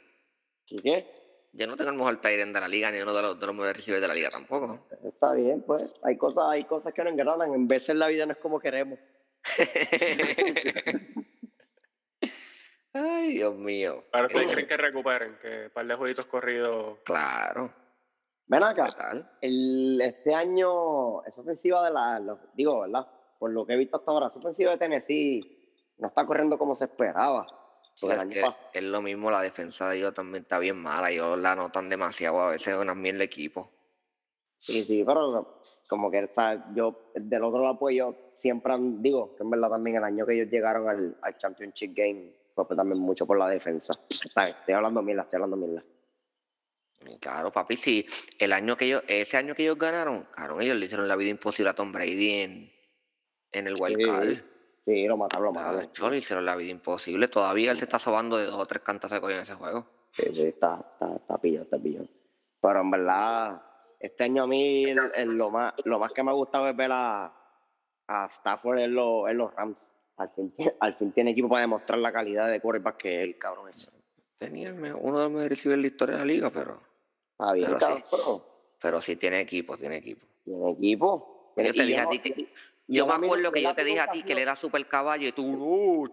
¿Y 0.67 0.81
qué? 0.81 1.16
Yo 1.57 1.65
no 1.65 1.75
tengo 1.75 1.89
el 1.89 1.97
mejor 1.97 2.17
Tyrant 2.21 2.53
de 2.53 2.61
la 2.61 2.67
liga, 2.67 2.91
ni 2.91 2.99
uno 3.01 3.13
de 3.15 3.21
los, 3.23 3.39
de 3.39 3.45
los 3.47 3.55
mejores 3.55 3.77
receivers 3.77 4.01
de 4.01 4.07
la 4.07 4.13
liga 4.13 4.29
tampoco. 4.29 4.87
Está 5.03 5.33
bien, 5.33 5.63
pues. 5.65 5.89
Hay 6.03 6.15
cosas, 6.15 6.43
hay 6.49 6.63
cosas 6.65 6.93
que 6.93 7.03
no 7.03 7.09
engranan. 7.09 7.51
En 7.53 7.67
veces 7.67 7.95
la 7.95 8.07
vida 8.07 8.25
no 8.27 8.33
es 8.33 8.37
como 8.37 8.59
queremos. 8.59 8.99
Ay, 12.93 13.33
Dios 13.33 13.55
mío. 13.55 14.03
Ahora 14.11 14.27
ustedes 14.27 14.51
creen 14.53 14.67
que 14.67 14.77
recuperen, 14.77 15.37
que 15.41 15.65
un 15.65 15.71
par 15.71 15.85
de 15.87 15.95
jueguitos 15.95 16.25
corridos. 16.27 16.99
Claro. 17.05 17.73
Ven 18.47 18.59
¿Qué 18.59 18.65
acá. 18.65 18.95
tal? 18.95 19.31
El, 19.41 19.99
este 20.01 20.33
año, 20.33 21.23
esa 21.25 21.41
ofensiva 21.41 21.83
de 21.85 21.91
la. 21.91 22.19
los- 22.19 22.39
digo, 22.53 22.81
¿verdad? 22.81 23.07
Por 23.39 23.51
lo 23.51 23.65
que 23.65 23.73
he 23.73 23.77
visto 23.77 23.97
hasta 23.97 24.11
ahora, 24.11 24.27
esa 24.27 24.39
ofensiva 24.39 24.71
de 24.71 24.77
Tennessee 24.77 25.41
no 25.97 26.07
está 26.07 26.25
corriendo 26.25 26.57
como 26.57 26.73
se 26.75 26.85
esperaba. 26.85 27.45
Porque 27.99 28.15
el 28.15 28.45
es, 28.45 28.63
año 28.75 28.91
lo 28.91 29.01
mismo, 29.01 29.31
la 29.31 29.41
defensa 29.41 29.89
de 29.89 29.97
ellos 29.97 30.13
también 30.13 30.43
está 30.43 30.59
bien 30.59 30.77
mala. 30.77 31.09
Ellos 31.11 31.39
la 31.39 31.55
notan 31.55 31.89
demasiado 31.89 32.41
a 32.41 32.51
veces 32.51 32.75
unas 32.75 32.95
mil 32.95 33.19
equipo. 33.21 33.71
Sí, 34.57 34.83
sí, 34.83 35.03
pero 35.05 35.61
como 35.87 36.11
que 36.11 36.19
está, 36.19 36.73
yo 36.73 37.11
del 37.15 37.43
otro 37.43 37.61
lado, 37.61 37.77
pues 37.79 37.95
yo 37.95 38.15
siempre 38.33 38.73
han- 38.73 39.01
digo 39.01 39.35
que 39.35 39.43
en 39.43 39.49
verdad 39.49 39.69
también 39.69 39.97
el 39.97 40.03
año 40.03 40.25
que 40.25 40.33
ellos 40.33 40.49
llegaron 40.49 40.89
al, 40.89 41.17
al 41.21 41.37
Championship 41.37 41.93
Game 41.95 42.33
fue 42.53 42.67
pues 42.67 42.77
también 42.77 42.99
mucho 42.99 43.25
por 43.25 43.37
la 43.37 43.47
defensa. 43.49 43.93
Está, 44.09 44.49
estoy 44.49 44.73
hablando 44.73 45.01
mierda, 45.01 45.23
estoy 45.23 45.37
hablando 45.37 45.57
mierda. 45.57 45.83
Claro, 47.19 47.51
papi, 47.51 47.77
sí. 47.77 48.05
El 48.39 48.51
año 48.51 48.75
que 48.75 48.85
ellos, 48.85 49.03
ese 49.07 49.37
año 49.37 49.55
que 49.55 49.63
ellos 49.63 49.77
ganaron, 49.77 50.27
claro, 50.31 50.59
ellos 50.59 50.75
le 50.75 50.85
hicieron 50.87 51.07
la 51.07 51.15
vida 51.15 51.29
imposible 51.29 51.69
a 51.69 51.73
Tom 51.75 51.91
Brady 51.91 52.31
en, 52.41 52.71
en 53.51 53.67
el 53.67 53.75
wild 53.79 53.97
Sí, 53.97 54.03
card. 54.05 54.37
Sí, 54.87 55.05
lo 55.05 55.17
mataron, 55.17 55.43
lo 55.53 55.59
Ah, 55.59 55.63
mataron. 55.63 55.81
hecho, 55.81 56.09
le 56.09 56.17
hicieron 56.19 56.45
la 56.45 56.55
vida 56.55 56.71
imposible. 56.71 57.27
Todavía 57.27 57.71
él 57.71 57.77
se 57.77 57.83
está 57.83 57.99
sobando 57.99 58.37
de 58.37 58.45
dos 58.45 58.55
o 58.55 58.65
tres 58.65 58.81
cantas 58.83 59.11
de 59.11 59.19
coño 59.19 59.35
en 59.35 59.41
ese 59.41 59.55
juego. 59.55 59.85
Sí, 60.11 60.33
sí, 60.33 60.43
está, 60.43 60.79
está, 60.93 61.13
está 61.17 61.37
pillado, 61.37 61.65
está 61.65 61.77
pillado. 61.77 62.07
Pero 62.61 62.79
en 62.79 62.91
verdad, 62.91 63.61
este 63.99 64.23
año 64.23 64.43
a 64.43 64.47
mí 64.47 64.85
el- 64.85 64.97
el- 65.17 65.37
lo, 65.37 65.51
más, 65.51 65.73
lo 65.83 65.99
más 65.99 66.13
que 66.13 66.23
me 66.23 66.31
ha 66.31 66.33
gustado 66.33 66.69
es 66.69 66.75
ver 66.77 66.89
a, 66.93 67.25
a 68.07 68.25
Stafford 68.27 68.79
en, 68.79 68.95
los- 68.95 69.29
en 69.29 69.37
los 69.39 69.53
Rams. 69.53 69.91
Al 70.15 70.29
fin, 70.29 70.53
al 70.79 70.93
fin 70.95 71.11
tiene 71.11 71.31
equipo 71.31 71.49
para 71.49 71.61
demostrar 71.61 71.99
la 71.99 72.13
calidad 72.13 72.47
de 72.49 72.61
quarterback 72.61 72.95
que 72.95 73.17
es 73.17 73.23
el 73.25 73.37
cabrón 73.37 73.67
ese. 73.67 73.91
Tenía 74.37 74.71
uno 74.71 75.17
de 75.17 75.23
los 75.25 75.31
mejores 75.31 75.49
receivers 75.49 75.79
de 75.79 75.81
la 75.81 75.87
historia 75.87 76.15
de 76.15 76.19
la 76.21 76.25
liga, 76.25 76.49
pero 76.49 76.79
Está 77.31 77.51
bien, 77.51 77.67
Pero 77.67 77.79
cabrón, 77.79 77.97
sí. 77.99 78.03
pero 78.09 78.45
Pero 78.81 79.01
sí 79.01 79.15
tiene 79.17 79.41
equipo, 79.41 79.77
tiene 79.77 79.97
equipo. 79.97 80.25
tiene 80.43 80.71
equipo. 80.71 81.53
Yo 81.57 81.73
te 81.73 81.83
dije 81.83 81.99
a 81.99 82.07
ti 82.09 82.19
que- 82.19 82.47
Yo 82.87 83.05
me 83.05 83.13
acuerdo 83.13 83.51
que 83.51 83.61
yo 83.61 83.67
¿verdad 83.69 83.75
te 83.75 83.83
dije 83.83 83.99
a 83.99 84.07
ti 84.11 84.23
que 84.23 84.31
él 84.33 84.37
sido- 84.37 84.41
era 84.43 84.55
super 84.55 84.87
caballo 84.87 85.27
y 85.27 85.31
tú, 85.33 85.43
no, 85.45 86.05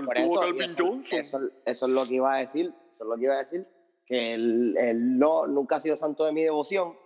él 0.00 0.04
por 0.04 0.16
tuvo 0.16 0.32
eso- 0.32 0.40
Calvin 0.40 0.62
eso- 0.62 0.76
Johnson. 0.86 1.18
Eso, 1.18 1.40
eso 1.64 1.86
es 1.86 1.92
lo 1.92 2.04
que 2.06 2.14
iba 2.14 2.34
a 2.34 2.38
decir. 2.38 2.74
Eso 2.90 3.04
es 3.04 3.08
lo 3.10 3.16
que 3.16 3.22
iba 3.22 3.34
a 3.34 3.38
decir. 3.38 3.66
Que 4.04 4.34
él, 4.34 4.76
él 4.78 5.18
no, 5.18 5.46
nunca 5.46 5.76
ha 5.76 5.80
sido 5.80 5.94
santo 5.96 6.24
de 6.24 6.32
mi 6.32 6.42
devoción. 6.42 6.96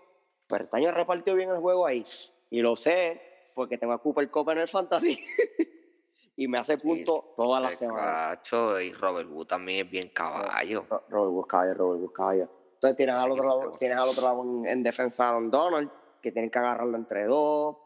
Pero 0.46 0.64
este 0.64 0.76
año 0.78 0.90
repartió 0.92 1.34
bien 1.34 1.50
el 1.50 1.58
juego 1.58 1.86
ahí. 1.86 2.04
Y 2.50 2.60
lo 2.60 2.76
sé 2.76 3.20
porque 3.54 3.76
tengo 3.78 3.92
a 3.92 3.98
Cooper 4.02 4.30
Cup 4.30 4.50
en 4.50 4.58
el 4.58 4.68
fantasy. 4.68 5.18
y 6.36 6.48
me 6.48 6.58
hace 6.58 6.78
punto 6.78 7.32
toda 7.36 7.60
la 7.60 7.68
semana. 7.72 8.00
cacho, 8.30 8.80
y 8.80 8.92
Robert 8.92 9.28
Wood 9.30 9.46
también 9.46 9.84
es 9.86 9.90
bien 9.92 10.08
caballo. 10.14 10.86
Ro- 10.88 11.04
Robert 11.10 11.32
Buscaya, 11.32 11.74
Robert 11.74 12.00
Buscaya. 12.00 12.48
Entonces 12.74 12.96
tienes 12.96 13.14
al 13.16 13.30
otro 13.30 13.44
lado, 13.46 13.72
tienes 13.78 13.98
al 13.98 14.08
otro 14.08 14.22
lado 14.22 14.42
en, 14.42 14.66
en 14.66 14.82
defensa 14.82 15.26
a 15.26 15.28
Aaron 15.30 15.50
Donald, 15.50 15.90
que 16.22 16.32
tienen 16.32 16.50
que 16.50 16.58
agarrarlo 16.58 16.96
entre 16.96 17.24
dos. 17.26 17.76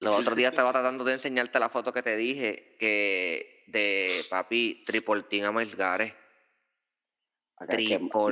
Los 0.00 0.18
otros 0.18 0.36
días 0.36 0.52
estaba 0.52 0.72
tratando 0.72 1.04
de 1.04 1.12
enseñarte 1.12 1.58
la 1.60 1.68
foto 1.68 1.92
que 1.92 2.02
te 2.02 2.16
dije 2.16 2.76
que 2.78 3.64
de 3.68 4.24
papi 4.28 4.82
Triple 4.84 5.22
Team 5.24 5.46
a 5.46 5.52
Miles 5.52 5.76
Gareth. 5.76 6.14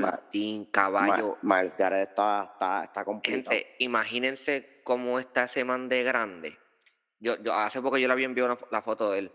Ma- 0.01 0.29
caballo. 0.73 1.39
Miles 1.43 1.77
Garrett 1.77 2.09
está, 2.11 2.51
está, 2.53 2.85
está 2.85 3.05
complicado. 3.05 3.57
Gente, 3.57 3.77
imagínense 3.79 4.81
cómo 4.83 5.21
está 5.21 5.45
ese 5.45 5.63
man 5.65 5.89
de 5.89 6.03
grande. 6.03 6.59
Yo, 7.21 7.41
yo 7.41 7.55
hace 7.55 7.81
poco 7.81 7.99
yo 7.99 8.09
le 8.09 8.13
había 8.15 8.27
enviado 8.27 8.53
una 8.53 8.61
la 8.73 8.83
foto 8.83 9.13
de 9.13 9.21
él. 9.21 9.33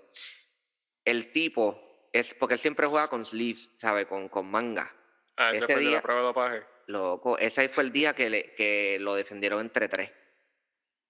El 1.05 1.31
tipo 1.31 2.09
es 2.11 2.33
porque 2.33 2.55
él 2.55 2.59
siempre 2.59 2.87
juega 2.87 3.07
con 3.07 3.23
sleeves, 3.25 3.71
¿sabe? 3.77 4.05
Con, 4.07 4.27
con 4.27 4.47
manga. 4.51 4.93
Ah, 5.37 5.51
ese 5.51 5.59
Este 5.59 5.73
fue 5.73 5.81
de 5.81 5.87
día- 5.87 5.95
la 5.97 6.01
prueba 6.01 6.21
de 6.21 6.27
dopaje. 6.27 6.63
Loco, 6.87 7.37
ese 7.37 7.69
fue 7.69 7.83
el 7.83 7.91
día 7.91 8.13
que, 8.13 8.29
le, 8.29 8.53
que 8.55 8.97
lo 8.99 9.15
defendieron 9.15 9.61
entre 9.61 9.87
tres. 9.87 10.11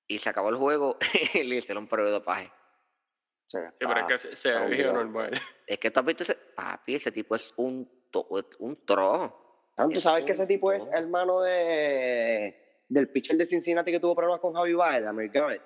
Y 0.08 0.20
se 0.20 0.30
acabó 0.30 0.50
el 0.50 0.56
juego 0.56 0.98
y 1.34 1.44
le 1.44 1.56
hicieron 1.56 1.88
prueba 1.88 2.10
de 2.10 2.14
dopaje. 2.14 2.52
Sí, 3.48 3.58
pero 3.80 4.00
es 4.00 4.06
que 4.08 4.18
se, 4.18 4.36
se 4.36 4.56
obligado. 4.56 4.94
normal. 4.94 5.32
Es 5.68 5.80
que 5.80 5.90
tú 5.90 6.00
has 6.00 6.06
visto 6.06 6.24
ese. 6.24 6.36
Papi, 6.36 6.96
ese 6.96 7.12
tipo 7.12 7.36
es 7.36 7.52
un, 7.58 7.90
to- 8.12 8.28
un 8.60 8.86
tro. 8.86 9.72
Ah, 9.78 9.88
¿Tú 9.90 9.98
es 9.98 10.04
sabes 10.04 10.24
que 10.26 10.32
ese 10.34 10.46
tipo 10.48 10.72
es 10.72 10.86
toro. 10.86 10.98
hermano 10.98 11.42
de 11.42 12.62
del 12.88 13.10
pitcher 13.10 13.36
de 13.36 13.46
Cincinnati 13.46 13.92
que 13.92 14.00
tuvo 14.00 14.16
problemas 14.16 14.40
con 14.40 14.54
Javi 14.54 14.74
Baez, 14.74 15.06
Amir 15.08 15.30
Garrett? 15.32 15.62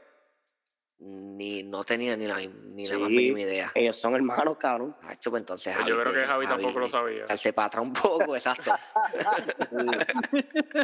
Ni, 1.00 1.64
no 1.64 1.84
tenía 1.86 2.16
ni 2.18 2.28
la, 2.28 2.38
ni 2.40 2.86
la 2.86 2.94
Sí. 2.96 3.00
más 3.00 3.10
mínima 3.10 3.42
idea. 3.42 3.72
Ellos 3.76 3.96
son 3.98 4.16
hermanos, 4.16 4.58
cabrón. 4.58 4.96
Hacho, 5.04 5.30
pues 5.30 5.42
entonces 5.42 5.76
Yo 5.80 5.84
creo 5.96 6.04
que 6.06 6.10
tiene- 6.12 6.26
Javi 6.28 6.48
tampoco 6.48 6.80
lo 6.80 6.86
tiene 6.88 6.92
sabía. 6.92 7.26
Darse 7.26 7.54
para 7.54 7.68
atrás 7.68 7.84
un 7.86 7.94
poco, 7.94 8.36
exacto. 8.36 8.72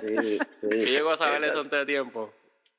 Sí, 0.01 0.39
sí, 0.49 0.67
Y 0.71 0.81
sí. 0.85 0.91
llegó 0.91 1.11
a 1.11 1.17
saber 1.17 1.43
eso 1.43 1.61
antes 1.61 1.79
de 1.79 1.85
tiempo. 1.85 2.33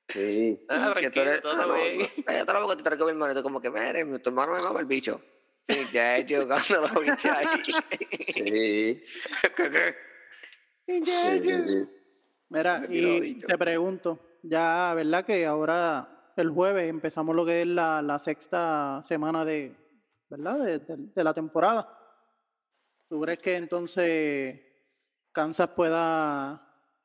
Sí. 0.09 0.65
Ah, 0.69 0.95
que 0.99 1.11
tú 1.11 1.21
eres, 1.21 1.43
todo 1.43 1.53
ah, 1.75 2.33
yo 2.39 2.47
te 2.47 2.53
lo 2.53 2.69
que 2.69 2.77
te 2.77 2.83
traigo 2.83 3.05
mi 3.07 3.11
hermano, 3.13 3.33
y 3.33 3.37
tú 3.37 3.43
como 3.43 3.61
que, 3.61 3.71
mire, 3.71 4.05
mi- 4.05 4.19
tu 4.19 4.31
hermano 4.31 4.55
me 4.55 4.63
mama 4.63 4.81
el 4.81 4.87
bicho. 4.87 5.21
Sí, 5.69 5.75
ya 5.93 6.19
hecho 6.19 6.47
cuando 6.47 6.87
lo 6.95 7.01
viste 7.01 7.29
ahí. 7.29 7.63
Sí, 8.21 9.03
¿Qué, 9.57 9.71
qué? 9.71 9.97
sí, 11.05 11.43
sí, 11.43 11.61
sí. 11.61 11.89
Mira, 12.49 12.83
y 12.89 13.35
te 13.41 13.59
pregunto, 13.59 14.39
ya, 14.43 14.95
¿verdad? 14.95 15.25
Que 15.25 15.45
ahora 15.45 16.33
el 16.37 16.51
jueves 16.51 16.89
empezamos 16.89 17.35
lo 17.35 17.45
que 17.45 17.63
es 17.63 17.67
la, 17.67 18.01
la 18.03 18.19
sexta 18.21 19.01
semana 19.03 19.45
de, 19.45 19.75
¿verdad? 20.31 20.59
De, 20.61 20.79
de- 20.79 20.97
de 21.15 21.25
la 21.25 21.35
temporada. 21.35 21.93
¿Tú 23.09 23.21
crees 23.21 23.39
que 23.41 23.57
entonces 23.57 24.61
Kansas 25.33 25.71
pueda, 25.71 26.63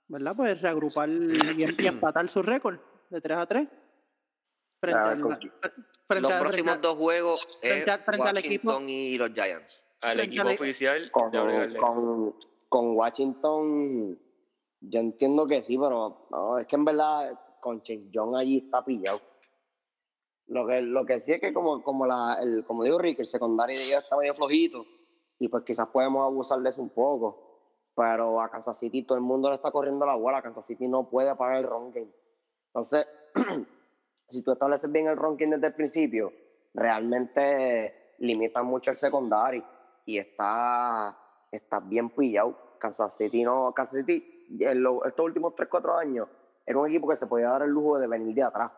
¿verdad? 0.07 0.33
Pues 0.35 0.61
reagrupar 0.61 1.09
y, 1.09 1.65
y 1.79 1.87
empatar 1.87 2.27
su 2.29 2.41
récord 2.43 2.79
de 3.11 3.21
3 3.21 3.37
a 3.37 3.45
3? 3.45 3.67
Frente, 4.79 4.99
A 4.99 5.03
ver, 5.03 5.11
al, 5.13 5.21
¿con 5.21 5.35
quién? 5.35 5.53
Los 6.21 6.31
al- 6.31 6.39
próximos 6.41 6.81
dos 6.81 6.95
juegos 6.95 7.47
es 7.61 7.69
frente 7.83 7.91
al- 7.91 7.99
frente 8.03 8.27
al 8.29 8.37
equipo. 8.37 8.67
Washington 8.69 8.89
y 8.89 9.17
los 9.17 9.29
Giants. 9.33 9.83
Al 10.01 10.19
equipo 10.19 10.41
al- 10.47 10.55
oficial 10.55 11.11
Con, 11.11 11.31
de 11.31 11.37
Abrigarle. 11.37 11.79
con, 11.79 12.35
con 12.67 12.95
Washington, 12.97 14.19
yo 14.81 14.99
entiendo 14.99 15.45
que 15.45 15.61
sí, 15.61 15.77
pero 15.77 16.27
no, 16.31 16.57
es 16.57 16.67
que 16.67 16.75
en 16.75 16.85
verdad 16.85 17.39
con 17.59 17.81
Chase 17.83 18.09
Young 18.09 18.35
allí 18.35 18.57
está 18.65 18.83
pillado. 18.83 19.21
Lo 20.47 20.65
que, 20.67 20.81
lo 20.81 21.05
que 21.05 21.19
sí 21.19 21.33
es 21.33 21.39
que 21.39 21.53
como, 21.53 21.81
como, 21.83 22.05
la, 22.05 22.39
el, 22.41 22.65
como 22.65 22.83
digo 22.83 22.97
Rick, 22.97 23.19
el 23.19 23.25
secundario 23.25 23.77
de 23.77 23.85
ellos 23.85 24.03
está 24.03 24.17
medio 24.17 24.33
flojito 24.33 24.83
y 25.39 25.47
pues 25.47 25.63
quizás 25.63 25.87
podemos 25.87 26.25
abusar 26.25 26.59
de 26.59 26.69
eso 26.69 26.81
un 26.81 26.89
poco. 26.89 27.47
Pero 27.95 28.41
a 28.41 28.49
Kansas 28.49 28.79
City 28.79 29.03
todo 29.03 29.17
el 29.17 29.23
mundo 29.23 29.49
le 29.49 29.55
está 29.55 29.69
corriendo 29.71 30.05
la 30.05 30.15
bola. 30.15 30.41
Kansas 30.41 30.65
City 30.65 30.87
no 30.87 31.09
puede 31.09 31.33
parar 31.35 31.57
el 31.57 31.63
run 31.65 31.91
game. 31.91 32.11
Entonces, 32.73 33.05
si 34.27 34.43
tú 34.43 34.53
estableces 34.53 34.89
bien 34.91 35.07
el 35.07 35.17
game 35.17 35.47
desde 35.55 35.67
el 35.67 35.73
principio, 35.73 36.31
realmente 36.73 38.15
limitan 38.19 38.65
mucho 38.65 38.91
el 38.91 38.95
secundario 38.95 39.63
y 40.05 40.17
está, 40.17 41.17
está 41.51 41.79
bien 41.81 42.09
pillado. 42.09 42.57
Kansas 42.79 43.15
City 43.15 43.43
no, 43.43 43.73
Kansas 43.75 43.99
City 43.99 44.47
en 44.59 44.81
lo- 44.81 45.05
estos 45.05 45.25
últimos 45.25 45.53
3-4 45.55 45.97
años 45.97 46.27
era 46.65 46.79
un 46.79 46.87
equipo 46.87 47.07
que 47.09 47.15
se 47.15 47.27
podía 47.27 47.49
dar 47.49 47.63
el 47.63 47.69
lujo 47.69 47.99
de 47.99 48.07
venir 48.07 48.33
de 48.33 48.43
atrás. 48.43 48.71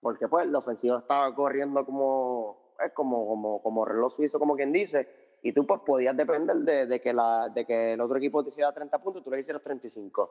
Porque 0.00 0.28
pues 0.28 0.46
la 0.46 0.58
ofensiva 0.58 0.98
estaba 0.98 1.34
corriendo 1.34 1.84
como, 1.84 2.74
es 2.84 2.92
como, 2.92 3.26
como, 3.26 3.62
como 3.62 3.84
reloj 3.84 4.12
suizo, 4.12 4.38
como 4.38 4.56
quien 4.56 4.72
dice, 4.72 5.36
y 5.42 5.52
tú 5.52 5.66
pues 5.66 5.80
podías 5.84 6.16
depender 6.16 6.56
de, 6.56 6.86
de 6.86 7.00
que, 7.00 7.12
la, 7.12 7.48
de 7.50 7.66
que 7.66 7.92
el 7.92 8.00
otro 8.00 8.16
equipo 8.16 8.42
te 8.42 8.48
hiciera 8.48 8.72
30 8.72 8.98
puntos 9.02 9.20
y 9.20 9.24
tú 9.24 9.30
le 9.30 9.40
hicieras 9.40 9.62
35. 9.62 10.30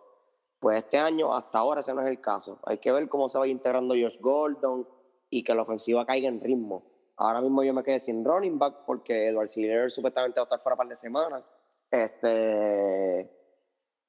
Pues 0.60 0.78
este 0.78 0.97
año, 0.97 1.34
hasta 1.34 1.60
ahora, 1.60 1.82
ese 1.82 1.93
no 1.93 2.01
es 2.01 2.08
el 2.08 2.22
caso. 2.22 2.60
Hay 2.64 2.78
que 2.78 2.91
ver 2.91 3.08
cómo 3.10 3.30
se 3.30 3.38
va 3.38 3.47
integrando 3.47 3.93
Josh 3.93 4.20
Gordon 4.20 4.88
y 5.30 5.43
que 5.43 5.53
la 5.53 5.64
ofensiva 5.64 6.06
caiga 6.06 6.28
en 6.28 6.41
ritmo. 6.41 6.84
Ahora 7.18 7.41
mismo 7.41 7.64
yo 7.64 7.74
me 7.74 7.84
quedé 7.84 7.99
sin 7.99 8.26
running 8.26 8.60
back 8.60 8.86
porque 8.86 9.28
Edward 9.28 9.47
Siller 9.47 9.89
supuestamente 9.89 10.39
va 10.39 10.43
a 10.43 10.45
estar 10.45 10.60
fuera 10.60 10.76
par 10.76 10.88
de 10.88 10.95
semanas. 10.95 11.43
Este. 11.89 13.30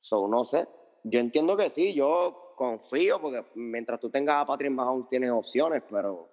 So, 0.00 0.26
no 0.26 0.44
sé. 0.44 0.66
Yo 1.04 1.20
entiendo 1.20 1.56
que 1.56 1.70
sí, 1.70 1.94
yo 1.94 2.54
confío 2.56 3.20
porque 3.20 3.44
mientras 3.54 4.00
tú 4.00 4.10
tengas 4.10 4.42
a 4.42 4.46
Patrick 4.46 4.72
Mahomes 4.72 5.06
tienes 5.08 5.30
opciones, 5.30 5.82
pero 5.88 6.28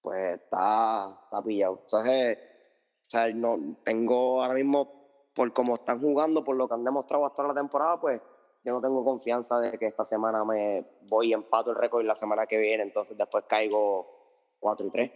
pues 0.00 0.40
está, 0.40 1.20
está 1.24 1.42
pillado. 1.42 1.80
Entonces, 1.82 2.38
o 2.38 3.10
sea, 3.10 3.32
no, 3.32 3.76
tengo 3.84 4.42
ahora 4.42 4.54
mismo, 4.54 5.28
por 5.34 5.52
cómo 5.52 5.76
están 5.76 6.00
jugando, 6.00 6.42
por 6.42 6.56
lo 6.56 6.66
que 6.66 6.74
han 6.74 6.84
demostrado 6.84 7.26
hasta 7.26 7.42
la 7.42 7.54
temporada, 7.54 8.00
pues 8.00 8.20
yo 8.62 8.72
no 8.72 8.80
tengo 8.80 9.04
confianza 9.04 9.58
de 9.60 9.78
que 9.78 9.86
esta 9.86 10.04
semana 10.04 10.44
me 10.44 10.84
voy 11.02 11.28
y 11.28 11.32
empato 11.32 11.70
el 11.70 11.76
récord 11.76 12.02
y 12.02 12.06
la 12.06 12.14
semana 12.14 12.46
que 12.46 12.58
viene, 12.58 12.82
entonces 12.82 13.16
después 13.16 13.44
caigo 13.48 14.54
4 14.58 14.86
y 14.86 14.90
3. 14.90 15.12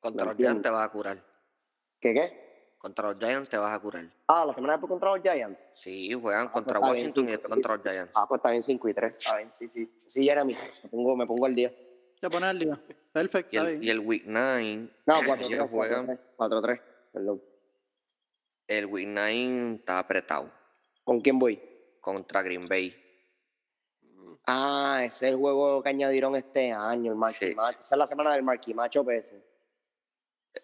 Contra 0.00 0.24
Lo 0.24 0.30
los 0.32 0.36
Giants 0.38 0.62
te 0.62 0.70
vas 0.70 0.86
a 0.88 0.92
curar. 0.92 1.22
¿Qué 2.00 2.14
qué? 2.14 2.50
Contra 2.78 3.08
los 3.12 3.18
Giants 3.18 3.48
te 3.50 3.58
vas 3.58 3.76
a 3.76 3.80
curar. 3.80 4.06
Ah, 4.26 4.44
la 4.46 4.54
semana 4.54 4.72
después 4.74 4.88
contra 4.90 5.10
los 5.14 5.20
Giants. 5.22 5.70
Sí, 5.74 6.12
juegan 6.14 6.46
pues 6.46 6.54
contra 6.54 6.80
bien, 6.80 6.90
Washington 6.92 7.24
y 7.24 7.30
después 7.32 7.46
sí, 7.46 7.50
contra 7.52 7.70
sí. 7.72 7.76
los 7.76 7.82
Giants. 7.92 8.12
Ah, 8.14 8.26
pues 8.26 8.38
está 8.38 8.50
bien 8.50 8.62
5 8.62 8.88
y 8.88 8.94
3. 8.94 9.14
Está 9.18 9.36
bien, 9.36 9.52
sí, 9.54 9.68
sí. 9.68 10.02
Sí, 10.06 10.24
Jeremy, 10.24 10.54
me 10.84 10.88
pongo, 10.90 11.16
me 11.16 11.26
pongo 11.26 11.46
el 11.46 11.54
día. 11.54 11.72
Te 12.20 12.28
pones 12.28 12.48
al 12.48 12.58
día. 12.58 12.80
Perfecto, 13.12 13.50
Y 13.52 13.56
el, 13.58 13.84
y 13.84 13.90
el 13.90 14.00
Week 14.00 14.22
9, 14.26 14.88
No, 15.06 15.14
4 15.26 15.46
ellos 15.46 15.58
3. 15.58 15.70
juegan, 15.70 16.20
4 16.36 16.60
3. 16.62 16.80
Perdón. 17.12 17.42
el 18.68 18.86
Week 18.86 19.08
9 19.08 19.74
está 19.76 19.98
apretado 19.98 20.50
¿Con 21.04 21.20
quién 21.20 21.38
voy? 21.38 21.60
Contra 22.00 22.42
Green 22.42 22.68
Bay. 22.68 22.96
Ah, 24.46 25.02
ese 25.04 25.26
es 25.26 25.32
el 25.32 25.38
juego 25.38 25.82
que 25.82 25.88
añadieron 25.90 26.34
este 26.34 26.72
año, 26.72 27.12
el 27.12 27.18
Marquee 27.18 27.50
Sí. 27.50 27.54
Match. 27.54 27.76
Esa 27.80 27.94
es 27.94 27.98
la 27.98 28.06
semana 28.06 28.32
del 28.32 28.42
Marquee 28.42 28.74
Macho 28.74 29.04
PS. 29.04 29.34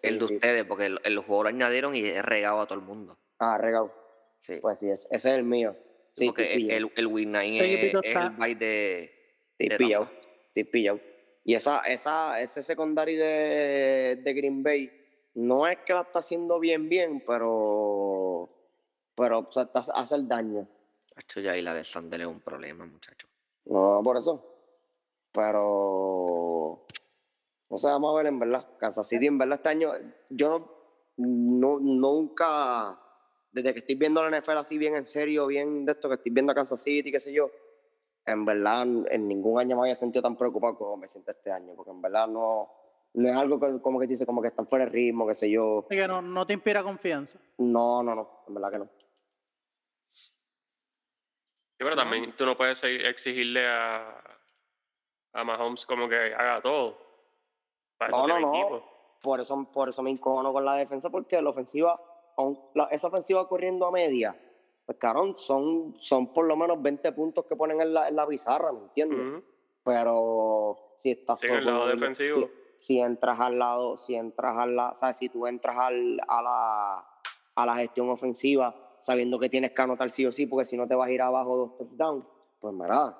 el 0.03 0.19
de 0.19 0.25
ustedes, 0.25 0.63
porque 0.65 0.87
el, 0.87 0.99
el 1.03 1.19
juego 1.19 1.43
lo 1.43 1.49
añadieron 1.49 1.95
y 1.95 2.05
es 2.05 2.23
regado 2.23 2.59
a 2.61 2.65
todo 2.65 2.79
el 2.79 2.83
mundo. 2.85 3.17
Ah, 3.39 3.57
regalo. 3.57 3.93
Sí. 4.41 4.57
Pues 4.61 4.79
sí, 4.79 4.89
ese, 4.89 5.07
ese 5.11 5.29
es 5.29 5.35
el 5.35 5.43
mío. 5.43 5.75
Sí, 6.11 6.25
porque 6.27 6.53
el, 6.53 6.71
el, 6.71 6.91
el 6.95 7.07
Week 7.07 7.27
9 7.27 7.57
Ese 7.57 7.87
es, 8.03 8.15
el 8.15 8.29
bye 8.31 8.55
de, 8.55 9.11
de 9.59 10.65
pillado. 10.65 10.99
Y 11.43 11.53
esa, 11.53 11.79
esa, 11.81 12.41
ese 12.41 12.63
secundario 12.63 13.17
de, 13.23 14.19
de 14.21 14.33
Green 14.33 14.63
Bay 14.63 14.91
no 15.35 15.67
es 15.67 15.77
que 15.85 15.93
la 15.93 16.01
está 16.01 16.19
haciendo 16.19 16.59
bien, 16.59 16.89
bien, 16.89 17.23
pero, 17.25 18.49
pero 19.15 19.39
o 19.39 19.51
sea, 19.51 19.63
está- 19.63 19.85
hace 19.93 20.15
el 20.15 20.27
daño. 20.27 20.67
Hacho, 21.17 21.39
ya 21.39 21.51
ahí 21.51 21.61
la 21.61 21.71
Alexander 21.71 22.21
es 22.21 22.27
un 22.27 22.39
problema, 22.41 22.85
muchacho. 22.85 23.27
No, 23.65 24.01
por 24.03 24.17
eso. 24.17 24.43
Pero. 25.31 26.85
No 27.69 27.77
sé, 27.77 27.89
vamos 27.89 28.13
a 28.13 28.17
ver 28.17 28.27
en 28.27 28.39
verdad. 28.39 28.65
Kansas 28.79 29.07
City, 29.07 29.27
en 29.27 29.37
verdad, 29.37 29.55
este 29.57 29.69
año. 29.69 29.91
Yo 30.29 31.13
no, 31.17 31.79
no- 31.79 31.79
nunca. 31.79 32.99
Desde 33.51 33.73
que 33.73 33.79
estoy 33.79 33.95
viendo 33.95 34.21
la 34.21 34.29
NFL 34.39 34.57
así 34.57 34.77
bien 34.77 34.95
en 34.95 35.07
serio, 35.07 35.47
bien 35.47 35.85
de 35.85 35.93
esto, 35.93 36.07
que 36.09 36.15
estoy 36.15 36.31
viendo 36.31 36.51
a 36.51 36.55
Kansas 36.55 36.81
City, 36.81 37.11
qué 37.11 37.19
sé 37.19 37.33
yo. 37.33 37.49
En 38.25 38.45
verdad, 38.45 38.83
en 39.09 39.27
ningún 39.27 39.59
año 39.59 39.75
me 39.75 39.83
había 39.83 39.95
sentido 39.95 40.21
tan 40.21 40.35
preocupado 40.37 40.77
como 40.77 40.97
me 40.97 41.07
siento 41.07 41.31
este 41.31 41.51
año. 41.51 41.73
Porque 41.75 41.91
en 41.91 42.01
verdad 42.01 42.27
no. 42.27 42.69
No 43.13 43.27
es 43.29 43.35
algo 43.35 43.59
que, 43.59 43.81
como 43.81 43.99
que 43.99 44.05
dice, 44.05 44.25
como 44.27 44.41
que 44.41 44.49
están 44.49 44.67
fuera 44.67 44.85
de 44.85 44.91
ritmo, 44.91 45.25
qué 45.25 45.33
sé 45.33 45.49
yo. 45.49 45.79
Así 45.87 45.95
que 45.95 46.07
no, 46.07 46.21
no 46.21 46.45
te 46.45 46.53
inspira 46.53 46.83
confianza. 46.83 47.39
No, 47.57 48.03
no, 48.03 48.13
no. 48.13 48.29
En 48.47 48.53
verdad 48.53 48.71
que 48.71 48.77
no. 48.79 48.89
Pero 51.85 51.95
también 51.95 52.35
tú 52.35 52.45
no 52.45 52.57
puedes 52.57 52.83
exigirle 52.83 53.67
a, 53.67 54.19
a 55.33 55.43
Mahomes 55.43 55.85
como 55.85 56.07
que 56.09 56.15
haga 56.33 56.61
todo. 56.61 56.97
Para 57.97 58.11
No, 58.11 58.27
no, 58.27 58.39
no. 58.39 58.53
equipo. 58.55 58.83
Por 59.21 59.39
eso, 59.39 59.67
por 59.71 59.89
eso 59.89 60.01
me 60.03 60.11
encojono 60.11 60.53
con 60.53 60.63
la 60.63 60.75
defensa, 60.75 61.09
porque 61.09 61.41
la 61.41 61.49
ofensiva, 61.49 61.99
la- 62.75 62.85
esa 62.91 63.07
ofensiva 63.07 63.47
corriendo 63.47 63.85
a 63.87 63.91
media, 63.91 64.35
pues 64.85 64.97
cabrón, 64.99 65.35
son, 65.35 65.95
son 65.99 66.31
por 66.33 66.45
lo 66.45 66.55
menos 66.55 66.81
20 66.81 67.11
puntos 67.11 67.45
que 67.45 67.55
ponen 67.55 67.81
en 67.81 67.93
la, 67.93 68.07
en 68.07 68.15
la 68.15 68.25
pizarra, 68.27 68.71
¿me 68.71 68.79
entiendes? 68.79 69.43
Pero 69.83 70.91
si 70.95 71.11
estás 71.11 71.39
Sí, 71.39 71.47
el 71.47 71.63
todo 71.63 71.73
lado 71.73 71.89
con- 71.89 71.99
defensivo. 71.99 72.47
Si, 72.79 72.93
si 72.93 72.99
entras 73.01 73.39
al 73.39 73.57
lado, 73.57 73.97
si 73.97 74.15
entras 74.15 74.55
al 74.55 74.75
lado, 74.75 74.95
¿sabes? 74.95 75.17
Si 75.17 75.29
tú 75.29 75.47
entras 75.47 75.75
al, 75.77 76.19
a, 76.27 76.41
la, 76.41 77.07
a 77.55 77.65
la 77.65 77.75
gestión 77.77 78.09
ofensiva 78.09 78.86
sabiendo 78.99 79.39
que 79.39 79.49
tienes 79.49 79.71
que 79.71 79.81
anotar 79.81 80.09
sí 80.09 80.25
o 80.25 80.31
sí, 80.31 80.45
porque 80.45 80.65
si 80.65 80.77
no 80.77 80.87
te 80.87 80.95
vas 80.95 81.07
a 81.07 81.11
ir 81.11 81.21
abajo 81.21 81.57
dos 81.57 81.77
touchdowns, 81.77 82.25
pues 82.59 82.73
mira, 82.73 83.17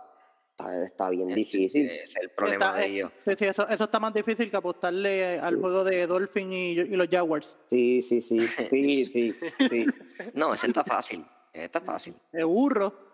está, 0.52 0.84
está 0.84 1.10
bien 1.10 1.28
difícil. 1.30 1.86
Ese 1.86 2.02
es 2.04 2.16
el 2.18 2.30
problema 2.32 2.68
Está- 2.68 2.80
de 2.80 2.86
eh, 2.86 2.90
ellos. 2.90 3.12
Sí, 3.26 3.32
sí, 3.38 3.46
eso, 3.46 3.68
eso 3.68 3.84
está 3.84 4.00
más 4.00 4.14
difícil 4.14 4.50
que 4.50 4.58
apostarle 4.58 5.40
al 5.40 5.60
juego 5.60 5.84
de 5.84 6.08
Dolphin 6.08 6.52
y, 6.52 6.72
y 6.72 6.86
los 6.96 7.08
Jaguars. 7.10 7.58
Sí, 7.68 8.02
sí, 8.02 8.22
sí, 8.22 8.40
sí, 8.70 9.06
sí, 9.06 9.36
sí. 9.70 9.86
No, 10.34 10.54
ese 10.54 10.68
está 10.68 10.84
fácil. 10.84 11.26
Ese 11.54 11.66
está 11.66 11.82
fácil. 11.82 12.16
De 12.32 12.44
burro. 12.44 13.08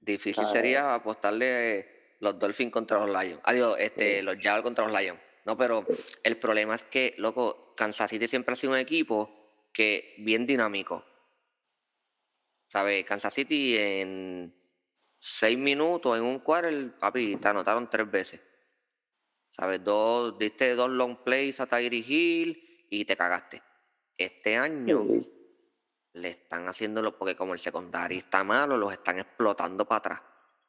Difícil 0.00 0.46
sería 0.46 0.94
apostarle 0.94 1.78
eh, 1.78 1.86
los 2.20 2.38
Dolphins 2.38 2.72
contra 2.72 3.04
los 3.04 3.10
Lions. 3.10 3.40
Adiós, 3.44 3.76
este, 3.78 4.22
los 4.22 4.36
Jaguars 4.36 4.62
contra 4.62 4.86
los 4.86 5.00
Lions. 5.00 5.18
No, 5.44 5.56
pero 5.56 5.84
el 6.22 6.38
problema 6.38 6.74
es 6.74 6.84
que, 6.84 7.14
loco, 7.18 7.72
Kansas 7.76 8.10
City 8.10 8.26
siempre 8.26 8.52
ha 8.52 8.56
sido 8.56 8.72
un 8.72 8.78
equipo 8.78 9.30
que 9.72 10.14
bien 10.18 10.46
dinámico. 10.46 11.04
¿Sabes? 12.76 13.06
Kansas 13.06 13.32
City 13.32 13.74
en 13.78 14.54
seis 15.18 15.56
minutos, 15.56 16.14
en 16.18 16.24
un 16.24 16.40
quarter, 16.40 16.94
papi, 16.98 17.36
te 17.36 17.48
anotaron 17.48 17.88
tres 17.88 18.10
veces. 18.10 18.38
¿Sabes? 19.52 19.82
Dos, 19.82 20.38
diste 20.38 20.74
dos 20.74 20.90
long 20.90 21.16
plays 21.24 21.58
a 21.58 21.66
Tyree 21.66 22.04
Hill 22.06 22.86
y 22.90 23.06
te 23.06 23.16
cagaste. 23.16 23.62
Este 24.18 24.56
año 24.58 25.06
Sí. 25.08 25.32
le 26.12 26.28
están 26.28 26.68
haciéndolo 26.68 27.16
porque 27.16 27.34
como 27.34 27.54
el 27.54 27.58
secundario 27.60 28.18
está 28.18 28.44
malo, 28.44 28.76
los 28.76 28.92
están 28.92 29.20
explotando 29.20 29.86
para 29.86 29.96
atrás. 30.00 30.20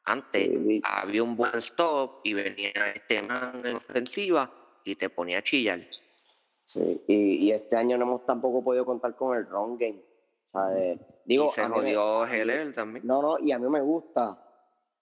Antes 0.04 0.48
Sí. 0.48 0.80
había 0.84 1.22
un 1.22 1.36
buen 1.36 1.56
stop 1.58 2.20
y 2.24 2.32
venía 2.32 2.72
este 2.94 3.20
man 3.20 3.60
en 3.66 3.76
ofensiva 3.76 4.50
y 4.82 4.96
te 4.96 5.10
ponía 5.10 5.40
a 5.40 5.42
chillar. 5.42 5.86
Sí, 6.64 7.02
y, 7.06 7.14
y 7.44 7.52
este 7.52 7.76
año 7.76 7.98
no 7.98 8.06
hemos 8.06 8.24
tampoco 8.24 8.64
podido 8.64 8.86
contar 8.86 9.14
con 9.14 9.36
el 9.36 9.44
run 9.46 9.76
game. 9.76 10.07
¿Sabes? 10.48 10.98
Digo, 11.24 11.46
y 11.46 11.48
se 11.50 11.62
jodió 11.64 12.26
Heller 12.26 12.74
también. 12.74 13.06
No, 13.06 13.22
no, 13.22 13.38
y 13.38 13.52
a 13.52 13.58
mí 13.58 13.68
me 13.68 13.80
gusta. 13.80 14.44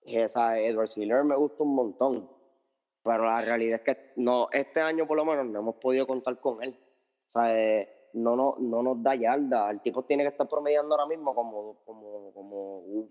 eh, 0.05 0.29
¿sabes? 0.29 0.69
Edward 0.71 0.89
Hiller 0.95 1.25
me 1.25 1.35
gusta 1.35 1.65
un 1.65 1.75
montón. 1.75 2.31
Pero 3.03 3.25
la 3.25 3.41
realidad 3.41 3.81
es 3.85 3.95
que 3.95 4.13
no, 4.17 4.49
este 4.53 4.81
año 4.81 5.07
por 5.07 5.17
lo 5.17 5.25
menos 5.25 5.47
no 5.47 5.61
hemos 5.61 5.77
podido 5.77 6.07
contar 6.07 6.39
con 6.41 6.63
él. 6.63 6.79
¿sabes? 7.27 7.89
No, 8.13 8.35
no, 8.37 8.55
no 8.61 8.83
nos 8.83 9.03
da 9.03 9.15
yarda. 9.15 9.71
El 9.71 9.81
tipo 9.81 10.05
tiene 10.05 10.23
que 10.23 10.29
estar 10.29 10.49
promediando 10.49 10.95
ahora 10.95 11.07
mismo 11.07 11.35
como, 11.35 11.83
como, 11.85 12.33
como 12.33 13.09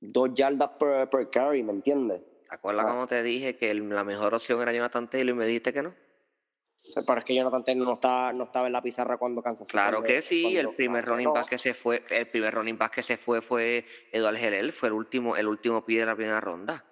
dos 0.00 0.34
yardas 0.34 0.70
per, 0.78 1.08
per 1.08 1.30
carry, 1.30 1.62
¿me 1.62 1.72
entiendes? 1.72 2.20
¿Te 2.48 2.54
acuerdas 2.54 2.80
o 2.80 2.84
sea- 2.84 2.92
cuando 2.92 3.06
te 3.06 3.22
dije 3.22 3.56
que 3.56 3.70
el- 3.70 3.88
la 3.88 4.04
mejor 4.04 4.34
opción 4.34 4.60
era 4.60 4.72
Jonathan 4.72 5.08
Taylor 5.08 5.34
y 5.34 5.38
me 5.38 5.46
dijiste 5.46 5.72
que 5.72 5.82
no? 5.82 5.94
O 6.86 6.92
sea, 6.92 7.02
pero 7.06 7.18
es 7.18 7.24
que 7.24 7.34
Jonathan 7.34 7.64
Taylor 7.64 7.86
no 7.86 7.94
estaba, 7.94 8.32
no 8.32 8.44
estaba 8.44 8.66
en 8.66 8.72
la 8.72 8.82
pizarra 8.82 9.16
cuando 9.16 9.42
Kansas 9.42 9.68
Claro 9.68 10.02
que 10.02 10.20
sí, 10.22 10.56
el 10.56 10.74
primer 10.74 11.04
running 11.04 11.32
back 11.32 11.48
que 11.48 11.58
se 11.58 11.74
fue, 11.74 12.04
el 12.10 12.28
primer 12.28 12.54
running 12.54 12.76
back 12.78 12.94
que 12.94 13.02
se 13.02 13.16
fue 13.16 13.40
fue 13.40 13.84
Eduard 14.12 14.36
Heller, 14.36 14.72
fue 14.72 14.88
el 14.88 14.94
último, 14.94 15.36
el 15.36 15.48
último 15.48 15.84
pie 15.84 16.00
de 16.00 16.06
la 16.06 16.14
primera 16.14 16.40
ronda. 16.40 16.84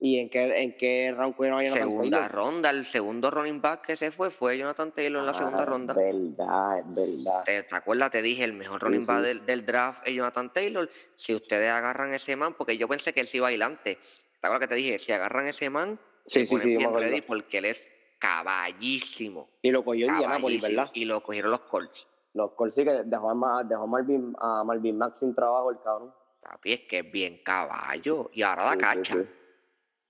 ¿Y 0.00 0.18
en 0.18 0.28
qué, 0.28 0.62
en 0.62 0.76
qué 0.76 1.14
round 1.16 1.34
a 1.34 1.38
Jonathan 1.38 1.88
Segunda 1.88 2.18
Taylor? 2.18 2.32
ronda, 2.32 2.70
el 2.70 2.84
segundo 2.84 3.30
running 3.30 3.62
back 3.62 3.86
que 3.86 3.96
se 3.96 4.10
fue 4.10 4.30
fue 4.30 4.58
Jonathan 4.58 4.92
Taylor 4.92 5.20
en 5.20 5.26
la 5.26 5.32
segunda 5.34 5.62
Ah, 5.62 5.64
ronda. 5.64 5.94
verdad, 5.94 6.78
es 6.80 6.94
verdad. 6.94 7.44
¿Te, 7.46 7.62
te 7.62 7.74
acuerdas? 7.74 8.10
Te 8.10 8.20
dije, 8.20 8.44
el 8.44 8.52
mejor 8.52 8.80
Sí, 8.80 8.86
running 8.86 9.06
back 9.06 9.20
sí. 9.20 9.26
del, 9.28 9.46
del 9.46 9.64
draft 9.64 10.02
es 10.06 10.14
Jonathan 10.14 10.52
Taylor. 10.52 10.90
Si 11.14 11.34
ustedes 11.34 11.72
agarran 11.72 12.12
ese 12.12 12.36
man, 12.36 12.54
porque 12.54 12.76
yo 12.76 12.86
pensé 12.86 13.14
que 13.14 13.20
él 13.20 13.26
sí 13.26 13.38
iba 13.38 13.48
adelante. 13.48 13.96
¿Te 13.96 14.46
acuerdas 14.46 14.68
que 14.68 14.74
te 14.74 14.74
dije? 14.74 14.98
Si 14.98 15.12
agarran 15.12 15.46
ese 15.46 15.70
man, 15.70 15.98
Sí, 16.26 16.40
se 16.40 16.44
sí, 16.44 16.50
ponen 16.50 16.66
sí, 16.66 16.76
bien 16.76 16.92
ready 16.92 17.20
porque 17.22 17.58
él 17.58 17.64
es 17.66 17.88
caballísimo. 18.18 19.48
Y 19.62 19.70
lo 19.70 19.84
cogió 19.84 20.06
Indianapolis, 20.06 20.62
¿verdad? 20.62 20.90
Y 20.94 21.04
lo 21.04 21.22
cogieron 21.22 21.50
los 21.50 21.60
Colts. 21.60 22.06
Los 22.34 22.52
Colts 22.52 22.74
sí 22.74 22.84
que 22.84 23.02
dejó 23.04 23.30
a, 23.30 23.64
dejó 23.64 23.82
a 23.82 23.86
Marvin, 23.86 24.34
a 24.38 24.64
Marvin 24.64 24.98
Max 24.98 25.18
sin 25.20 25.34
trabajo 25.34 25.70
el 25.70 25.78
cabrón. 25.82 26.12
Papi, 26.40 26.72
es 26.72 26.80
que 26.88 26.98
es 27.00 27.10
bien 27.12 27.40
caballo. 27.44 28.30
Y 28.32 28.42
ahora 28.42 28.64
la 28.64 28.72
Sí, 28.72 28.78
sí, 28.78 28.84
cacha. 28.84 29.14
sí. 29.14 29.28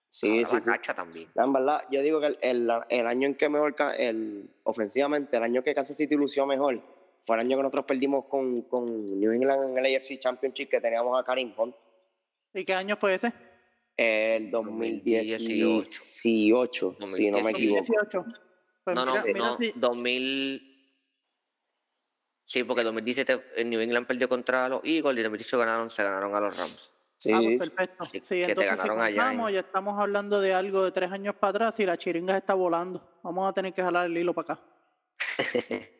Sí, 0.09 0.39
la 0.41 0.61
sí. 0.61 0.71
cacha 0.71 0.95
también. 0.95 1.29
En 1.35 1.53
verdad, 1.53 1.83
yo 1.91 2.01
digo 2.03 2.21
que 2.21 2.27
el, 2.29 2.39
el- 2.41 2.71
el 2.89 3.07
año 3.07 3.27
en 3.27 3.35
que 3.35 3.49
mejor, 3.49 3.75
el, 3.99 4.49
ofensivamente, 4.65 5.37
el 5.37 5.43
año 5.43 5.63
que 5.63 5.75
Kansas 5.75 5.97
City 5.97 6.15
lució 6.17 6.47
mejor, 6.47 6.81
fue 7.21 7.37
el 7.37 7.41
año 7.41 7.57
que 7.57 7.63
nosotros 7.63 7.85
perdimos 7.87 8.27
con, 8.27 8.63
con 8.63 9.19
New 9.19 9.33
England 9.33 9.71
en 9.77 9.85
el 9.85 9.97
AFC 9.97 10.19
Championship, 10.19 10.69
que 10.71 10.81
teníamos 10.81 11.19
a 11.21 11.25
Karim 11.25 11.53
Hunt. 11.57 11.75
¿Y 12.53 12.65
qué 12.65 12.75
año 12.75 12.97
fue 12.97 13.15
ese? 13.15 13.33
El 13.97 14.51
2018, 14.51 16.97
si 17.07 17.31
no 17.31 17.41
me 17.41 17.53
equivoco. 17.53 17.85
2018. 17.87 18.25
Pues 18.85 18.97
no, 18.97 19.07
no, 19.07 19.13
mira- 19.25 19.39
no. 19.39 19.57
si- 19.57 19.73
2000. 19.77 20.71
Sí, 22.47 22.63
porque 22.65 22.83
2017 22.83 23.43
en 23.57 23.71
New 23.71 23.81
England 23.81 24.07
perdió 24.07 24.29
contra 24.29 24.69
los 24.69 24.81
Eagles 24.85 25.19
y 25.19 25.23
2018 25.23 25.59
ganaron, 25.59 25.91
se 25.91 26.03
ganaron 26.03 26.35
a 26.35 26.41
los 26.41 26.55
Rams. 26.57 26.91
Sí, 27.17 27.33
Ah, 27.33 27.41
pues 27.43 27.59
perfecto. 27.71 28.05
Sí, 28.07 28.21
que 28.21 28.29
te 28.29 28.43
entonces 28.51 28.71
si 28.73 28.77
ganaron 28.77 29.01
allá 29.01 29.33
en- 29.33 29.49
ya 29.55 29.61
estamos 29.61 29.99
hablando 29.99 30.41
de 30.41 30.53
algo 30.53 30.85
de 30.85 30.93
tres 30.93 31.11
años 31.11 31.35
para 31.37 31.51
atrás 31.51 31.81
y 31.81 31.87
la 31.87 31.97
chiringa 31.97 32.37
está 32.37 32.53
volando. 32.55 33.19
Vamos 33.23 33.49
a 33.49 33.53
tener 33.55 33.73
que 33.73 33.83
jalar 33.83 34.07
el 34.07 34.19
hilo 34.19 34.35
para 34.35 34.55
acá. 34.55 34.63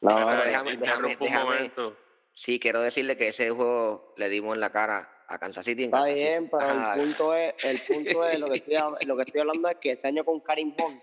no, 0.00 0.10
déjame- 0.44 0.72
Interrumpo 0.74 0.84
déjame- 0.84 1.12
un 1.14 1.18
déjame- 1.18 1.44
momento. 1.44 1.96
Sí, 2.32 2.58
quiero 2.58 2.80
decirle 2.80 3.16
que 3.18 3.28
ese 3.28 3.50
juego 3.50 4.14
le 4.16 4.30
dimos 4.30 4.54
en 4.54 4.60
la 4.60 4.72
cara 4.72 5.21
a 5.34 5.38
Kansas 5.38 5.64
City. 5.64 5.84
En 5.84 5.86
Está 5.88 5.98
Kansas 5.98 6.14
City. 6.14 6.28
bien, 6.28 6.50
pero 6.50 6.62
Ajá. 6.64 6.94
el 6.94 7.00
punto 7.00 7.34
es, 7.34 7.54
el 7.64 7.80
punto 7.80 8.24
es 8.26 8.38
lo 8.38 8.48
que 8.48 8.56
estoy, 8.56 8.74
hab- 8.74 9.04
lo 9.06 9.16
que 9.16 9.22
estoy 9.22 9.40
hablando 9.40 9.68
es 9.68 9.76
que 9.76 9.90
ese 9.92 10.08
año 10.08 10.24
con 10.24 10.40
Karim 10.40 10.74
Hunt, 10.78 11.02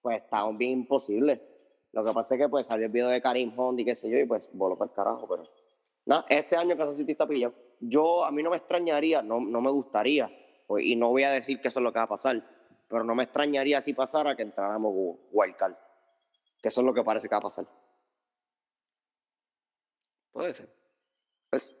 pues 0.00 0.22
estaba 0.22 0.50
bien 0.52 0.72
imposible. 0.72 1.40
Lo 1.92 2.04
que 2.04 2.12
pasa 2.12 2.34
es 2.34 2.40
que 2.40 2.48
pues 2.48 2.66
salió 2.66 2.86
el 2.86 2.92
video 2.92 3.08
de 3.08 3.20
Karim 3.22 3.58
Hunt 3.58 3.80
y 3.80 3.84
qué 3.84 3.94
sé 3.94 4.10
yo, 4.10 4.18
y 4.18 4.26
pues 4.26 4.48
voló 4.52 4.76
para 4.76 4.90
el 4.90 4.94
carajo, 4.94 5.26
pero. 5.28 5.44
Nada, 6.06 6.24
este 6.28 6.56
año 6.56 6.76
Kansas 6.76 6.96
City 6.96 7.12
está 7.12 7.26
pillado. 7.26 7.54
Yo, 7.80 8.24
a 8.24 8.30
mí 8.30 8.42
no 8.42 8.50
me 8.50 8.56
extrañaría, 8.56 9.22
no, 9.22 9.40
no 9.40 9.60
me 9.60 9.70
gustaría, 9.70 10.30
pues, 10.66 10.84
y 10.84 10.96
no 10.96 11.10
voy 11.10 11.22
a 11.24 11.30
decir 11.30 11.60
que 11.60 11.68
eso 11.68 11.80
es 11.80 11.84
lo 11.84 11.92
que 11.92 11.98
va 11.98 12.04
a 12.06 12.08
pasar, 12.08 12.42
pero 12.88 13.04
no 13.04 13.14
me 13.14 13.22
extrañaría 13.24 13.80
si 13.80 13.92
pasara 13.92 14.34
que 14.34 14.42
entráramos 14.42 14.92
wi- 14.96 15.18
wildcard. 15.32 15.74
Que 16.62 16.68
eso 16.68 16.80
es 16.80 16.86
lo 16.86 16.92
que 16.94 17.04
parece 17.04 17.28
que 17.28 17.34
va 17.34 17.38
a 17.38 17.42
pasar. 17.42 17.66
Puede 20.32 20.54
ser. 20.54 20.68
Pues, 21.50 21.76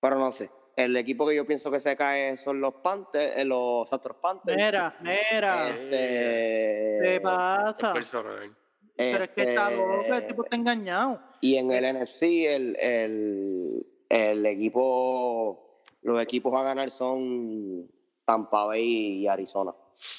pero 0.00 0.18
no 0.18 0.30
sé. 0.30 0.50
El 0.76 0.96
equipo 0.96 1.26
que 1.26 1.34
yo 1.34 1.44
pienso 1.44 1.70
que 1.70 1.80
se 1.80 1.96
cae 1.96 2.36
son 2.36 2.60
los 2.60 2.74
Panthers, 2.74 3.36
eh, 3.36 3.44
los 3.44 3.92
Astros 3.92 4.18
Panthers. 4.18 4.56
Mira, 4.56 4.96
mira. 5.00 5.70
Este, 5.70 6.98
¿Qué 7.02 7.20
pasa? 7.20 7.92
personal. 7.92 8.56
Pero 8.96 9.24
es 9.24 9.30
que 9.30 9.42
está 9.42 9.70
loco, 9.70 10.04
el 10.04 10.12
este, 10.12 10.28
tipo 10.28 10.44
está 10.44 10.56
engañado. 10.56 11.20
Y 11.40 11.56
en 11.56 11.70
el 11.70 12.00
NFC, 12.00 12.22
el, 12.22 12.76
el, 12.80 13.86
el 14.08 14.46
equipo, 14.46 15.84
los 16.02 16.20
equipos 16.20 16.54
a 16.54 16.62
ganar 16.62 16.90
son 16.90 17.88
Tampa 18.24 18.66
Bay 18.66 19.22
y 19.22 19.28
Arizona, 19.28 19.74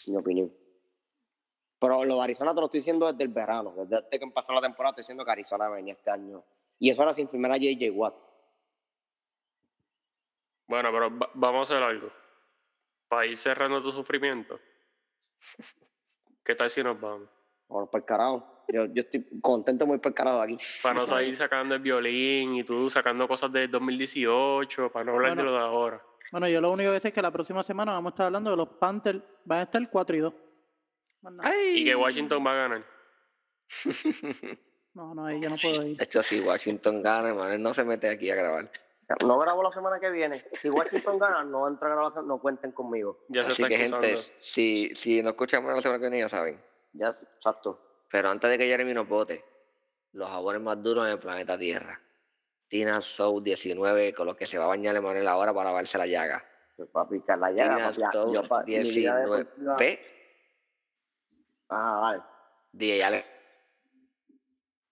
en 0.08 0.14
mi 0.14 0.20
opinión. 0.20 0.54
Pero 1.80 2.04
lo 2.04 2.16
de 2.16 2.22
Arizona 2.22 2.54
te 2.54 2.60
lo 2.60 2.66
estoy 2.66 2.80
diciendo 2.82 3.12
desde 3.12 3.24
el 3.24 3.34
verano, 3.34 3.74
desde 3.86 4.10
que 4.10 4.24
empezó 4.24 4.54
la 4.54 4.62
temporada, 4.62 4.92
estoy 4.92 5.04
diciendo 5.04 5.24
que 5.24 5.32
Arizona 5.32 5.70
venía 5.70 5.94
este 5.94 6.12
año. 6.12 6.44
Y 6.80 6.90
eso 6.90 7.04
era 7.04 7.14
sin 7.14 7.30
firmar 7.30 7.52
a 7.52 7.58
JJ 7.58 7.92
Watt. 7.92 8.29
Bueno, 10.70 10.90
pero 10.92 11.18
va- 11.18 11.30
vamos 11.34 11.70
a 11.70 11.74
hacer 11.74 11.84
algo. 11.84 12.10
Para 13.10 13.26
ir 13.26 13.36
cerrando 13.36 13.82
tu 13.82 13.92
sufrimiento. 13.92 14.60
¿Qué 16.46 16.56
tal 16.56 16.70
si 16.70 16.84
nos 16.84 17.00
vamos? 17.02 17.28
Vamos 17.68 17.90
para 17.90 18.00
el 18.02 18.06
carajo. 18.06 18.64
Yo, 18.68 18.86
yo 18.86 19.02
estoy 19.02 19.26
contento 19.42 19.86
muy 19.88 19.98
por 19.98 20.12
el 20.12 20.16
carajo 20.16 20.38
de 20.38 20.44
aquí. 20.54 20.58
Para 20.84 20.96
no 21.00 21.08
salir 21.08 21.36
sacando 21.38 21.76
el 21.76 21.82
violín 21.82 22.56
y 22.56 22.64
tú 22.64 22.90
sacando 22.90 23.28
cosas 23.28 23.52
de 23.52 23.68
2018, 23.68 24.92
para 24.92 25.06
no 25.06 25.14
hablar 25.14 25.32
de 25.32 25.36
Bueno. 25.38 25.52
lo 25.52 25.58
de 25.58 25.64
ahora. 25.64 26.04
Bueno, 26.32 26.48
yo 26.48 26.62
lo 26.62 26.72
único 26.72 26.92
que 26.92 27.00
sé 27.00 27.08
es 27.08 27.14
que 27.16 27.22
la 27.24 27.32
próxima 27.32 27.64
semana 27.64 27.94
vamos 27.94 28.12
a 28.12 28.14
estar 28.14 28.26
hablando 28.28 28.52
de 28.52 28.58
los 28.58 28.70
Panthers. 28.70 29.20
Van 29.46 29.60
a 29.60 29.64
estar 29.64 29.90
4 29.90 30.16
y 30.16 30.20
2. 30.20 30.34
Más 31.24 31.34
nada. 31.34 31.56
Y 31.58 31.84
que 31.84 31.96
Washington 31.96 32.46
va 32.46 32.52
a 32.52 32.56
ganar. 32.56 32.86
No, 34.92 35.14
no, 35.14 35.28
ahí 35.28 35.40
yo 35.40 35.50
no 35.52 35.56
puedo 35.62 35.86
ir. 35.86 35.98
De 35.98 36.04
hecho, 36.04 36.22
si 36.24 36.40
Washington 36.42 37.02
gana, 37.04 37.30
hermano, 37.30 37.54
él 37.54 37.62
no 37.62 37.74
se 37.76 37.84
mete 37.86 38.10
aquí 38.10 38.30
a 38.32 38.36
grabar. 38.36 38.70
No 39.26 39.40
grabo 39.40 39.64
la 39.64 39.72
semana 39.72 40.00
que 40.00 40.10
viene. 40.12 40.44
Si 40.54 40.70
Washington 40.70 41.18
gana, 41.18 41.44
no 41.44 41.68
entra 41.68 41.90
a 41.90 41.94
grabación, 41.94 42.28
no 42.28 42.40
cuenten 42.40 42.72
conmigo. 42.72 43.26
Ya 43.30 43.42
Así 43.42 43.64
que, 43.64 43.78
gente, 43.78 44.16
si, 44.38 44.94
si 44.96 45.24
no 45.24 45.30
escuchamos 45.32 45.74
la 45.74 45.82
semana 45.82 46.00
que 46.00 46.10
viene, 46.10 46.20
ya 46.20 46.30
saben. 46.30 46.62
Ya, 46.94 47.08
exacto. 47.08 48.06
Pero 48.12 48.30
antes 48.30 48.50
de 48.50 48.58
que 48.58 48.68
Jeremy 48.68 48.94
nos 48.94 49.08
vote, 49.08 49.44
los 50.14 50.30
jabones 50.30 50.62
más 50.62 50.82
duros 50.82 51.06
en 51.08 51.14
el 51.14 51.20
planeta 51.20 51.58
Tierra. 51.58 52.00
Tina 52.68 53.02
Soul 53.02 53.44
19, 53.44 54.14
con 54.14 54.28
los 54.28 54.36
que 54.36 54.46
se 54.46 54.58
va 54.60 54.66
a 54.66 54.68
bañar 54.68 54.96
Emanuel 54.96 55.28
ahora 55.28 55.54
para 55.54 55.70
lavarse 55.72 55.98
la 55.98 56.06
llaga. 56.06 56.44
Pues 56.78 56.88
para 56.90 57.10
picar 57.10 57.40
la 57.40 57.52
llaga. 57.52 57.92
Tina 57.92 58.12
Soul 58.12 58.34
yo 58.36 58.44
pa- 58.48 58.64
mi 58.64 58.74
vida 58.74 58.82
19. 58.84 59.38
deportiva- 59.38 59.76
P. 59.78 60.00
Ah, 61.70 62.00
vale. 62.00 62.22
DJ 62.72 63.04
Alex. 63.04 63.26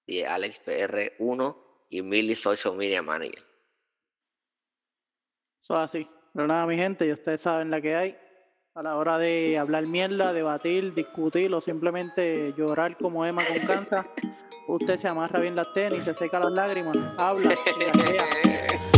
DJ 0.08 0.26
Alex 0.28 0.60
PR1 0.66 1.58
y 1.90 2.02
Millis 2.02 2.46
8 2.48 2.74
Miriam 2.74 3.06
Manager. 3.06 3.44
Eso 5.68 5.74
es 5.74 5.80
así. 5.82 6.08
Pero 6.34 6.48
nada, 6.48 6.66
mi 6.66 6.78
gente, 6.78 7.06
y 7.06 7.12
ustedes 7.12 7.42
saben 7.42 7.70
la 7.70 7.82
que 7.82 7.94
hay. 7.94 8.18
A 8.74 8.82
la 8.82 8.96
hora 8.96 9.18
de 9.18 9.58
hablar 9.58 9.86
mierda, 9.86 10.32
debatir, 10.32 10.94
discutir 10.94 11.54
o 11.54 11.60
simplemente 11.60 12.54
llorar 12.58 12.96
como 12.96 13.26
Emma 13.26 13.42
con 13.46 13.68
canta, 13.68 14.08
usted 14.70 14.98
se 14.98 15.10
amarra 15.10 15.42
bien 15.42 15.58
las 15.58 15.74
tenis, 15.74 16.06
se 16.06 16.14
seca 16.14 16.40
las 16.40 16.54
lágrimas, 16.54 16.98
habla 17.18 17.52
y 17.54 17.84
gaguea. 17.84 18.24